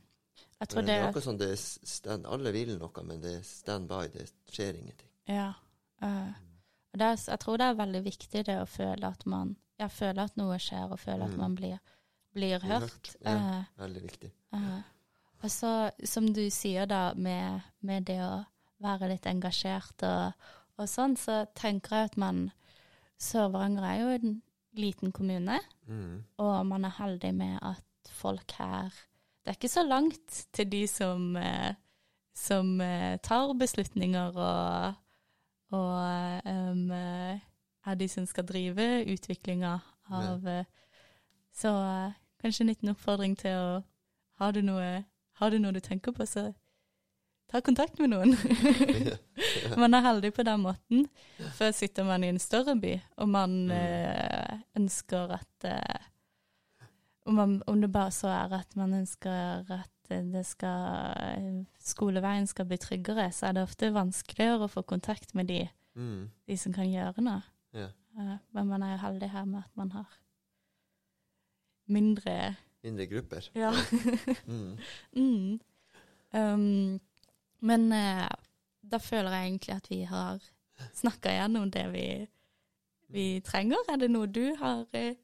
Jeg 0.61 0.69
tror 0.69 0.83
det 0.83 0.87
det 0.91 0.97
er 0.99 1.07
akkurat 1.09 1.25
sånn 1.25 1.39
det 1.41 1.49
er 1.55 1.57
stand, 1.63 2.27
Alle 2.27 2.53
vil 2.53 2.75
noe, 2.79 3.03
men 3.09 3.21
det 3.23 3.35
er 3.39 3.43
stand 3.49 3.89
by. 3.89 4.03
Det 4.13 4.27
skjer 4.53 4.77
ingenting. 4.77 5.09
Ja. 5.29 5.53
Uh, 6.03 6.33
er, 6.93 7.17
jeg 7.17 7.39
tror 7.41 7.57
det 7.61 7.67
er 7.71 7.79
veldig 7.79 8.03
viktig 8.05 8.45
det 8.47 8.59
å 8.61 8.67
føle 8.69 9.09
at 9.09 9.25
man 9.27 9.55
ja, 9.81 9.89
føle 9.89 10.23
at 10.27 10.37
noe 10.37 10.59
skjer, 10.61 10.91
og 10.93 10.99
føle 11.01 11.25
at 11.25 11.31
Mm. 11.33 11.39
man 11.41 11.55
blir, 11.57 11.79
blir 12.35 12.59
hørt, 12.61 13.15
ja. 13.25 13.35
uh, 13.37 13.65
Veldig 13.81 14.03
viktig. 14.03 14.31
Uh, 14.53 14.81
og 15.43 15.51
så, 15.51 15.91
som 16.05 16.27
du 16.35 16.43
sier 16.51 16.87
da, 16.87 17.15
med, 17.17 17.63
med 17.81 18.05
det 18.05 18.19
å 18.21 18.45
være 18.85 19.09
litt 19.15 19.27
engasjert 19.27 20.03
og, 20.05 20.33
og 20.77 20.89
sånn, 20.89 21.17
så 21.17 21.47
tenker 21.57 21.97
jeg 21.97 22.11
at 22.11 22.17
man 22.21 22.51
Sør-Varanger 23.21 23.85
er 23.85 23.99
jo 24.01 24.09
en 24.19 24.43
liten 24.77 25.13
kommune, 25.13 25.59
Mm. 25.91 26.23
og 26.39 26.67
man 26.67 26.85
er 26.85 26.93
heldig 27.01 27.33
med 27.35 27.59
at 27.63 28.11
folk 28.15 28.53
her 28.61 28.93
Det 29.41 29.53
er 29.53 29.57
ikke 29.57 29.73
så 29.73 29.83
langt 29.87 30.47
til 30.53 30.69
de 30.73 30.83
som, 30.91 31.37
eh, 31.37 31.75
som 32.37 32.75
eh, 32.85 33.17
tar 33.25 33.53
beslutninger 33.59 34.37
og, 34.37 34.95
og 35.73 36.41
eh, 36.45 37.41
er 37.87 37.95
de 37.97 38.09
som 38.09 38.27
skal 38.29 38.45
drive 38.45 38.89
utviklinga 39.09 39.79
av 40.11 40.45
ja. 40.45 40.65
Så 41.57 41.71
kanskje 42.43 42.63
en 42.63 42.69
liten 42.71 42.93
oppfordring 42.93 43.37
til 43.39 43.57
å 43.57 43.71
Har 44.41 44.53
du 44.57 44.63
noe, 44.65 45.05
har 45.37 45.51
du, 45.51 45.59
noe 45.59 45.73
du 45.77 45.81
tenker 45.85 46.13
på, 46.17 46.25
så 46.25 46.47
ta 47.51 47.61
kontakt 47.61 47.99
med 48.01 48.09
noen. 48.09 48.31
man 49.83 49.93
er 49.95 50.05
heldig 50.07 50.31
på 50.33 50.45
den 50.47 50.63
måten. 50.65 51.03
For 51.59 51.75
sitter 51.77 52.07
man 52.09 52.25
i 52.25 52.31
en 52.33 52.39
større 52.41 52.73
by, 52.81 52.95
og 53.21 53.29
man 53.29 53.59
Mm. 53.69 54.63
ønsker 54.81 55.35
at 55.37 55.67
om, 57.31 57.37
man, 57.39 57.57
om 57.71 57.81
det 57.81 57.93
bare 57.95 58.11
så 58.15 58.29
er 58.35 58.55
at 58.59 58.77
man 58.79 58.95
ønsker 59.01 59.71
at 59.71 60.11
det 60.11 60.43
skal, 60.47 61.61
skoleveien 61.79 62.49
skal 62.51 62.67
bli 62.67 62.79
tryggere, 62.83 63.29
så 63.31 63.47
er 63.47 63.55
det 63.57 63.63
ofte 63.63 63.93
vanskeligere 63.95 64.67
å 64.67 64.73
få 64.73 64.83
kontakt 64.83 65.37
med 65.39 65.51
de, 65.53 65.69
Mm. 65.95 66.31
de 66.47 66.57
som 66.57 66.73
kan 66.73 66.87
gjøre 66.87 67.23
noe. 67.23 67.43
Ja. 67.75 67.89
Eh, 68.19 68.37
men 68.55 68.69
man 68.71 68.83
er 68.87 68.93
jo 68.93 69.01
heldig 69.03 69.29
her 69.31 69.45
med 69.45 69.65
at 69.65 69.77
man 69.77 69.91
har 69.91 70.19
mindre 71.91 72.57
Mindre 72.83 73.07
grupper. 73.07 73.51
Ja. 73.55 73.73
Mm. 74.47 74.79
mm. 75.13 75.61
um, 76.33 77.01
men 77.61 77.93
uh, 77.93 78.29
da 78.81 78.99
føler 79.03 79.35
jeg 79.35 79.47
egentlig 79.49 79.75
at 79.75 79.91
vi 79.91 79.99
har 80.09 80.39
snakka 80.95 81.35
gjennom 81.35 81.71
det 81.71 81.85
vi, 81.93 82.07
vi 83.09 83.27
trenger. 83.45 83.83
Er 83.89 84.01
det 84.01 84.09
noe 84.11 84.31
du 84.31 84.55
har 84.63 84.87
eh, 84.97 85.19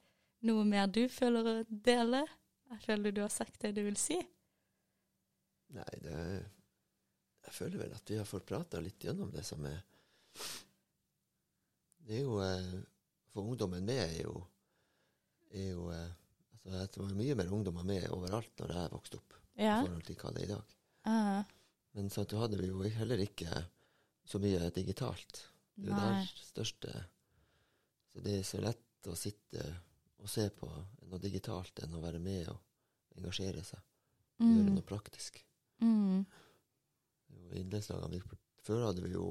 Noe 0.47 0.64
mer 0.68 0.86
du 0.92 1.07
føler 1.11 1.49
å 1.51 1.55
dele? 1.68 2.22
Jeg 2.72 2.82
føler 2.82 3.14
du 3.14 3.22
har 3.22 3.32
sagt 3.32 3.61
det 3.62 3.72
du 3.76 3.82
vil 3.86 3.99
si. 4.01 4.18
Nei, 5.76 5.92
det 6.03 6.18
Jeg 7.47 7.55
føler 7.55 7.80
vel 7.84 7.94
at 7.94 8.11
vi 8.11 8.18
har 8.18 8.26
fått 8.26 8.47
prata 8.47 8.80
litt 8.82 9.03
gjennom 9.03 9.30
det 9.34 9.42
som 9.47 9.64
er 9.66 9.80
Det 12.07 12.20
er 12.20 12.22
jo 12.22 12.38
eh, 12.42 12.76
For 13.32 13.42
ungdommen 13.42 13.86
med 13.86 14.03
er 14.05 14.20
jo, 14.22 14.36
er 15.51 15.72
jo 15.72 15.88
eh, 15.94 16.12
altså, 16.55 16.86
Det 16.86 17.03
var 17.03 17.18
mye 17.18 17.38
mer 17.38 17.53
ungdommer 17.59 17.86
med 17.86 18.07
overalt 18.14 18.62
når 18.62 18.74
jeg 18.78 18.94
vokste 18.94 19.20
opp, 19.22 19.38
Ja. 19.57 19.80
i 19.80 19.86
forhold 19.88 20.07
til 20.07 20.18
hva 20.20 20.32
det 20.36 20.42
er 20.42 20.47
i 20.47 20.55
dag. 20.55 20.76
Uh. 21.07 21.42
Men 21.97 22.11
så 22.12 22.26
hadde 22.36 22.59
vi 22.61 22.70
jo 22.70 22.82
heller 22.99 23.22
ikke 23.24 23.64
så 24.26 24.38
mye 24.42 24.70
digitalt. 24.74 25.47
Det 25.76 25.86
er 25.86 25.92
jo 25.92 26.01
der 26.03 26.30
største 26.44 26.92
Så 28.12 28.22
det 28.24 28.38
er 28.38 28.47
så 28.49 28.61
lett 28.62 29.11
å 29.11 29.14
sitte 29.18 29.64
og 30.27 30.31
se 30.33 30.49
på 30.51 30.66
noe 31.07 31.20
digitalt 31.22 31.79
enn 31.85 31.95
å 31.95 32.03
være 32.03 32.18
med 32.22 32.49
og 32.51 32.59
engasjere 33.20 33.62
seg. 33.64 33.81
Gjøre 34.43 34.66
Mm. 34.66 34.74
noe 34.74 34.85
praktisk. 34.85 35.39
Mm. 35.81 36.27
Før 38.66 38.83
hadde 38.89 39.03
vi 39.05 39.12
jo 39.14 39.27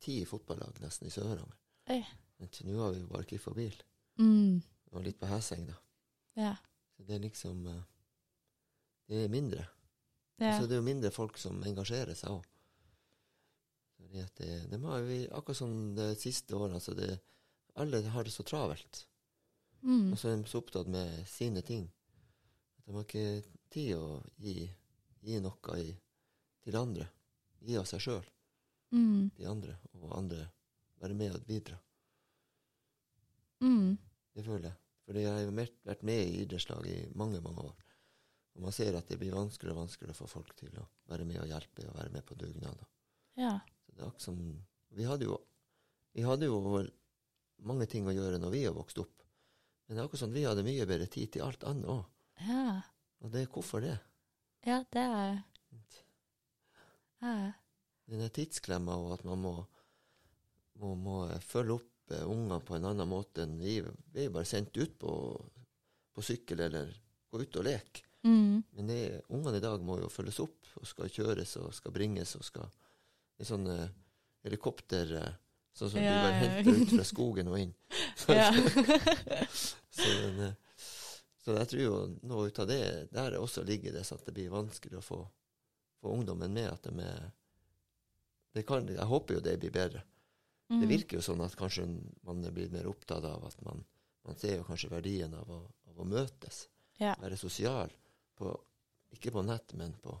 ti 0.00 0.18
fotballag 0.28 0.78
nesten 0.84 1.08
i 1.08 1.12
Sør-Varanger. 1.14 1.56
Men 2.40 2.48
til 2.52 2.68
nå 2.70 2.78
har 2.82 2.92
vi 2.94 3.00
jo 3.02 3.08
bare 3.10 3.26
Kliff 3.28 3.48
og 3.50 3.56
Bil. 3.58 3.74
Mm. 4.20 4.60
Og 4.92 5.04
litt 5.04 5.18
på 5.20 5.28
Heseng, 5.30 5.66
da. 5.68 5.76
Ja. 6.36 6.52
Så 6.96 7.04
det 7.08 7.16
er 7.16 7.24
liksom 7.24 7.66
eh, 7.66 7.82
Det 9.10 9.24
er 9.24 9.28
mindre. 9.32 9.66
ja. 10.38 10.52
Så 10.60 10.66
det 10.68 10.76
er 10.76 10.80
jo 10.80 10.86
mindre 10.86 11.10
folk 11.10 11.36
som 11.38 11.62
engasjerer 11.66 12.14
seg 12.14 12.30
òg. 12.30 12.44
Det 14.10 14.78
har 14.82 15.02
vi, 15.02 15.26
akkurat 15.28 15.56
som 15.56 15.94
det 15.94 16.14
siste 16.20 16.54
året, 16.56 16.74
altså 16.78 16.94
det, 16.96 17.18
alle 17.76 18.00
har 18.10 18.24
det 18.24 18.32
så 18.32 18.42
travelt. 18.46 19.04
Mm. 19.82 20.12
Og 20.12 20.18
så 20.20 20.28
er 20.28 20.36
de 20.42 20.48
så 20.50 20.60
opptatt 20.60 20.88
med 20.92 21.26
sine 21.28 21.62
ting. 21.64 21.86
De 22.84 22.92
har 22.92 23.04
ikke 23.06 23.42
tid 23.72 23.94
å 23.96 24.20
gi, 24.42 24.66
gi 25.24 25.38
noe 25.40 25.76
i, 25.80 25.94
til 26.64 26.76
andre. 26.76 27.06
Gi 27.64 27.76
av 27.80 27.86
seg 27.88 28.00
sjøl, 28.04 28.24
Mm. 28.90 29.30
til 29.36 29.46
andre, 29.46 29.76
og 29.94 30.16
andre 30.18 30.48
være 31.00 31.14
med 31.14 31.34
og 31.36 31.44
bidra. 31.46 31.76
Mm. 33.62 33.96
Det 34.34 34.44
føler 34.44 34.70
jeg. 34.70 34.76
For 35.06 35.18
jeg 35.18 35.30
har 35.32 35.40
jo 35.44 35.52
vært 35.54 36.02
med 36.06 36.20
i 36.24 36.40
idrettslag 36.44 36.86
i 36.86 36.96
mange, 37.18 37.40
mange 37.44 37.64
år. 37.68 37.76
Og 38.56 38.64
man 38.66 38.74
ser 38.74 38.96
at 38.98 39.08
det 39.08 39.18
blir 39.20 39.34
vanskeligere 39.34 39.76
og 39.76 39.84
vanskeligere 39.84 40.16
få 40.18 40.26
folk 40.30 40.54
til 40.58 40.74
å 40.80 40.86
være 41.10 41.26
med 41.28 41.40
og 41.42 41.48
hjelpe 41.50 41.86
og 41.88 41.96
være 41.98 42.12
med 42.14 42.26
på 42.26 42.36
dugnader. 42.38 42.86
Ja. 43.38 43.56
Så 43.86 43.94
det 43.94 44.02
er 44.02 44.08
akkurat 44.10 44.26
som 44.26 44.40
Vi 44.90 45.04
hadde 45.06 45.24
jo 45.28 45.36
vi 46.12 46.22
hadde 46.26 46.48
jo 46.48 46.56
mange 47.62 47.86
ting 47.86 48.08
å 48.10 48.14
gjøre 48.14 48.40
når 48.42 48.50
vi 48.50 48.64
har 48.64 48.72
vokst 48.74 48.98
opp. 48.98 49.22
Men 49.90 49.98
det 49.98 50.02
er 50.04 50.06
akkurat 50.06 50.22
som 50.22 50.30
vi 50.30 50.46
hadde 50.46 50.62
mye 50.62 50.84
bedre 50.86 51.10
tid 51.10 51.32
til 51.34 51.42
alt 51.42 51.64
annet 51.66 51.88
òg. 51.90 52.04
Ja. 52.46 52.76
Og 53.26 53.32
det 53.34 53.48
hvorfor 53.50 53.82
det? 53.82 53.96
ja, 54.62 54.84
det 54.94 55.02
er 55.02 55.40
ja. 57.20 57.32
Den 58.06 58.22
er 58.22 58.30
tidsklemma 58.32 58.94
og 59.02 59.16
at 59.16 59.24
man 59.26 59.42
må, 59.42 59.52
må, 60.78 60.92
må 60.94 61.16
følge 61.42 61.80
opp 61.80 62.14
eh, 62.14 62.22
unger 62.22 62.62
på 62.62 62.78
en 62.78 62.86
annen 62.92 63.10
måte 63.10 63.42
enn 63.42 63.58
vi. 63.58 63.80
Vi 64.14 64.28
er 64.28 64.30
bare 64.30 64.46
sendt 64.46 64.78
ut 64.78 64.94
på, 65.02 65.12
på 66.14 66.24
sykkel 66.24 66.62
eller 66.68 66.94
gå 67.26 67.42
ut 67.42 67.58
og 67.58 67.66
leke. 67.66 68.06
Mm. 68.22 68.62
Men 68.76 68.94
det, 68.94 69.02
ungene 69.26 69.58
i 69.58 69.64
dag 69.66 69.82
må 69.82 69.98
jo 70.00 70.12
følges 70.12 70.38
opp 70.46 70.70
og 70.78 70.86
skal 70.86 71.10
kjøres 71.10 71.56
og 71.60 71.74
skal 71.74 71.94
bringes 71.98 72.36
og 72.38 72.46
skal 72.46 72.70
I 73.42 73.46
sånn 73.48 73.66
eh, 73.74 73.86
helikopter 74.46 75.16
eh, 75.18 75.38
Sånn 75.76 75.92
som 75.92 76.02
Ja, 76.02 76.14
du 76.14 76.24
bare 76.26 76.38
henter 76.40 76.78
ut 76.82 76.90
fra 76.96 77.04
skogen 77.06 77.48
og 77.50 77.60
inn. 77.60 77.70
Ja. 78.36 78.50
så, 79.90 80.08
men, 80.20 80.40
eh, 80.46 80.54
så 81.40 81.56
jeg 81.56 81.68
tror 81.72 81.82
jo 81.82 81.96
noe 82.28 82.48
ut 82.50 82.58
av 82.62 82.68
det 82.70 82.80
der 83.14 83.36
også 83.40 83.64
ligger 83.66 83.92
det 83.96 84.04
så 84.06 84.18
at 84.18 84.26
det 84.28 84.34
blir 84.36 84.50
vanskelig 84.52 84.98
å 85.00 85.04
få, 85.04 85.20
få 86.02 86.12
ungdommen 86.14 86.52
med. 86.52 86.68
at 86.72 86.82
de 86.88 86.94
er 87.04 87.30
det 88.52 88.64
kan, 88.66 88.86
Jeg 88.88 89.06
håper 89.06 89.34
jo 89.36 89.40
det 89.46 89.56
blir 89.62 89.70
bedre. 89.70 90.02
Mm. 90.70 90.80
Det 90.82 90.88
virker 90.90 91.16
jo 91.18 91.22
sånn 91.22 91.40
at 91.44 91.54
kanskje 91.58 91.84
man 92.26 92.44
er 92.46 92.50
blitt 92.54 92.72
mer 92.74 92.86
opptatt 92.90 93.24
av 93.24 93.44
at 93.46 93.60
man, 93.66 93.84
man 94.26 94.36
ser 94.38 94.56
jo 94.58 94.64
kanskje 94.66 94.90
verdien 94.90 95.34
av 95.34 95.50
å, 95.50 95.60
av 95.90 96.00
å 96.02 96.06
møtes. 96.06 96.64
Ja. 96.98 97.14
Være 97.22 97.38
sosial. 97.38 97.90
På, 98.38 98.52
ikke 99.14 99.32
på 99.34 99.42
nett, 99.46 99.72
men 99.78 99.94
på 100.02 100.14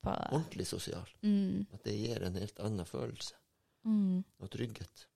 På, 0.00 0.12
ordentlig 0.32 0.64
sosial. 0.68 1.08
mm. 1.22 1.66
At 1.76 1.84
det 1.84 1.92
gir 1.98 2.22
en 2.24 2.36
helt 2.40 2.60
annen 2.64 2.86
følelse 2.88 3.34
Mm. 3.84 4.20
og 4.44 4.50
trygghet. 4.52 5.06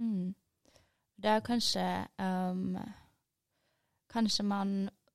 Mm. 0.00 0.32
Det 1.22 1.30
er 1.30 1.40
kanskje 1.44 1.84
um, 2.18 2.78
Kanskje 4.10 4.42
man 4.42 4.70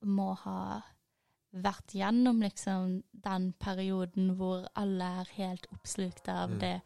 må 0.06 0.30
ha 0.44 0.80
vært 1.56 1.92
gjennom 1.96 2.40
liksom 2.44 3.02
den 3.24 3.50
perioden 3.60 4.30
hvor 4.38 4.66
alle 4.76 5.04
er 5.22 5.28
helt 5.36 5.66
oppslukt 5.72 6.28
av 6.28 6.50
Mm. 6.50 6.58
det, 6.60 6.80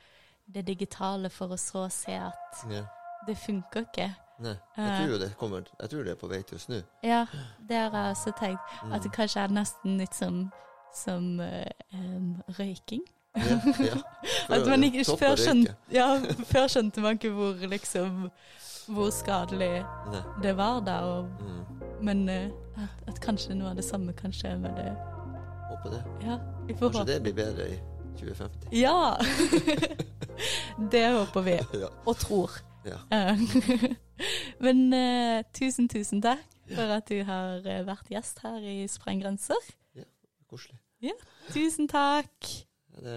det 0.55 0.65
digitale, 0.67 1.31
for 1.31 1.49
å 1.55 1.59
så 1.59 1.89
se 1.91 2.13
at 2.17 2.65
Ja. 2.71 2.85
det 3.27 3.37
funker 3.39 3.81
ikke. 3.87 4.09
Nei. 4.41 4.57
Jeg 4.77 5.07
tror 5.09 5.19
det 5.19 5.37
kommer 5.37 5.63
Jeg 5.81 5.91
tror 5.91 6.03
det 6.05 6.11
er 6.13 6.17
på 6.17 6.29
vei 6.29 6.43
til 6.43 6.57
å 6.57 6.61
snu. 6.61 6.83
Ja, 7.03 7.27
det 7.69 7.77
har 7.77 7.91
jeg 7.91 8.11
også 8.17 8.33
tenkt. 8.39 8.61
Mm. 8.85 8.93
At 8.93 9.03
det 9.03 9.13
kanskje 9.13 9.41
er 9.45 9.49
nesten 9.49 9.99
litt 9.99 10.15
som, 10.15 10.53
som 10.95 11.41
em, 11.41 12.43
røyking. 12.59 13.03
Ja, 13.37 13.43
ja. 13.79 13.97
For 14.47 14.55
At 14.59 14.67
man 14.67 14.83
ikke, 14.85 15.05
før, 15.19 15.37
skjønte, 15.37 15.77
ja, 15.93 16.09
før 16.51 16.67
skjønte 16.69 17.01
man 17.01 17.15
ikke 17.19 17.31
hvor, 17.31 17.55
liksom, 17.69 18.31
hvor 18.95 19.11
skadelig 19.15 19.85
Nei. 20.13 20.23
det 20.43 20.57
var 20.59 20.81
da. 20.87 20.99
Og, 21.07 21.29
Mm. 21.41 21.65
men 22.03 22.29
eh, 22.29 22.51
at, 22.81 23.09
at 23.09 23.21
kanskje 23.21 23.55
noe 23.55 23.71
av 23.71 23.77
det 23.77 23.85
samme 23.85 24.13
kan 24.17 24.33
skje 24.33 24.55
med 24.59 24.77
det. 24.77 24.93
Håper 25.71 25.91
det. 25.97 26.03
Ja, 26.27 26.39
Kanskje 26.79 27.05
det 27.07 27.19
blir 27.23 27.35
bedre 27.37 27.67
i 27.75 27.79
2050. 28.19 28.69
Ja! 28.73 29.17
det 30.93 31.05
håper 31.13 31.41
vi, 31.47 31.59
Ja. 31.83 31.89
og 32.07 32.17
tror. 32.17 32.51
Ja. 32.85 32.99
Eh, 33.13 33.39
Men 34.65 34.93
uh, 34.93 35.43
tusen, 35.57 35.89
tusen 35.89 36.21
takk 36.25 36.43
for 36.71 36.93
at 36.97 37.09
du 37.11 37.23
har 37.27 37.61
vært 37.87 38.11
gjest 38.13 38.41
her 38.45 38.61
i 38.63 38.85
Sprenggrenser. 38.89 39.59
Koselig. 40.51 40.77
Ja, 41.01 41.15
Tusen 41.55 41.87
takk! 41.89 42.49
Ja, 42.97 43.01
det 43.05 43.17